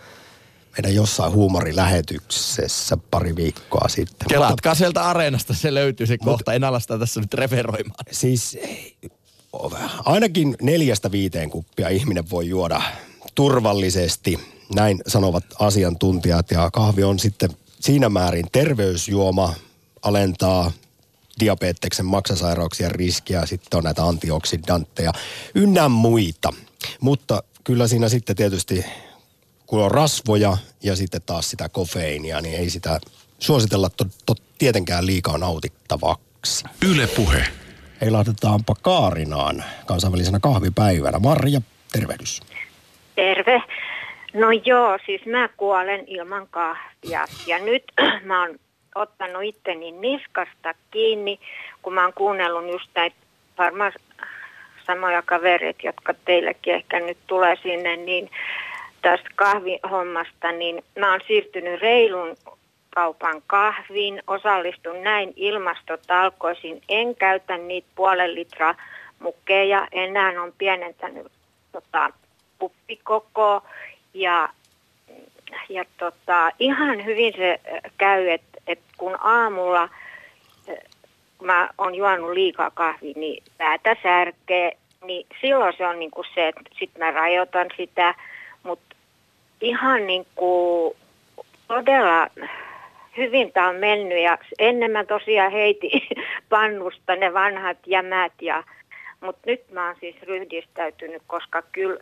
meidän 0.77 0.95
jossain 0.95 1.33
huumorilähetyksessä 1.33 2.97
pari 3.11 3.37
viikkoa 3.37 3.89
sitten. 3.89 4.29
Kelatkaa 4.29 4.75
sieltä 4.75 5.03
areenasta, 5.03 5.55
se 5.55 5.75
löytyy 5.75 6.07
se 6.07 6.19
kohta. 6.19 6.53
En 6.53 6.65
ala 6.65 6.81
sitä 6.81 6.99
tässä 6.99 7.21
nyt 7.21 7.35
referoimaan. 7.35 8.05
Siis 8.11 8.59
ainakin 10.05 10.57
neljästä 10.63 11.11
viiteen 11.11 11.51
kuppia 11.51 11.89
ihminen 11.89 12.31
voi 12.31 12.49
juoda 12.49 12.83
turvallisesti. 13.35 14.41
Näin 14.75 15.01
sanovat 15.07 15.45
asiantuntijat 15.59 16.51
ja 16.51 16.71
kahvi 16.71 17.05
on 17.05 17.19
sitten 17.19 17.51
siinä 17.81 18.09
määrin 18.09 18.47
terveysjuoma, 18.53 19.55
alentaa 20.03 20.73
diabeteksen 21.41 22.07
maksasairauksien 22.07 22.91
riskiä, 22.91 23.47
sitten 23.47 23.79
on 23.79 23.85
näitä 23.85 24.05
antioksidantteja 24.05 25.13
ynnä 25.55 25.89
muita. 25.89 26.53
Mutta 27.01 27.43
kyllä 27.65 27.89
siinä 27.89 28.09
sitten 28.09 28.37
tietysti, 28.37 28.85
kun 29.67 29.83
on 29.83 29.91
rasvoja 29.91 30.57
ja 30.83 30.97
sitten 30.97 31.23
taas 31.27 31.51
sitä 31.51 31.69
kofeiinia, 31.69 32.41
niin 32.41 32.59
ei 32.59 32.71
sitä 32.71 33.01
suositella 33.39 33.91
to, 33.91 34.05
to, 34.27 34.35
tietenkään 34.59 35.07
liikaa 35.07 35.39
nautittavaksi. 35.39 36.65
Yle 36.91 37.07
Puhe. 37.07 37.47
Heilahdetaanpa 38.01 38.75
Kaarinaan 38.83 39.65
kansainvälisenä 39.87 40.41
kahvipäivänä. 40.41 41.19
Marja, 41.19 41.61
tervehdys. 41.93 42.41
Terve. 43.15 43.63
No 44.35 44.51
joo, 44.65 44.99
siis 45.07 45.27
mä 45.27 45.49
kuolen 45.57 46.05
ilman 46.07 46.49
kahvia. 46.51 47.27
Ja 47.47 47.59
nyt 47.59 47.85
mä 48.25 48.41
oon 48.41 48.59
ottanut 48.95 49.43
itteni 49.43 49.93
niskasta 49.93 50.75
kiinni, 50.91 51.41
kun 51.83 51.95
mä 51.95 52.03
oon 52.03 52.13
kuunnellut 52.13 52.73
just 52.73 52.91
näitä 52.95 53.17
varmaan 53.59 53.93
samoja 54.87 55.23
kavereita, 55.23 55.87
jotka 55.87 56.15
teillekin 56.25 56.75
ehkä 56.75 57.01
nyt 57.01 57.19
tulee 57.27 57.57
sinne, 57.63 57.97
niin 57.97 58.31
tästä 59.03 59.29
kahvihommasta, 59.35 60.53
niin 60.53 60.85
mä 60.99 61.11
oon 61.11 61.21
siirtynyt 61.27 61.81
reilun 61.81 62.37
kaupan 62.95 63.43
kahviin, 63.47 64.23
osallistun 64.27 65.03
näin 65.03 65.33
ilmastotalkoisiin, 65.37 66.83
en 66.89 67.15
käytä 67.15 67.57
niitä 67.59 67.89
puolen 67.95 68.35
litraa 68.35 68.75
mukkeja, 69.19 69.89
enää 69.93 70.43
on 70.43 70.53
pienentänyt 70.59 71.27
tota, 71.73 72.11
kuppikoko 72.59 73.63
ja, 74.15 74.49
ja 75.69 75.85
tota, 75.99 76.51
ihan 76.59 77.05
hyvin 77.05 77.33
se 77.37 77.61
käy, 77.99 78.29
että 78.29 78.54
et 78.54 78.54
kun 79.05 79.17
aamulla 79.21 79.83
äh, 79.83 80.77
kun 81.39 81.47
mä 81.47 81.69
oon 81.79 81.95
juonut 81.95 82.33
liikaa 82.33 82.71
kahvia, 82.71 83.13
niin 83.17 83.43
päätä 83.59 83.97
särkee, 84.03 84.77
niin 85.05 85.27
silloin 85.41 85.75
se 85.77 85.87
on 85.87 85.99
niinku 85.99 86.25
se, 86.35 86.49
että 86.49 86.63
sit 86.79 86.91
mä 86.99 87.11
rajoitan 87.11 87.67
sitä, 87.77 88.15
mutta 88.63 88.97
ihan 89.61 90.07
niinku 90.07 90.97
todella 91.69 92.29
hyvin 93.17 93.53
tämä 93.53 93.69
on 93.69 93.77
mennyt 93.77 94.23
ja 94.23 94.39
ennen 94.59 94.91
mä 94.91 95.05
tosiaan 95.05 95.53
heitin 95.53 96.03
pannusta 96.49 97.17
ne 97.17 97.35
vanhat 97.35 97.79
jämät 97.87 98.33
ja 98.41 98.65
mutta 99.21 99.43
nyt 99.47 99.71
mä 99.73 99.87
oon 99.87 99.97
siis 100.01 100.17
ryhdistäytynyt, 100.23 101.23
koska 101.27 101.63
kyllä 101.73 102.01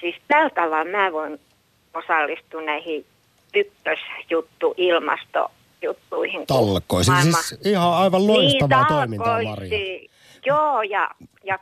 siis 0.00 0.16
tällä 0.28 0.50
tavalla 0.50 0.90
mä 0.90 1.12
voin 1.12 1.40
osallistua 1.94 2.60
näihin 2.60 3.06
ykkösjuttu 3.54 4.74
ilmastojuttuihin. 5.82 6.46
Talkoisin. 6.46 7.14
Maailma- 7.14 7.42
Siis 7.42 7.60
ihan 7.66 7.92
aivan 7.92 8.26
loistavaa 8.26 8.78
niin, 8.78 8.88
toimintaa, 8.88 9.26
talkoisiin. 9.44 10.10
Joo, 10.46 10.82
ja, 10.82 11.10
ja, 11.44 11.58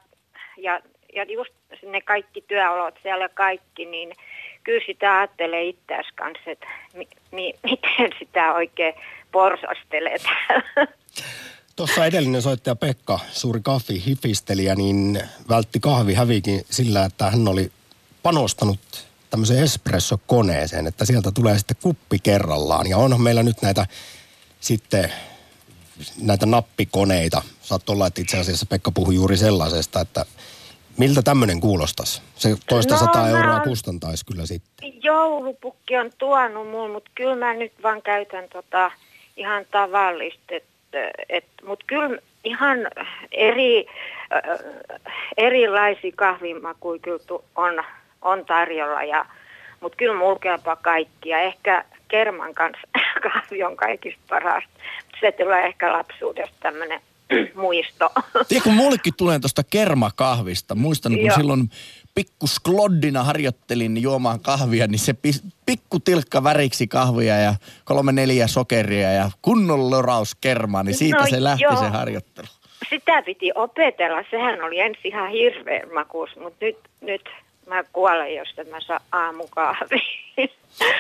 ja, 0.57 0.81
ja 1.15 1.25
just 1.25 1.53
ne 1.83 2.01
kaikki 2.01 2.45
työolot 2.49 2.95
siellä 3.03 3.29
kaikki, 3.29 3.85
niin 3.85 4.13
kyllä 4.65 4.85
sitä 4.87 5.19
ajattelee 5.19 5.65
itseäsi 5.65 6.09
kanssa, 6.15 6.51
että 6.51 6.67
mi, 6.95 7.09
mi, 7.31 7.55
miten 7.63 8.11
sitä 8.19 8.53
oikein 8.55 8.95
porsastelee 9.33 10.17
täällä. 10.19 10.93
Tuossa 11.77 12.07
edellinen 12.07 12.43
soittaja 12.43 12.77
Pekka, 12.77 13.19
suuri 13.33 13.61
kahvihifistelijä, 13.63 14.75
niin 14.75 15.21
vältti 15.49 15.81
kahvihävikin 15.81 16.63
sillä, 16.71 17.05
että 17.05 17.31
hän 17.31 17.49
oli 17.49 17.73
panostanut 18.23 19.06
tämmöiseen 19.31 19.63
espressokoneeseen, 19.65 20.87
että 20.87 21.05
sieltä 21.05 21.31
tulee 21.33 21.59
sitten 21.59 21.77
kuppi 21.83 22.19
kerrallaan. 22.19 22.87
Ja 22.87 22.97
onhan 22.97 23.21
meillä 23.21 23.43
nyt 23.43 23.63
näitä 23.63 23.87
sitten 24.61 25.13
näitä 26.23 26.47
nappikoneita. 26.47 27.43
Saat 27.63 27.91
olla, 27.91 28.07
että 28.07 28.21
itse 28.21 28.39
asiassa 28.39 28.67
Pekka 28.67 28.91
puhui 28.91 29.15
juuri 29.15 29.37
sellaisesta, 29.37 30.01
että 30.01 30.25
miltä 30.99 31.23
tämmöinen 31.23 31.61
kuulostaisi? 31.61 32.23
Se 32.35 32.57
toista 32.69 32.95
No, 32.95 33.01
sataa 33.01 33.29
euroa 33.29 33.61
kustantaisi 33.61 34.27
kyllä 34.27 34.47
sitten. 34.47 34.93
Joulupukki 35.03 35.97
on 35.97 36.11
tuonut 36.19 36.71
mulle, 36.71 36.93
mutta 36.93 37.11
kyllä 37.15 37.37
mä 37.37 37.55
nyt 37.55 37.73
vaan 37.83 38.03
käytän 38.03 38.45
tota 38.53 38.91
ihan 39.37 39.67
tavallista. 39.71 40.55
Et, 40.55 40.65
et, 41.29 41.45
mutta 41.67 41.85
kyllä 41.89 42.19
ihan 42.45 42.79
eri, 43.33 43.87
äh, 44.33 45.13
erilaisia 45.37 46.13
kahvimakuja 46.17 46.99
kyllä 46.99 47.19
tu- 47.19 47.45
on, 47.57 47.85
on 48.27 48.45
tarjolla. 48.47 49.03
Ja, 49.03 49.27
mutta 49.81 49.97
kyllä 49.97 50.15
kaikki. 50.83 51.29
Ja 51.29 51.39
ehkä 51.39 51.85
kerman 52.09 52.55
kanssa 52.55 52.89
kahvi 53.33 53.63
on 53.63 53.77
kaikista 53.77 54.23
parasta. 54.29 54.71
Se 55.21 55.33
tulee 55.33 55.67
ehkä 55.67 55.93
lapsuudesta 55.93 56.57
tämmöinen 56.61 57.01
muisto. 57.55 58.11
Tiedä, 58.49 58.65
kun 58.65 58.75
mullekin 58.75 59.15
tulee 59.17 59.39
tuosta 59.39 59.63
kermakahvista. 59.71 60.75
Muistan, 60.75 61.13
kun 61.13 61.27
Joo. 61.27 61.37
silloin 61.37 61.71
pikku 62.15 62.47
skloddina 62.47 63.25
harjoittelin 63.25 64.03
juomaan 64.03 64.41
kahvia, 64.41 64.87
niin 64.87 64.99
se 64.99 65.15
pikku 65.67 66.01
tilkka 66.01 66.45
väriksi 66.45 66.87
kahvia 66.87 67.37
ja 67.39 67.55
kolme 67.85 68.13
neljä 68.13 68.47
sokeria 68.47 69.13
ja 69.13 69.31
kunnon 69.43 69.91
loraus 69.91 70.35
kermaa, 70.35 70.83
niin 70.83 70.95
siitä 70.95 71.19
No 71.19 71.27
se 71.27 71.43
lähti 71.43 71.65
joo. 71.65 71.77
se 71.77 71.89
harjoittelu. 71.89 72.47
Sitä 72.91 73.23
piti 73.23 73.51
opetella. 73.55 74.25
Sehän 74.31 74.63
oli 74.63 74.81
ensin 74.81 75.01
ihan 75.05 75.31
hirveän 75.31 75.95
makuus, 75.95 76.31
mutta 76.37 76.65
nyt, 76.65 76.77
nyt 77.01 77.23
mä 77.67 77.85
kuolen, 77.85 78.35
jos 78.35 78.49
en 78.59 78.69
mä 78.69 78.81
saa 78.87 79.01
aamukahvia. 79.13 79.99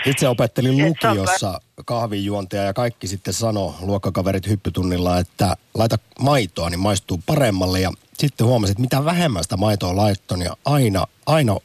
Itse 0.06 0.28
opettelin 0.28 0.88
lukiossa 0.88 1.60
kahvinjuontia 1.84 2.62
ja 2.62 2.74
kaikki 2.74 3.06
sitten 3.06 3.34
sano 3.34 3.74
luokkakaverit 3.80 4.46
hyppytunnilla, 4.46 5.18
että 5.18 5.56
laita 5.74 5.98
maitoa, 6.20 6.70
niin 6.70 6.80
maistuu 6.80 7.20
paremmalle. 7.26 7.80
Ja 7.80 7.90
sitten 8.18 8.46
huomasin, 8.46 8.72
että 8.72 8.80
mitä 8.80 9.04
vähemmän 9.04 9.42
sitä 9.42 9.56
maitoa 9.56 9.96
laittoin, 9.96 10.42
ja 10.42 10.56
aina, 10.64 11.06
aina 11.26 11.56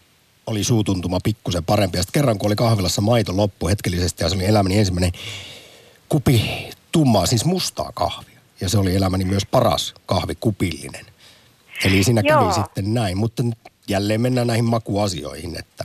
oli 0.47 0.63
suutuntuma 0.63 1.19
pikkusen 1.23 1.63
parempi. 1.63 1.97
Ja 1.97 2.03
sitten 2.03 2.21
kerran, 2.21 2.37
kun 2.37 2.47
oli 2.47 2.55
kahvilassa 2.55 3.01
maito 3.01 3.37
loppu 3.37 3.67
hetkellisesti, 3.67 4.23
ja 4.23 4.29
se 4.29 4.35
oli 4.35 4.45
elämäni 4.45 4.79
ensimmäinen 4.79 5.11
kupi 6.09 6.69
tummaa, 6.91 7.25
siis 7.25 7.45
mustaa 7.45 7.91
kahvia. 7.93 8.39
Ja 8.61 8.69
se 8.69 8.77
oli 8.77 8.95
elämäni 8.95 9.25
myös 9.25 9.45
paras 9.45 9.93
kahvikupillinen. 10.05 11.05
Eli 11.85 12.03
siinä 12.03 12.23
kävi 12.23 12.43
Joo. 12.43 12.53
sitten 12.53 12.93
näin, 12.93 13.17
mutta 13.17 13.43
jälleen 13.89 14.21
mennään 14.21 14.47
näihin 14.47 14.65
makuasioihin, 14.65 15.59
että 15.59 15.83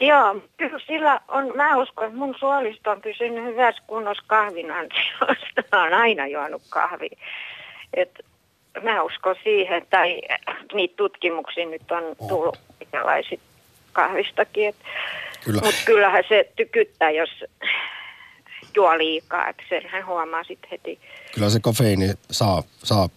Joo, 0.00 0.42
kyllä 0.56 0.78
sillä 0.86 1.20
on, 1.28 1.52
mä 1.56 1.76
uskon, 1.76 2.06
että 2.06 2.18
mun 2.18 2.34
suolisto 2.38 2.90
on 2.90 3.02
pysynyt 3.02 3.44
hyvässä 3.44 3.82
kunnossa 3.86 4.24
kahvin 4.26 4.70
ansiosta. 4.70 5.62
Mä 5.72 5.82
oon 5.82 5.94
aina 5.94 6.26
juonut 6.26 6.62
kahvia. 6.68 7.18
Et 7.94 8.20
mä 8.82 9.02
uskon 9.02 9.36
siihen, 9.44 9.86
tai 9.90 10.20
niitä 10.74 10.96
tutkimuksia 10.96 11.66
nyt 11.66 11.90
on 11.90 12.28
tullut 12.28 12.58
minkälaisia 12.80 13.38
kahvistakin. 13.92 14.68
Et, 14.68 14.76
Kyllä. 15.44 15.60
Mutta 15.64 15.80
kyllähän 15.84 16.24
se 16.28 16.52
tykyttää, 16.56 17.10
jos 17.10 17.44
juo 18.74 18.98
liikaa, 18.98 19.48
että 19.48 19.62
senhän 19.68 20.06
huomaa 20.06 20.44
sitten 20.44 20.70
heti. 20.70 20.98
kyllä 21.34 21.50
se 21.50 21.60
kofeiini 21.60 22.14
saa, 22.30 22.62
saa 22.82 23.08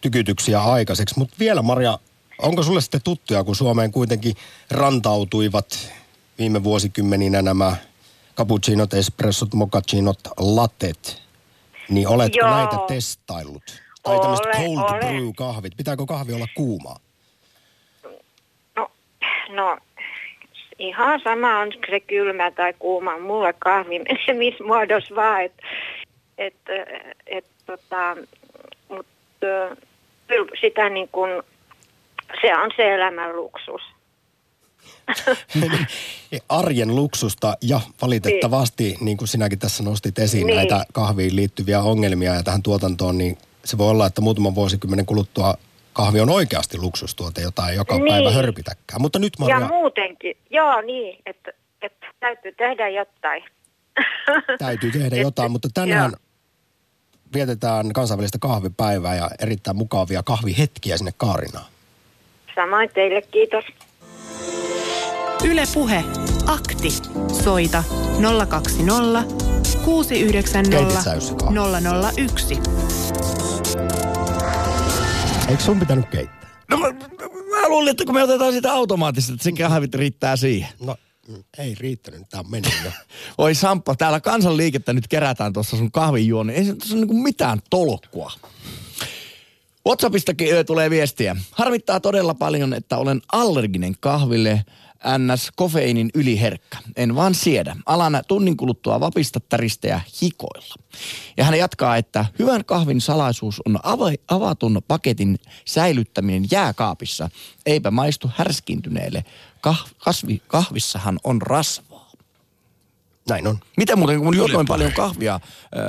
tykytyksiä 0.00 0.60
aikaiseksi. 0.60 1.18
Mutta 1.18 1.36
vielä 1.38 1.62
Maria, 1.62 1.98
onko 2.42 2.62
sulle 2.62 2.80
sitten 2.80 3.02
tuttuja, 3.04 3.44
kun 3.44 3.56
Suomeen 3.56 3.92
kuitenkin 3.92 4.34
rantautuivat 4.70 5.92
viime 6.38 6.64
vuosikymmeninä 6.64 7.42
nämä 7.42 7.76
cappuccinot, 8.36 8.94
espressot, 8.94 9.54
moccaccinot, 9.54 10.18
latet, 10.38 11.22
niin 11.88 12.08
oletko 12.08 12.38
Joo. 12.38 12.50
näitä 12.50 12.76
testaillut? 12.88 13.62
Tai 14.02 14.20
tämmöiset 14.20 14.46
Olen, 14.46 14.56
cold 14.56 14.90
olen. 14.90 15.00
brew 15.00 15.30
kahvit. 15.36 15.76
Pitääkö 15.76 16.06
kahvi 16.06 16.32
olla 16.32 16.46
kuumaa? 16.54 16.96
No, 18.76 18.90
no 19.48 19.78
ihan 20.78 21.20
sama 21.24 21.58
on 21.58 21.72
se 21.90 22.00
kylmä 22.00 22.50
tai 22.50 22.74
kuuma. 22.78 23.18
Mulle 23.18 23.54
kahvi 23.58 23.98
menee 23.98 24.34
missä 24.34 24.64
muodossa 24.64 25.14
vaan. 25.14 25.44
Et, 25.44 25.52
et, 26.38 26.54
et, 27.26 27.44
tota, 27.66 28.16
mut, 28.88 29.06
kyllä 30.26 30.50
sitä 30.60 30.88
niin 30.88 31.08
kuin, 31.08 31.42
se 32.40 32.56
on 32.56 32.70
se 32.76 32.94
elämän 32.94 33.36
luksus. 33.36 33.82
Arjen 36.48 36.96
luksusta 36.96 37.56
ja 37.62 37.80
valitettavasti, 38.02 38.96
niin 39.00 39.16
kuin 39.16 39.28
sinäkin 39.28 39.58
tässä 39.58 39.82
nostit 39.82 40.18
esiin, 40.18 40.46
Niin. 40.46 40.56
näitä 40.56 40.84
kahviin 40.92 41.36
liittyviä 41.36 41.80
ongelmia 41.80 42.34
ja 42.34 42.42
tähän 42.42 42.62
tuotantoon, 42.62 43.18
niin 43.18 43.38
se 43.64 43.78
voi 43.78 43.90
olla, 43.90 44.06
että 44.06 44.20
muutaman 44.20 44.54
vuosikymmenen 44.54 45.06
kuluttua 45.06 45.54
kahvi 45.92 46.20
on 46.20 46.30
oikeasti 46.30 46.78
luksustuote, 46.78 47.40
jota 47.40 47.68
ei 47.68 47.76
joka 47.76 47.94
Niin. 47.94 48.08
päivä 48.08 48.30
hörpitäkään. 48.30 49.00
Mutta 49.00 49.18
nyt 49.18 49.32
Maria, 49.38 49.60
Ja 49.60 49.68
muutenkin, 49.68 50.36
joo 50.50 50.80
niin, 50.80 51.18
että, 51.26 51.52
että 51.82 52.06
täytyy 52.20 52.52
tehdä 52.52 52.88
jotain. 52.88 53.44
täytyy 54.58 54.90
tehdä 54.90 55.16
jotain, 55.16 55.52
mutta 55.52 55.68
tänään 55.74 56.10
joo. 56.10 56.20
vietetään 57.34 57.92
kansainvälistä 57.92 58.38
kahvipäivää 58.38 59.14
ja 59.14 59.30
erittäin 59.38 59.76
mukavia 59.76 60.22
kahvihetkiä 60.22 60.96
sinne 60.96 61.12
Kaarinaan. 61.16 61.66
Samoin 62.54 62.90
teille, 62.94 63.22
kiitos. 63.22 63.64
Yle 65.44 65.62
Puhe. 65.74 66.04
Akti. 66.46 66.90
Soita 67.44 67.84
020 68.48 69.24
690 69.84 70.76
Keitit 70.76 71.00
sä, 71.04 71.14
Jussi, 71.14 71.34
kahvia? 71.34 71.62
001. 72.16 72.54
Eikö 75.48 75.62
sun 75.62 75.80
pitänyt 75.80 76.08
keittää? 76.08 76.50
No 76.70 76.76
mä, 76.76 76.86
mä 77.50 77.68
luulin, 77.68 77.90
että 77.90 78.04
kun 78.04 78.14
me 78.14 78.22
otetaan 78.22 78.52
sitä 78.52 78.72
automaattisesti, 78.72 79.32
että 79.32 79.44
se 79.44 79.52
kahvit 79.52 79.94
riittää 79.94 80.36
siihen. 80.36 80.68
No, 80.80 80.96
ei 81.58 81.74
riittänyt. 81.80 82.22
Tää 82.30 82.40
on 82.40 82.50
mennyt 82.50 82.72
jo. 82.84 82.90
Oi 83.44 83.54
Samppa, 83.54 83.94
täällä 83.94 84.20
kansanliikettä 84.20 84.92
nyt 84.92 85.08
kerätään 85.08 85.52
tuossa 85.52 85.76
sun 85.76 85.92
kahvinjuoni. 85.92 86.52
Ei 86.52 86.64
se 86.64 86.74
tuossa 86.74 86.96
niinku 86.96 87.22
mitään 87.22 87.58
tolkkua. 87.70 88.32
Whatsappistakin 89.86 90.66
tulee 90.66 90.90
viestiä. 90.90 91.36
Harmittaa 91.52 92.00
todella 92.00 92.34
paljon, 92.34 92.74
että 92.74 92.96
olen 92.98 93.20
allerginen 93.32 93.94
kahville. 94.00 94.64
NS 95.18 95.50
kofeiinin 95.56 96.10
yliherkkä. 96.14 96.78
En 96.96 97.14
vaan 97.14 97.34
siedä. 97.34 97.76
Alan 97.86 98.22
tunnin 98.28 98.56
kuluttua 98.56 99.00
vapista 99.00 99.40
täristä 99.40 99.88
ja 99.88 100.00
hikoilla. 100.22 100.74
Ja 101.36 101.44
hän 101.44 101.58
jatkaa, 101.58 101.96
että 101.96 102.24
hyvän 102.38 102.64
kahvin 102.64 103.00
salaisuus 103.00 103.60
on 103.66 103.76
ava- 103.76 104.22
avatun 104.28 104.82
paketin 104.88 105.38
säilyttäminen 105.64 106.44
jääkaapissa. 106.50 107.30
Eipä 107.66 107.90
maistu 107.90 108.30
härskiintyneelle. 108.36 109.24
Kah- 109.68 109.88
kasvi- 109.98 110.42
kahvissahan 110.46 111.18
on 111.24 111.42
rasvaa. 111.42 111.89
Näin 113.30 113.46
on. 113.46 113.58
Miten 113.76 113.98
muuten, 113.98 114.20
kun 114.20 114.36
juotoin 114.36 114.66
Puhe. 114.66 114.74
paljon 114.74 114.92
kahvia, 114.92 115.34
äh, 115.34 115.40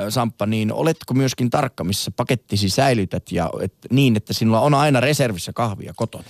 Samppa, 0.10 0.46
niin 0.46 0.74
oletko 0.74 1.14
myöskin 1.14 1.50
tarkka, 1.50 1.84
missä 1.84 2.12
pakettisi 2.12 2.70
säilytät 2.70 3.32
ja 3.32 3.50
et, 3.62 3.74
niin, 3.92 4.18
että 4.18 4.34
sinulla 4.34 4.62
on 4.62 4.74
aina 4.74 5.00
reservissä 5.00 5.54
kahvia 5.54 5.94
kotona? 5.96 6.24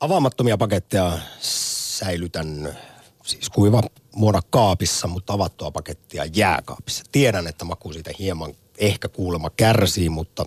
Avaamattomia 0.00 0.58
paketteja 0.58 1.18
säilytän 1.40 2.76
siis 3.24 3.50
kuiva 3.50 3.82
muona 4.14 4.40
kaapissa, 4.50 5.08
mutta 5.08 5.32
avattua 5.32 5.70
pakettia 5.70 6.24
jääkaapissa. 6.34 7.04
Tiedän, 7.12 7.46
että 7.46 7.64
maku 7.64 7.92
siitä 7.92 8.10
hieman 8.18 8.54
ehkä 8.78 9.08
kuulemma 9.08 9.50
kärsii, 9.50 10.08
mutta 10.08 10.46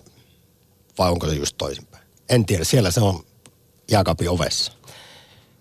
vai 0.98 1.10
onko 1.10 1.26
se 1.26 1.34
just 1.34 1.54
toisinpäin? 1.58 2.04
En 2.28 2.46
tiedä, 2.46 2.64
siellä 2.64 2.90
se 2.90 3.00
on 3.00 3.24
jääkaapin 3.90 4.30
ovessa. 4.30 4.72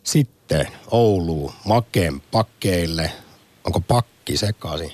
Sitten 0.04 0.68
Oulu, 0.92 1.52
Makeen 1.66 2.22
pakkeille. 2.32 3.12
Onko 3.70 3.82
pakki 3.88 4.38
sekaisin? 4.38 4.92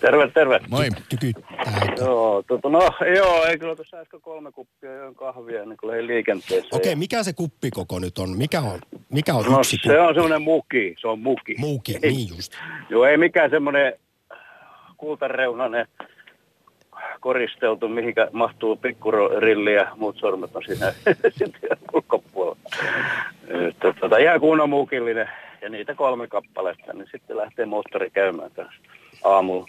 Terve, 0.00 0.30
terve. 0.34 0.60
Moi. 0.70 0.88
Tykyttää. 1.08 1.82
Joo, 1.96 2.42
tota, 2.46 2.68
no 2.68 2.90
joo, 3.16 3.44
ei 3.44 3.58
kyllä 3.58 3.76
tuossa 3.76 3.96
äsken 3.96 4.20
kolme 4.20 4.52
kuppia 4.52 4.92
join 4.92 5.14
kahvia 5.14 5.62
ennen 5.62 5.78
kuin 5.78 5.90
lähdin 5.90 6.06
liikenteeseen. 6.06 6.74
Okei, 6.74 6.96
mikä 6.96 7.22
se 7.22 7.32
kuppikoko 7.32 7.98
nyt 7.98 8.18
on? 8.18 8.36
Mikä 8.36 8.60
on, 8.60 8.78
mikä 9.08 9.34
on 9.34 9.44
No 9.44 9.58
yksi 9.58 9.76
se 9.82 10.00
on 10.00 10.14
semmoinen 10.14 10.42
muki, 10.42 10.94
se 11.00 11.08
on 11.08 11.18
muki. 11.18 11.54
Muuki, 11.58 11.98
Ei- 12.02 12.10
niin 12.12 12.28
just. 12.36 12.52
Joo, 12.90 13.04
ei 13.04 13.16
mikään 13.16 13.50
semmoinen 13.50 13.92
kultareunainen 14.96 15.86
koristeltu, 17.20 17.88
mihinkä 17.88 18.28
mahtuu 18.32 18.76
pikkurilli 18.76 19.74
ja 19.74 19.92
muut 19.96 20.16
sormet 20.18 20.56
on 20.56 20.62
siinä 20.66 20.92
sitten 21.38 21.78
ulkopuolella. 21.94 22.56
Että, 23.68 23.92
tota, 24.00 24.18
ihan 24.18 24.40
kunnon 24.40 24.70
mukillinen 24.70 25.28
ja 25.62 25.68
niitä 25.68 25.94
kolme 25.94 26.26
kappaletta, 26.28 26.92
niin 26.92 27.08
sitten 27.12 27.36
lähtee 27.36 27.66
moottori 27.66 28.10
käymään 28.10 28.50
taas 28.50 28.74
aamulla. 29.24 29.66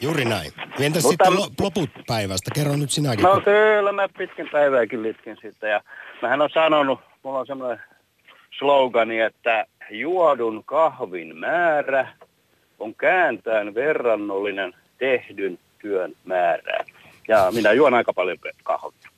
Juuri 0.00 0.24
näin. 0.24 0.52
Entäs 0.80 1.02
Mutta- 1.02 1.24
sitten 1.24 1.34
lo- 1.34 1.50
loput 1.60 1.90
päivästä? 2.06 2.50
Kerro 2.54 2.76
nyt 2.76 2.90
sinäkin. 2.90 3.22
No 3.22 3.32
kun- 3.34 3.42
kyllä 3.42 3.92
mä 3.92 4.08
pitkän 4.18 4.48
päivääkin 4.52 5.02
litkin 5.02 5.36
sitten 5.42 5.70
ja 5.70 5.80
mähän 6.22 6.40
on 6.42 6.50
sanonut, 6.54 7.00
mulla 7.22 7.38
on 7.38 7.46
semmoinen 7.46 7.80
slogani, 8.58 9.20
että 9.20 9.66
juodun 9.90 10.64
kahvin 10.64 11.36
määrä 11.36 12.08
on 12.78 12.94
kääntäen 12.94 13.74
verrannollinen 13.74 14.74
tehdyn 14.98 15.58
työn 15.78 16.12
määrään. 16.24 16.84
Ja 17.28 17.48
minä 17.54 17.72
juon 17.72 17.94
aika 17.94 18.12
paljon 18.12 18.38
kahvia. 18.62 19.10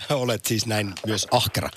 Olet 0.22 0.44
siis 0.44 0.66
näin 0.66 0.92
myös 1.06 1.26
ahkera. 1.30 1.68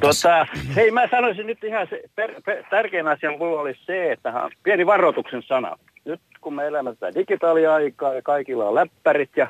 Tota, 0.00 0.46
hei, 0.76 0.90
mä 0.90 1.08
sanoisin 1.10 1.46
nyt 1.46 1.64
ihan 1.64 1.86
se, 1.90 2.02
per, 2.14 2.34
per, 2.44 2.64
tärkein 2.70 3.08
asia 3.08 3.30
mulla 3.30 3.60
olisi 3.60 3.80
se, 3.86 4.12
että 4.12 4.50
pieni 4.62 4.86
varoituksen 4.86 5.42
sana. 5.42 5.76
Nyt 6.04 6.20
kun 6.40 6.54
me 6.54 6.66
elämme 6.66 6.94
tätä 6.94 7.14
digitaaliaikaa 7.14 8.14
ja 8.14 8.22
kaikilla 8.22 8.68
on 8.68 8.74
läppärit 8.74 9.30
ja 9.36 9.48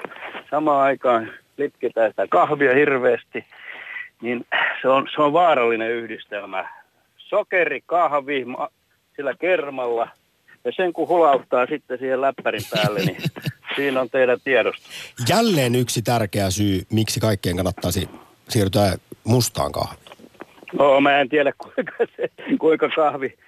samaan 0.51 0.83
aikaan 0.83 1.33
litkitään 1.57 2.11
sitä 2.11 2.27
kahvia 2.31 2.75
hirveästi, 2.75 3.45
niin 4.23 4.47
se 4.83 4.89
on, 4.89 5.09
se 5.15 5.23
on 5.23 5.33
vaarallinen 5.33 5.91
yhdistelmä. 5.91 6.69
Sokeri, 7.17 7.81
kahvi 7.87 8.45
ma, 8.45 8.69
sillä 9.17 9.35
kermalla 9.35 10.09
ja 10.65 10.73
sen 10.73 10.93
kun 10.93 11.09
hulauttaa 11.09 11.67
sitten 11.67 11.99
siihen 11.99 12.21
läppärin 12.21 12.63
päälle, 12.75 13.01
niin 13.01 13.17
siinä 13.79 14.01
on 14.01 14.11
teidän 14.11 14.39
tiedosto. 14.45 14.89
Jälleen 15.29 15.75
yksi 15.75 16.03
tärkeä 16.03 16.51
syy, 16.51 16.83
miksi 16.93 17.21
kaikkien 17.21 17.57
kannattaisi 17.57 18.09
siirtyä 18.49 18.97
mustaan 19.25 19.73
kahviin. 19.73 20.09
No 20.73 21.01
mä 21.01 21.21
en 21.21 21.29
tiedä 21.29 21.53
kuinka, 21.59 21.93
se, 22.17 22.31
kuinka 22.59 22.89
kahvi, 22.89 23.39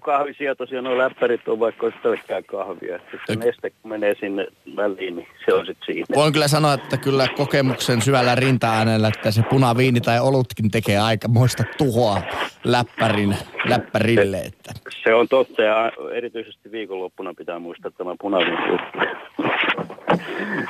kahvisietoisia 0.00 0.82
nuo 0.82 0.98
läppärit 0.98 1.48
on, 1.48 1.60
vaikka 1.60 1.86
olisi 1.86 1.98
pelkkää 2.02 2.42
kahvia. 2.42 2.96
Että 2.96 3.18
se 3.26 3.36
neste 3.36 3.70
kun 3.70 3.90
menee 3.90 4.14
sinne 4.20 4.46
väliin, 4.76 5.16
niin 5.16 5.28
se 5.46 5.54
on 5.54 5.66
sitten 5.66 5.86
siinä. 5.86 6.06
Voin 6.14 6.32
kyllä 6.32 6.48
sanoa, 6.48 6.74
että 6.74 6.96
kyllä 6.96 7.28
kokemuksen 7.36 8.02
syvällä 8.02 8.34
rinta-äänellä, 8.34 9.08
että 9.08 9.30
se 9.30 9.42
punaviini 9.42 10.00
tai 10.00 10.20
olutkin 10.20 10.70
tekee 10.70 10.98
aikamoista 10.98 11.64
tuhoa 11.78 12.22
läppärin, 12.64 13.36
läppärille. 13.68 14.38
Että. 14.38 14.72
Se 15.02 15.14
on 15.14 15.28
totta 15.28 15.62
ja 15.62 15.92
erityisesti 16.12 16.72
viikonloppuna 16.72 17.34
pitää 17.34 17.58
muistaa 17.58 17.90
tämä 17.90 18.14
punainen 18.20 18.58
juttu. 18.70 18.98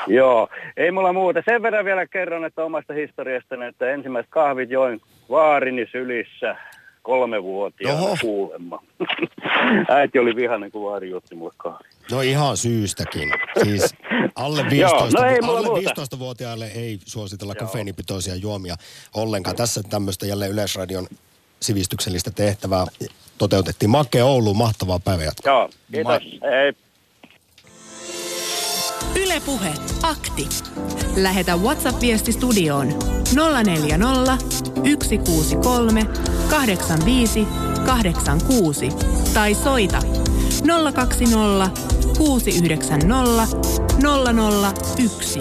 Joo, 0.19 0.49
ei 0.77 0.91
mulla 0.91 1.13
muuta. 1.13 1.43
Sen 1.45 1.63
verran 1.63 1.85
vielä 1.85 2.07
kerron, 2.07 2.45
että 2.45 2.65
omasta 2.65 2.93
historiastani, 2.93 3.67
että 3.67 3.91
ensimmäiset 3.91 4.31
kahvit 4.31 4.71
join 4.71 5.01
vaarini 5.31 5.87
sylissä 5.93 6.57
kolmevuotiaana 7.03 8.01
Oho. 8.01 8.17
kuulemma. 8.21 8.83
Äiti 9.97 10.19
oli 10.19 10.37
vihainen, 10.37 10.71
kun 10.73 10.83
vaari 10.91 11.11
juotti 11.11 11.35
mulle 11.35 11.55
kahvia. 11.57 11.93
No 12.11 12.21
ihan 12.21 12.57
syystäkin. 12.57 13.33
Siis 13.63 13.95
alle 14.35 14.61
Joo, 14.77 14.91
15, 14.93 15.21
no 15.21 15.29
ei 15.29 15.39
alle 15.43 15.67
muuta. 15.69 15.91
15-vuotiaille 16.17 16.67
ei 16.67 16.99
suositella 17.07 17.55
kofeiinipitoisia 17.55 18.35
juomia 18.35 18.77
ollenkaan. 19.15 19.57
Tässä 19.57 19.83
tämmöistä 19.83 20.27
jälleen 20.27 20.51
Yleisradion 20.51 21.07
sivistyksellistä 21.61 22.31
tehtävää 22.31 22.87
toteutettiin. 23.39 23.91
Make 23.91 24.23
Oulu, 24.23 24.55
mahtavaa 24.55 24.99
päivänjatkoa. 24.99 25.53
Joo, 25.53 25.71
kiitos. 25.93 26.23
Hei. 26.43 26.73
Ylepuhe 29.17 29.75
akti. 30.03 30.49
Lähetä 31.17 31.57
WhatsApp-viesti 31.57 32.33
studioon 32.33 32.89
040 33.65 34.39
163 35.01 36.07
85 36.51 37.47
86 37.87 38.89
tai 39.35 39.55
soita 39.55 39.99
020 40.95 41.81
690 42.19 43.57
001. 44.99 45.41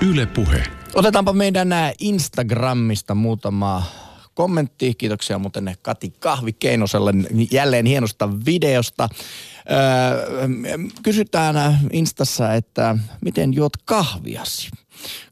Yle 0.00 0.26
Puhe. 0.26 0.62
Otetaanpa 0.94 1.32
meidän 1.32 1.68
nää 1.68 1.92
Instagramista 1.98 3.14
muutama 3.14 3.82
kommentti. 4.34 4.94
Kiitoksia 4.94 5.38
muuten 5.38 5.76
Kati 5.82 6.10
Kahvi 6.10 6.52
Keinoselle 6.52 7.12
jälleen 7.50 7.86
hienosta 7.86 8.28
videosta. 8.46 9.08
Öö, 9.70 10.48
kysytään 11.02 11.78
Instassa, 11.92 12.54
että 12.54 12.98
miten 13.20 13.54
juot 13.54 13.76
kahviasi? 13.84 14.70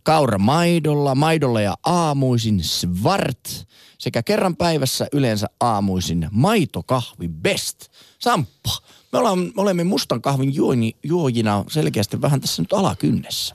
Kaura 0.03 0.39
maidolla, 0.39 1.15
maidolla 1.15 1.61
ja 1.61 1.75
aamuisin 1.85 2.65
svart 2.65 3.67
sekä 4.03 4.23
kerran 4.23 4.57
päivässä 4.57 5.07
yleensä 5.13 5.47
aamuisin 5.61 6.29
maitokahvi 6.31 7.29
best. 7.29 7.89
Samppa, 8.19 8.71
me 9.13 9.19
me 9.55 9.63
olemme 9.63 9.85
mustan 9.85 10.23
kahvin 10.23 10.55
juoni, 10.55 10.97
juojina 11.03 11.65
selkeästi 11.69 12.21
vähän 12.21 12.41
tässä 12.41 12.63
nyt 12.63 12.73
alakynnessä. 12.73 13.55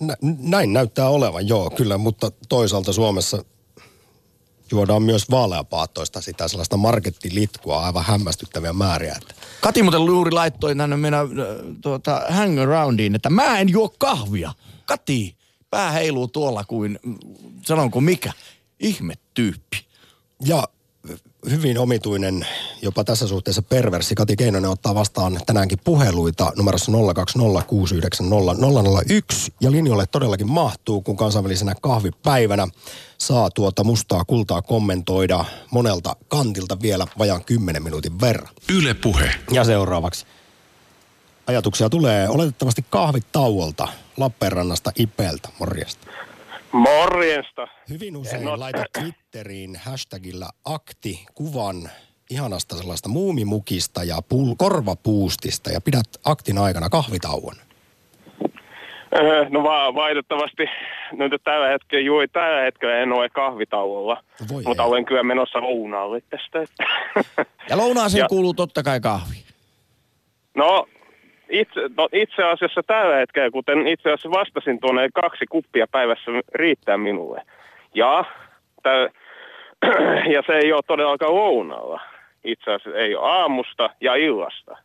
Nä, 0.00 0.16
näin 0.38 0.72
näyttää 0.72 1.08
olevan, 1.08 1.48
joo, 1.48 1.70
kyllä, 1.70 1.98
mutta 1.98 2.30
toisaalta 2.48 2.92
Suomessa 2.92 3.44
juodaan 4.72 5.02
myös 5.02 5.30
vaaleapaattoista 5.30 6.20
sitä 6.20 6.48
sellaista 6.48 6.76
markettilitkua 6.76 7.86
aivan 7.86 8.04
hämmästyttäviä 8.04 8.72
määriä. 8.72 9.16
Että 9.22 9.34
Kati 9.60 9.82
muuten 9.82 10.06
juuri 10.06 10.30
laittoi 10.30 10.76
tänne 10.76 10.96
meidän 10.96 11.20
äh, 11.20 11.46
tuota, 11.80 12.22
hangaroundiin, 12.28 13.14
että 13.14 13.30
mä 13.30 13.58
en 13.58 13.68
juo 13.68 13.94
kahvia. 13.98 14.52
Kati, 14.86 15.36
pää 15.70 15.90
heiluu 15.90 16.28
tuolla 16.28 16.64
kuin, 16.64 16.98
mm, 17.02 17.18
sanonko 17.66 18.00
mikä, 18.00 18.32
ihme 18.80 19.14
tyyppi. 19.34 19.86
Ja 20.44 20.68
hyvin 21.50 21.78
omituinen, 21.78 22.46
jopa 22.82 23.04
tässä 23.04 23.26
suhteessa 23.26 23.62
perversi. 23.62 24.14
Kati 24.14 24.36
Keinonen 24.36 24.70
ottaa 24.70 24.94
vastaan 24.94 25.40
tänäänkin 25.46 25.78
puheluita 25.84 26.52
numerossa 26.56 26.92
020690001. 26.92 26.96
Ja 29.60 29.70
linjoille 29.70 30.06
todellakin 30.06 30.50
mahtuu, 30.50 31.00
kun 31.00 31.16
kansainvälisenä 31.16 31.74
kahvipäivänä 31.82 32.68
saa 33.18 33.50
tuota 33.50 33.84
mustaa 33.84 34.24
kultaa 34.24 34.62
kommentoida 34.62 35.44
monelta 35.70 36.16
kantilta 36.28 36.82
vielä 36.82 37.06
vajaan 37.18 37.44
10 37.44 37.82
minuutin 37.82 38.20
verran. 38.20 38.54
Yle 38.68 38.94
Puhe. 38.94 39.30
Ja 39.52 39.64
seuraavaksi. 39.64 40.26
Ajatuksia 41.46 41.90
tulee 41.90 42.28
oletettavasti 42.28 42.84
kahvitauolta 42.90 43.88
Lappeenrannasta 44.16 44.92
Ipeltä. 44.96 45.48
Morjesta. 45.58 46.07
Morjesta. 46.72 47.68
Hyvin 47.88 48.16
usein 48.16 48.44
No- 48.44 48.60
laitat 48.60 48.86
Twitteriin 49.00 49.76
hashtagillä 49.84 50.48
akti 50.64 51.26
kuvan 51.34 51.90
ihanasta 52.30 52.76
sellaista 52.76 53.08
muumimukista 53.08 54.04
ja 54.04 54.16
pul- 54.16 54.54
korvapuustista 54.56 55.70
ja 55.70 55.80
pidät 55.80 56.06
aktin 56.24 56.58
aikana 56.58 56.88
kahvitauon. 56.88 57.54
Öö, 59.16 59.48
No 59.48 59.62
va- 59.62 59.94
valitettavasti 59.94 60.62
nyt 61.12 61.32
tällä 61.44 61.68
hetkellä, 61.68 62.04
juuri 62.06 62.28
tällä 62.28 62.60
hetkellä 62.62 62.98
en 62.98 63.12
ole 63.12 63.28
kahvitauolla, 63.28 64.22
Voi 64.52 64.62
mutta 64.62 64.82
ei. 64.82 64.88
olen 64.88 65.04
kyllä 65.04 65.22
menossa 65.22 65.60
lounaalle 65.60 66.20
tästä. 66.30 66.58
Ja 67.68 67.76
lounaaseen 67.76 68.20
Ja- 68.22 68.28
kuuluu 68.28 68.54
totta 68.54 68.82
kai 68.82 69.00
kahvi. 69.00 69.36
No 70.54 70.86
itse, 71.50 71.80
no 71.96 72.08
itse 72.12 72.42
asiassa 72.42 72.82
tällä 72.86 73.16
hetkellä, 73.16 73.50
kuten 73.50 73.86
itse 73.86 74.08
asiassa 74.08 74.30
vastasin 74.30 74.80
tuonne, 74.80 75.08
kaksi 75.14 75.46
kuppia 75.46 75.86
päivässä 75.92 76.30
riittää 76.54 76.98
minulle. 76.98 77.42
Ja, 77.94 78.24
tä, 78.82 78.90
ja 80.34 80.42
se 80.46 80.52
ei 80.52 80.72
ole 80.72 80.82
todellakaan 80.86 81.34
lounaalla. 81.34 82.00
Itse 82.44 82.70
asiassa 82.70 83.00
ei 83.00 83.14
aamusta 83.20 83.90
ja 84.00 84.14
illasta, 84.14 84.76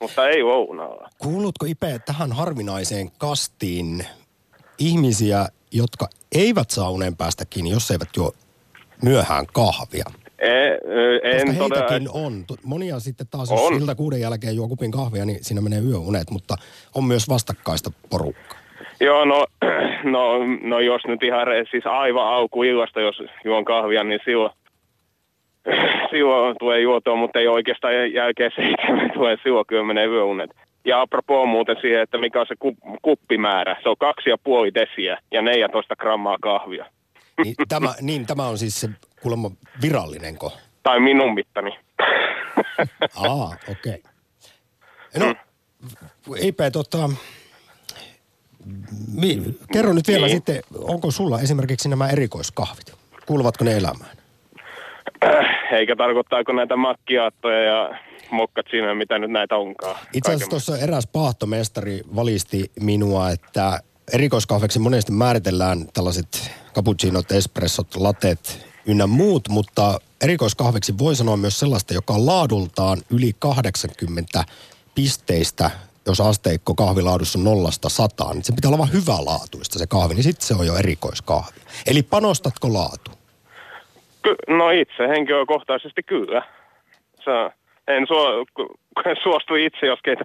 mutta 0.00 0.28
ei 0.28 0.42
lounaalla. 0.42 1.08
Kuulutko 1.18 1.66
Ipe 1.66 1.98
tähän 2.06 2.32
harvinaiseen 2.32 3.10
kastiin 3.18 4.06
ihmisiä, 4.78 5.46
jotka 5.72 6.08
eivät 6.34 6.70
saa 6.70 6.90
unen 6.90 7.16
päästä 7.16 7.44
kiinni, 7.50 7.70
jos 7.70 7.90
eivät 7.90 8.08
juo 8.16 8.32
myöhään 9.02 9.46
kahvia? 9.52 10.04
E, 10.38 10.48
ö, 10.48 11.20
en 11.22 11.46
Koska 11.46 11.62
todella, 11.62 11.88
heitäkin 11.88 12.08
on. 12.12 12.44
Tu- 12.46 12.56
Monia 12.64 13.00
sitten 13.00 13.26
taas, 13.30 13.50
jos 13.50 13.60
On. 13.60 13.74
ilta 13.74 13.94
kuuden 13.94 14.20
jälkeen 14.20 14.56
juo 14.56 14.68
kupin 14.68 14.90
kahvia, 14.90 15.24
niin 15.24 15.38
siinä 15.44 15.60
menee 15.60 15.80
yöunet, 15.80 16.30
mutta 16.30 16.54
on 16.94 17.04
myös 17.04 17.28
vastakkaista 17.28 17.90
porukkaa. 18.10 18.58
Joo, 19.00 19.24
no, 19.24 19.46
no, 20.14 20.38
no 20.62 20.80
jos 20.80 21.02
nyt 21.06 21.22
ihan 21.22 21.46
siis 21.70 21.86
aivan 21.86 22.26
alkuillasta, 22.26 23.00
jos 23.00 23.22
juon 23.44 23.64
kahvia, 23.64 24.04
niin 24.04 24.20
silloin, 24.24 24.50
silloin 26.10 26.56
tulee 26.58 26.80
juotua, 26.80 27.16
mutta 27.16 27.38
ei 27.38 27.48
oikeastaan 27.48 28.12
jälkeen 28.12 28.50
seitsemän 28.56 29.10
tulee 29.14 29.36
silloin 29.42 29.66
kyllä 29.66 29.84
menee 29.84 30.06
yöunet. 30.06 30.50
Ja 30.84 31.00
apropos 31.00 31.48
muuten 31.48 31.76
siihen, 31.80 32.02
että 32.02 32.18
mikä 32.18 32.40
on 32.40 32.46
se 32.48 32.54
ku, 32.58 32.76
kuppimäärä. 33.02 33.76
Se 33.82 33.88
on 33.88 33.96
kaksi 33.98 34.30
ja 34.30 34.36
puoli 34.44 34.74
desiä 34.74 35.18
ja 35.32 35.42
14 35.42 35.96
grammaa 35.96 36.36
kahvia. 36.42 36.86
Niin 37.44 37.54
tämä, 37.68 37.94
niin, 38.00 38.26
tämä 38.26 38.46
on 38.46 38.58
siis 38.58 38.80
se 38.80 38.88
kuulemma 39.26 39.50
virallinenko? 39.82 40.52
Tai 40.82 41.00
minun 41.00 41.34
mittani. 41.34 41.70
Aa, 43.28 43.56
okei. 43.68 44.02
Okay. 45.14 45.28
No, 45.28 45.34
Ipe, 46.40 46.70
tota, 46.70 47.10
mi, 49.12 49.42
kerro 49.72 49.92
nyt 49.92 50.08
vielä 50.08 50.26
Niin. 50.26 50.36
sitten, 50.36 50.62
onko 50.74 51.10
sulla 51.10 51.40
esimerkiksi 51.40 51.88
nämä 51.88 52.08
erikoiskahvit? 52.08 52.94
Kuuluvatko 53.26 53.64
ne 53.64 53.76
elämään? 53.76 54.16
Eikä 55.72 55.96
tarkoittaako 55.96 56.52
näitä 56.52 56.76
makkiaattoja 56.76 57.62
ja 57.62 57.98
mokkat 58.30 58.66
siinä, 58.70 58.94
mitä 58.94 59.18
nyt 59.18 59.30
näitä 59.30 59.56
onkaan. 59.56 59.96
Itse 60.12 60.30
asiassa 60.30 60.50
tuossa 60.50 60.78
eräs 60.78 61.06
paahtomestari 61.06 62.00
valisti 62.16 62.70
minua, 62.80 63.30
että 63.30 63.80
erikoiskahveksi 64.12 64.78
monesti 64.78 65.12
määritellään 65.12 65.86
tällaiset 65.94 66.52
cappuccinot, 66.74 67.32
espressot, 67.32 67.96
latet 67.96 68.66
ynnä 68.86 69.06
muut, 69.06 69.48
mutta 69.48 69.98
erikoiskahveksi 70.24 70.98
voi 70.98 71.14
sanoa 71.14 71.36
myös 71.36 71.58
sellaista, 71.58 71.94
joka 71.94 72.14
on 72.14 72.26
laadultaan 72.26 72.98
yli 73.10 73.32
80 73.38 74.44
pisteistä, 74.94 75.70
jos 76.06 76.20
asteikko 76.20 76.74
kahvilaadussa 76.74 77.38
on 77.38 77.44
nollasta 77.44 77.88
sataan, 77.88 78.34
niin 78.36 78.44
se 78.44 78.52
pitää 78.56 78.68
olla 78.68 78.78
vaan 78.78 78.92
hyvälaatuista 78.92 79.78
se 79.78 79.86
kahvi, 79.86 80.14
niin 80.14 80.22
sitten 80.22 80.46
se 80.46 80.54
on 80.54 80.66
jo 80.66 80.76
erikoiskahvi. 80.76 81.60
Eli 81.86 82.02
panostatko 82.02 82.72
laatu? 82.72 83.10
Ky- 84.22 84.36
no 84.48 84.70
itse 84.70 85.08
henkilökohtaisesti 85.08 86.02
kyllä. 86.02 86.42
Se, 87.24 87.30
en 87.88 88.06
suo, 88.06 88.44
suostu 89.22 89.54
itse, 89.54 89.86
jos 89.86 90.00
keitä 90.02 90.24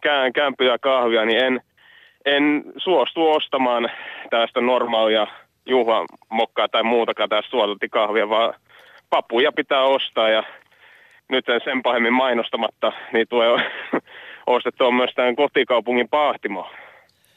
kään, 0.00 0.32
kämpyä 0.32 0.78
kahvia, 0.78 1.24
niin 1.24 1.44
en, 1.44 1.60
en 2.24 2.64
suostu 2.76 3.30
ostamaan 3.30 3.90
tästä 4.30 4.60
normaalia 4.60 5.26
juhlamokkaa 5.68 6.68
tai 6.68 6.82
muutakaan 6.82 7.28
tästä 7.28 7.50
suolattikahvia, 7.50 8.28
vaan 8.28 8.54
papuja 9.10 9.52
pitää 9.52 9.82
ostaa 9.82 10.28
ja 10.28 10.42
nyt 11.28 11.48
en 11.48 11.60
sen 11.64 11.82
pahemmin 11.82 12.12
mainostamatta, 12.12 12.92
niin 13.12 13.28
tulee 13.28 13.70
ostettua 14.46 14.90
myös 14.90 15.10
tämän 15.14 15.36
kotikaupungin 15.36 16.08
Paahtimo, 16.08 16.70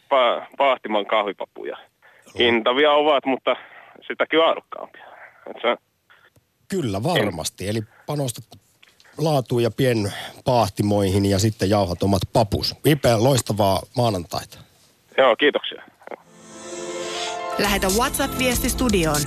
pa, 0.10 0.46
Paahtimon 0.58 1.06
kahvipapuja. 1.06 1.78
Hintavia 2.40 2.92
ovat, 2.92 3.26
mutta 3.26 3.56
sitäkin 4.08 4.40
laadukkaampia. 4.40 5.06
Et 5.50 5.58
se, 5.62 5.78
Kyllä, 6.72 7.04
varmasti. 7.04 7.70
Eli 7.70 7.82
panostat 8.06 8.44
laatuun 9.18 9.64
ja 9.64 9.72
pienpaahtimoihin 9.72 11.26
ja 11.26 11.40
sitten 11.40 11.70
jauhat 11.70 12.04
omat 12.04 12.22
papus. 12.34 12.76
Ipe, 12.86 13.16
loistavaa 13.16 13.82
maanantaita. 13.98 14.58
Joo, 15.18 15.36
kiitoksia. 15.36 15.84
Lähetä 17.58 17.88
WhatsApp-viesti 17.88 18.70
studioon 18.70 19.22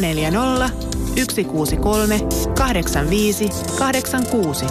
040 0.00 0.70
163 1.32 2.20
85 2.58 3.48
86. 3.78 4.66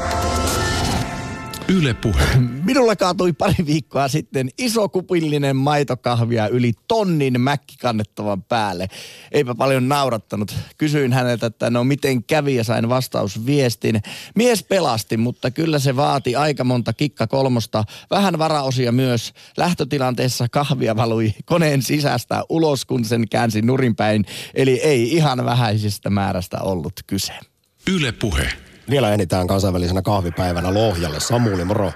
Yle 1.67 1.93
Puhe. 1.93 2.23
Minulle 2.63 2.95
kaatui 2.95 3.33
pari 3.33 3.65
viikkoa 3.65 4.07
sitten 4.07 4.49
iso 4.57 4.89
kupillinen 4.89 5.55
maitokahvia 5.55 6.47
yli 6.47 6.73
tonnin 6.87 7.41
mäkki 7.41 7.75
kannettavan 7.81 8.43
päälle. 8.43 8.87
Eipä 9.31 9.55
paljon 9.55 9.89
naurattanut. 9.89 10.55
Kysyin 10.77 11.13
häneltä, 11.13 11.45
että 11.45 11.69
no 11.69 11.83
miten 11.83 12.23
kävi 12.23 12.55
ja 12.55 12.63
sain 12.63 12.89
vastausviestin. 12.89 14.01
Mies 14.35 14.63
pelasti, 14.63 15.17
mutta 15.17 15.51
kyllä 15.51 15.79
se 15.79 15.95
vaati 15.95 16.35
aika 16.35 16.63
monta 16.63 16.93
kikka 16.93 17.27
kolmosta. 17.27 17.83
Vähän 18.11 18.37
varaosia 18.39 18.91
myös. 18.91 19.33
Lähtötilanteessa 19.57 20.47
kahvia 20.49 20.95
valui 20.95 21.33
koneen 21.45 21.81
sisästä 21.81 22.43
ulos, 22.49 22.85
kun 22.85 23.05
sen 23.05 23.29
käänsi 23.29 23.61
nurinpäin. 23.61 24.25
Eli 24.53 24.79
ei 24.83 25.15
ihan 25.15 25.45
vähäisestä 25.45 26.09
määrästä 26.09 26.57
ollut 26.61 26.93
kyse. 27.07 27.33
Yle 27.87 28.11
Puhe. 28.11 28.72
Vielä 28.89 29.11
ehditään 29.11 29.47
kansainvälisenä 29.47 30.01
kahvipäivänä 30.01 30.73
Lohjalle. 30.73 31.19
Samuli, 31.19 31.65
moro. 31.65 31.91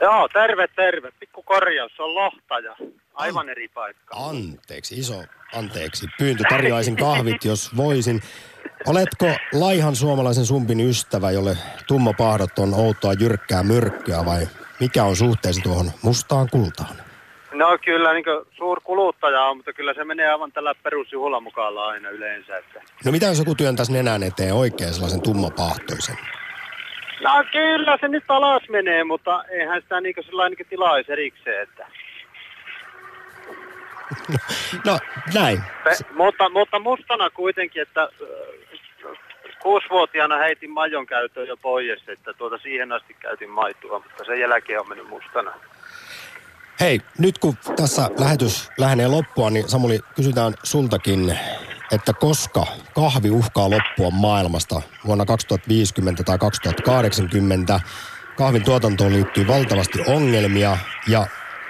Joo, 0.00 0.28
terve, 0.28 0.66
terve. 0.76 1.10
Pikku 1.20 1.42
korjaus, 1.42 1.92
on 1.98 2.14
lohtaja. 2.14 2.76
Aivan 3.14 3.48
eri 3.48 3.68
paikka. 3.68 4.16
Anteeksi, 4.16 4.98
iso 4.98 5.24
anteeksi. 5.54 6.06
Pyyntö 6.18 6.44
tarjoaisin 6.48 6.96
kahvit, 6.96 7.44
jos 7.44 7.76
voisin. 7.76 8.22
Oletko 8.86 9.26
laihan 9.52 9.96
suomalaisen 9.96 10.46
sumpin 10.46 10.80
ystävä, 10.80 11.30
jolle 11.30 11.56
tummapahdot 11.86 12.58
on 12.58 12.74
outoa 12.74 13.12
jyrkkää 13.12 13.62
myrkkyä 13.62 14.24
vai 14.24 14.48
mikä 14.80 15.04
on 15.04 15.16
suhteesi 15.16 15.60
tuohon 15.60 15.90
mustaan 16.02 16.48
kultaan? 16.50 16.96
No 17.52 17.78
kyllä 17.84 18.12
niin 18.12 18.24
suurkuluttaja 18.56 19.42
on, 19.42 19.56
mutta 19.56 19.72
kyllä 19.72 19.94
se 19.94 20.04
menee 20.04 20.28
aivan 20.28 20.52
tällä 20.52 20.74
perusjuhlamukalla 20.82 21.86
aina 21.86 22.08
yleensä. 22.08 22.56
Että. 22.56 22.82
No 23.04 23.12
mitä 23.12 23.26
jos 23.26 23.38
joku 23.38 23.54
työntäisi 23.54 23.92
nenän 23.92 24.22
eteen 24.22 24.54
oikein 24.54 24.94
sellaisen 24.94 25.22
tummapahtoisen? 25.22 26.16
No 27.22 27.44
kyllä 27.52 27.98
se 28.00 28.08
nyt 28.08 28.24
alas 28.28 28.62
menee, 28.68 29.04
mutta 29.04 29.44
eihän 29.44 29.82
sitä 29.82 30.00
niin 30.00 30.14
sellainen 30.20 30.56
niin 30.58 30.68
tilaisi 30.68 31.12
erikseen. 31.12 31.62
Että. 31.62 31.86
No 34.86 34.98
näin. 35.34 35.62
Pe- 35.84 36.14
mutta, 36.14 36.48
mutta 36.48 36.78
mustana 36.78 37.30
kuitenkin, 37.30 37.82
että 37.82 38.08
kuusivuotiaana 39.62 40.36
heitin 40.36 40.70
majon 40.70 41.06
käyttöön 41.06 41.48
jo 41.48 41.56
pois, 41.56 42.08
että 42.08 42.32
tuota 42.32 42.58
siihen 42.58 42.92
asti 42.92 43.14
käytin 43.14 43.50
maitoa, 43.50 43.98
mutta 43.98 44.24
sen 44.24 44.40
jälkeen 44.40 44.80
on 44.80 44.88
mennyt 44.88 45.08
mustana. 45.08 45.52
Hei, 46.80 47.00
nyt 47.18 47.38
kun 47.38 47.56
tässä 47.76 48.10
lähetys 48.18 48.70
lähenee 48.78 49.08
loppua, 49.08 49.50
niin 49.50 49.68
Samuli, 49.68 50.00
kysytään 50.16 50.54
sultakin, 50.62 51.38
että 51.92 52.12
koska 52.12 52.66
kahvi 52.94 53.30
uhkaa 53.30 53.70
loppua 53.70 54.10
maailmasta 54.10 54.82
vuonna 55.06 55.24
2050 55.24 56.24
tai 56.24 56.38
2080, 56.38 57.80
kahvin 58.36 58.64
tuotantoon 58.64 59.12
liittyy 59.12 59.46
valtavasti 59.46 59.98
ongelmia 60.06 60.78
ja 61.08 61.26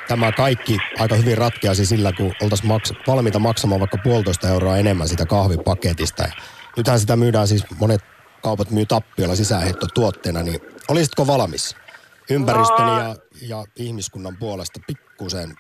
tämä 0.08 0.32
kaikki 0.32 0.78
aika 0.98 1.14
hyvin 1.14 1.38
ratkeaisi 1.38 1.86
sillä, 1.86 2.12
kun 2.12 2.32
oltaisiin 2.42 2.68
maks- 2.68 2.92
valmiita 3.06 3.38
maksamaan 3.38 3.80
vaikka 3.80 3.98
puolitoista 4.04 4.48
euroa 4.48 4.76
enemmän 4.76 5.08
sitä 5.08 5.26
kahvipaketista. 5.26 6.28
Nythän 6.76 7.00
sitä 7.00 7.16
myydään 7.16 7.48
siis, 7.48 7.64
monet 7.78 8.00
kaupat 8.42 8.70
myy 8.70 8.86
tappiolla 8.86 9.36
sisäänheittotuotteena, 9.36 10.42
niin 10.42 10.60
olisitko 10.88 11.26
valmis 11.26 11.76
ympäristön 12.30 12.86
No. 12.86 12.98
ja, 13.02 13.14
ja 13.48 13.64
ihmiskunnan 13.76 14.36
puolesta 14.36 14.80
pikkusen 14.86 15.54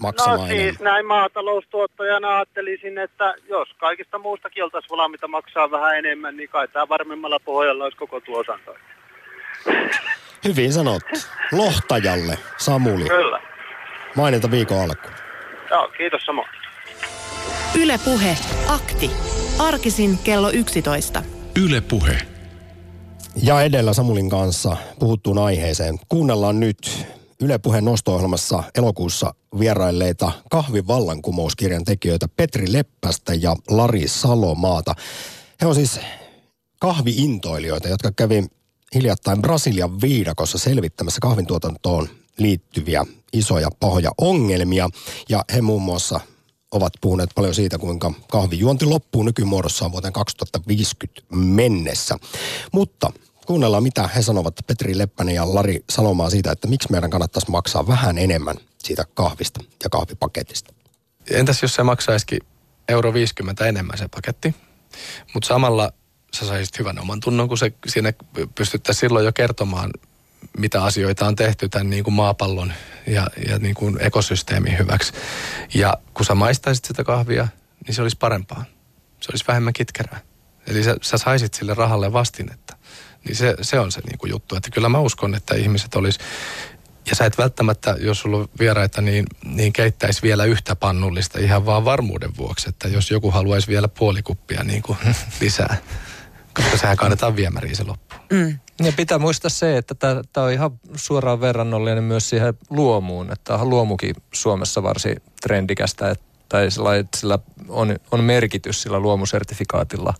maksamaan 0.00 0.38
No 0.38 0.46
enemmän? 0.46 0.64
siis 0.68 0.80
näin 0.80 1.06
maataloustuottajana 1.06 2.36
ajattelisin, 2.36 2.98
että 2.98 3.34
jos 3.48 3.68
kaikista 3.80 4.18
muustakin 4.18 4.64
oltaisiin 4.64 4.90
valmiita 4.98 5.28
maksaa 5.28 5.70
vähän 5.70 5.98
enemmän, 5.98 6.36
niin 6.36 6.48
kai 6.48 6.68
tämä 6.68 6.88
varmemmalla 6.88 7.40
pohjalla 7.40 7.84
olisi 7.84 7.98
koko 7.98 8.20
tuotanto. 8.20 8.74
Hyvin 10.44 10.72
sanottu. 10.72 11.18
Lohtajalle, 11.52 12.38
Samuli. 12.56 13.04
Kyllä. 13.04 13.40
Mainita 14.16 14.50
viikon 14.50 14.80
alku. 14.80 15.08
Joo, 15.70 15.88
kiitos 15.88 16.22
samoin. 16.26 16.48
Yle 17.82 17.98
Puhe. 18.04 18.36
Akti. 18.68 19.10
Arkisin 19.58 20.18
kello 20.24 20.50
11. 20.50 21.22
Yle 21.66 21.80
Puhe. 21.80 22.18
Ja 23.42 23.62
edellä 23.62 23.92
Samulin 23.94 24.30
kanssa 24.30 24.76
puhuttuun 24.98 25.38
aiheeseen. 25.38 25.98
Kuunnellaan 26.08 26.60
nyt 26.60 27.06
Yle 27.40 27.58
Puheen 27.58 27.84
nosto-ohjelmassa 27.84 28.62
elokuussa 28.74 29.34
vierailleita 29.58 30.32
kahvivallankumouskirjan 30.50 31.84
tekijöitä 31.84 32.28
Petri 32.36 32.72
Leppästä 32.72 33.34
ja 33.34 33.56
Lari 33.70 34.08
Salomaata. 34.08 34.94
He 35.60 35.66
on 35.66 35.74
siis 35.74 36.00
kahviintoilijoita, 36.80 37.88
jotka 37.88 38.12
kävi 38.12 38.44
hiljattain 38.94 39.42
Brasilian 39.42 40.00
viidakossa 40.00 40.58
selvittämässä 40.58 41.18
kahvintuotantoon 41.20 42.08
liittyviä 42.38 43.06
isoja 43.32 43.68
pahoja 43.80 44.10
ongelmia. 44.18 44.88
Ja 45.28 45.44
he 45.54 45.60
muun 45.60 45.82
muassa 45.82 46.20
ovat 46.70 46.92
puhuneet 47.00 47.30
paljon 47.34 47.54
siitä, 47.54 47.78
kuinka 47.78 48.12
kahvijuonti 48.30 48.84
loppuu 48.84 49.22
nykymuodossaan 49.22 49.92
vuoteen 49.92 50.12
2050 50.12 51.22
mennessä. 51.32 52.18
Mutta 52.72 53.12
kuunnellaan, 53.48 53.82
mitä 53.82 54.08
he 54.08 54.22
sanovat 54.22 54.54
Petri 54.66 54.98
Leppänen 54.98 55.34
ja 55.34 55.54
Lari 55.54 55.84
Salomaa 55.90 56.30
siitä, 56.30 56.52
että 56.52 56.68
miksi 56.68 56.90
meidän 56.90 57.10
kannattaisi 57.10 57.50
maksaa 57.50 57.86
vähän 57.86 58.18
enemmän 58.18 58.56
siitä 58.78 59.04
kahvista 59.14 59.60
ja 59.84 59.90
kahvipaketista. 59.90 60.74
Entäs 61.30 61.62
jos 61.62 61.74
se 61.74 61.82
maksaisikin 61.82 62.38
euro 62.88 63.14
50 63.14 63.66
enemmän 63.66 63.98
se 63.98 64.08
paketti, 64.08 64.54
mutta 65.34 65.46
samalla 65.46 65.92
sä 66.36 66.46
saisit 66.46 66.78
hyvän 66.78 66.98
oman 66.98 67.20
tunnon, 67.20 67.48
kun 67.48 67.58
se 67.58 67.72
siinä 67.86 68.12
pystyttäisiin 68.54 69.00
silloin 69.00 69.24
jo 69.24 69.32
kertomaan, 69.32 69.90
mitä 70.58 70.84
asioita 70.84 71.26
on 71.26 71.36
tehty 71.36 71.68
tämän 71.68 71.90
niin 71.90 72.04
kuin 72.04 72.14
maapallon 72.14 72.72
ja, 73.06 73.26
ja 73.48 73.58
niin 73.58 73.74
kuin 73.74 73.96
ekosysteemin 74.00 74.78
hyväksi. 74.78 75.12
Ja 75.74 75.94
kun 76.14 76.26
sä 76.26 76.34
maistaisit 76.34 76.84
sitä 76.84 77.04
kahvia, 77.04 77.48
niin 77.86 77.94
se 77.94 78.02
olisi 78.02 78.16
parempaa. 78.16 78.64
Se 79.20 79.30
olisi 79.30 79.44
vähemmän 79.48 79.72
kitkerää. 79.72 80.20
Eli 80.66 80.84
sä, 80.84 80.96
sä 81.02 81.18
saisit 81.18 81.54
sille 81.54 81.74
rahalle 81.74 82.12
vastinetta. 82.12 82.78
Niin 83.28 83.36
se, 83.36 83.56
se 83.62 83.80
on 83.80 83.92
se 83.92 84.00
niin 84.00 84.18
kuin 84.18 84.30
juttu. 84.30 84.56
Että 84.56 84.70
kyllä 84.70 84.88
mä 84.88 84.98
uskon, 84.98 85.34
että 85.34 85.54
ihmiset 85.54 85.94
olisi 85.94 86.18
ja 87.10 87.16
sä 87.16 87.24
et 87.24 87.38
välttämättä, 87.38 87.96
jos 88.00 88.20
sulla 88.20 88.36
on 88.36 88.48
vieraita, 88.58 89.00
niin, 89.00 89.24
niin 89.44 89.72
keittäisi 89.72 90.22
vielä 90.22 90.44
yhtä 90.44 90.76
pannullista 90.76 91.38
ihan 91.38 91.66
vaan 91.66 91.84
varmuuden 91.84 92.36
vuoksi, 92.36 92.68
että 92.68 92.88
jos 92.88 93.10
joku 93.10 93.30
haluaisi 93.30 93.68
vielä 93.68 93.88
puoli 93.88 94.22
kuppia 94.22 94.64
niin 94.64 94.82
kuin 94.82 94.98
lisää, 95.40 95.76
koska 96.54 96.76
sehän 96.76 96.96
kaadetaan 96.96 97.36
viemäriin 97.36 97.76
se 97.76 97.84
loppu. 97.84 98.14
Mm. 98.30 98.58
Ja 98.84 98.92
pitää 98.92 99.18
muistaa 99.18 99.48
se, 99.48 99.76
että 99.76 99.94
tämä 100.32 100.46
on 100.46 100.52
ihan 100.52 100.80
suoraan 100.94 101.40
verrannollinen 101.40 102.04
myös 102.04 102.30
siihen 102.30 102.54
luomuun. 102.70 103.32
Että 103.32 103.52
onhan 103.52 103.70
luomukin 103.70 104.14
Suomessa 104.32 104.82
varsin 104.82 105.22
trendikästä, 105.40 106.10
että, 106.10 106.24
tai 106.48 106.70
sillä, 106.70 106.96
että 106.96 107.18
sillä 107.18 107.38
on, 107.68 107.96
on 108.10 108.24
merkitys 108.24 108.82
sillä 108.82 109.00
luomusertifikaatilla. 109.00 110.14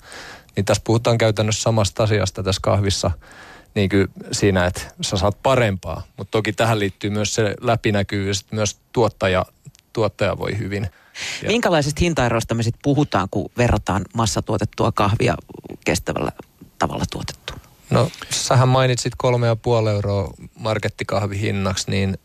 Niin 0.59 0.65
tässä 0.65 0.83
puhutaan 0.87 1.19
käytännössä 1.19 1.63
samasta 1.63 2.03
asiasta 2.03 2.43
tässä 2.43 2.61
kahvissa 2.63 3.11
niin 3.75 3.89
kuin 3.91 4.09
siinä, 4.33 4.67
että 4.67 4.81
sä 5.01 5.17
saat 5.17 5.43
parempaa. 5.43 6.03
Mutta 6.17 6.31
toki 6.31 6.53
tähän 6.53 6.79
liittyy 6.79 7.11
myös 7.11 7.35
se 7.35 7.55
läpinäkyvyys, 7.61 8.41
että 8.41 8.55
myös 8.55 8.77
tuottaja, 8.93 9.47
tuottaja 9.93 10.39
voi 10.39 10.59
hyvin. 10.59 10.91
Ja 11.43 11.49
Minkälaisista 11.49 11.99
hintaeroista 12.01 12.55
me 12.55 12.63
sitten 12.63 12.81
puhutaan, 12.83 13.29
kun 13.31 13.51
verrataan 13.59 14.05
massatuotettua 14.15 14.93
kahvia 14.93 15.35
kestävällä 15.85 16.33
tavalla 16.79 17.05
tuotettuun? 17.11 17.61
No, 17.91 18.11
sähän 18.31 18.69
mainitsit 18.69 19.13
kolme 19.17 19.47
ja 19.47 19.57
puoli 19.57 19.91
euroa 19.91 20.31
markettikahvihinnaksi, 20.55 21.91
niin 21.91 22.19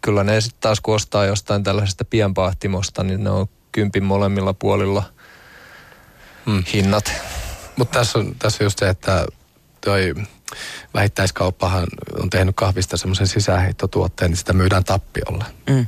kyllä 0.00 0.24
ne 0.24 0.40
sitten 0.40 0.60
taas 0.60 0.80
kun 0.80 0.94
ostaa 0.94 1.24
jostain 1.24 1.62
tällaisesta 1.62 2.04
pienpahtimosta, 2.04 3.04
niin 3.04 3.24
ne 3.24 3.30
on 3.30 3.46
kympin 3.72 4.04
molemmilla 4.04 4.54
puolilla 4.54 5.02
Hmm. 6.46 6.64
hinnat. 6.72 7.12
Mutta 7.76 7.98
tässä 7.98 8.18
on, 8.18 8.34
tässä 8.38 8.64
on 8.64 8.66
just 8.66 8.78
se, 8.78 8.88
että 8.88 9.26
toi 9.80 10.14
vähittäiskauppahan 10.94 11.86
on 12.22 12.30
tehnyt 12.30 12.56
kahvista 12.56 12.96
semmoisen 12.96 13.26
sisäänheittotuotteen, 13.26 14.30
niin 14.30 14.38
sitä 14.38 14.52
myydään 14.52 14.84
tappiolle. 14.84 15.44
Mm. 15.70 15.86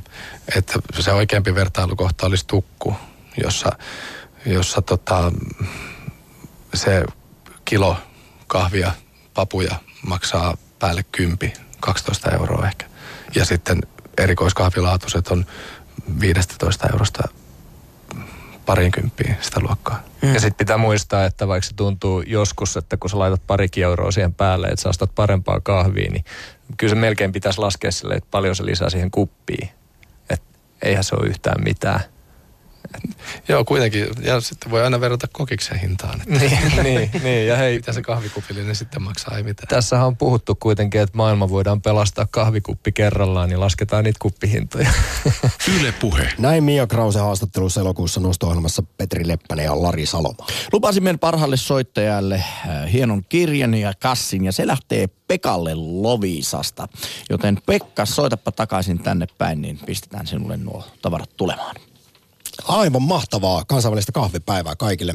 Että 0.55 0.79
se 0.99 1.11
oikeampi 1.11 1.55
vertailukohta 1.55 2.25
olisi 2.25 2.47
tukku, 2.47 2.95
jossa, 3.43 3.69
jossa 4.45 4.81
tota, 4.81 5.31
se 6.73 7.03
kilo 7.65 7.97
kahvia, 8.47 8.91
papuja 9.33 9.75
maksaa 10.07 10.57
päälle 10.79 11.03
kympi, 11.11 11.53
12 11.79 12.31
euroa 12.31 12.67
ehkä. 12.67 12.85
Ja 13.35 13.45
sitten 13.45 13.81
erikoiskahvilaatuiset 14.17 15.27
on 15.27 15.45
15 16.19 16.87
eurosta 16.91 17.23
parinkymppiin 18.69 19.37
sitä 19.41 19.59
luokkaa. 19.59 20.03
Mm. 20.21 20.33
Ja 20.33 20.39
sitten 20.39 20.57
pitää 20.57 20.77
muistaa, 20.77 21.25
että 21.25 21.47
vaikka 21.47 21.67
se 21.67 21.75
tuntuu 21.75 22.21
joskus, 22.21 22.77
että 22.77 22.97
kun 22.97 23.09
sä 23.09 23.19
laitat 23.19 23.41
parikin 23.47 23.83
euroa 23.83 24.11
siihen 24.11 24.33
päälle, 24.33 24.67
että 24.67 24.81
sä 24.81 24.89
ostat 24.89 25.15
parempaa 25.15 25.59
kahvia, 25.59 26.11
niin 26.11 26.25
kyllä 26.77 26.91
se 26.91 26.95
melkein 26.95 27.31
pitäisi 27.31 27.59
laskea 27.59 27.91
sille, 27.91 28.13
että 28.13 28.27
paljon 28.31 28.55
se 28.55 28.65
lisää 28.65 28.89
siihen 28.89 29.11
kuppiin. 29.11 29.69
Että 30.29 30.59
eihän 30.81 31.03
se 31.03 31.15
ole 31.15 31.27
yhtään 31.27 31.63
mitään. 31.63 31.99
Joo, 33.47 33.65
kuitenkin. 33.65 34.07
Ja 34.21 34.41
sitten 34.41 34.71
voi 34.71 34.83
aina 34.83 35.01
verrata 35.01 35.27
kokiksen 35.31 35.79
hintaan. 35.79 36.21
Että 36.21 36.33
niin, 36.33 36.83
niin, 36.83 37.11
niin, 37.23 37.47
ja 37.47 37.57
hei, 37.57 37.75
mitä 37.75 37.93
se 37.93 38.01
kahvikupillinen 38.01 38.75
sitten 38.75 39.01
maksaa, 39.01 39.37
ei 39.37 39.43
mitään. 39.43 39.67
Tässähän 39.67 40.07
on 40.07 40.17
puhuttu 40.17 40.55
kuitenkin, 40.55 41.01
että 41.01 41.17
maailma 41.17 41.49
voidaan 41.49 41.81
pelastaa 41.81 42.27
kahvikuppi 42.31 42.91
kerrallaan, 42.91 43.49
niin 43.49 43.59
lasketaan 43.59 44.03
niitä 44.03 44.19
kuppihintoja. 44.21 44.89
Yle 45.79 45.91
Puhe. 45.91 46.33
Näin 46.37 46.63
Mia 46.63 46.87
Krause 46.87 47.19
haastattelussa 47.19 47.81
elokuussa 47.81 48.19
nosto-ohjelmassa 48.19 48.83
Petri 48.97 49.27
Leppänen 49.27 49.65
ja 49.65 49.81
Lari 49.81 50.05
Saloma. 50.05 50.47
Lupasin 50.73 51.03
meidän 51.03 51.19
parhaalle 51.19 51.57
soittajalle 51.57 52.35
äh, 52.35 52.91
hienon 52.93 53.23
kirjan 53.29 53.73
ja 53.73 53.93
kassin 53.99 54.45
ja 54.45 54.51
se 54.51 54.67
lähtee 54.67 55.07
Pekalle 55.27 55.75
Lovisasta. 55.75 56.87
Joten 57.29 57.57
Pekka, 57.65 58.05
soitapa 58.05 58.51
takaisin 58.51 58.99
tänne 58.99 59.27
päin, 59.37 59.61
niin 59.61 59.79
pistetään 59.85 60.27
sinulle 60.27 60.57
nuo 60.57 60.83
tavarat 61.01 61.29
tulemaan. 61.37 61.75
Aivan 62.67 63.01
mahtavaa 63.01 63.63
kansainvälistä 63.67 64.11
kahvipäivää 64.11 64.75
kaikille 64.75 65.07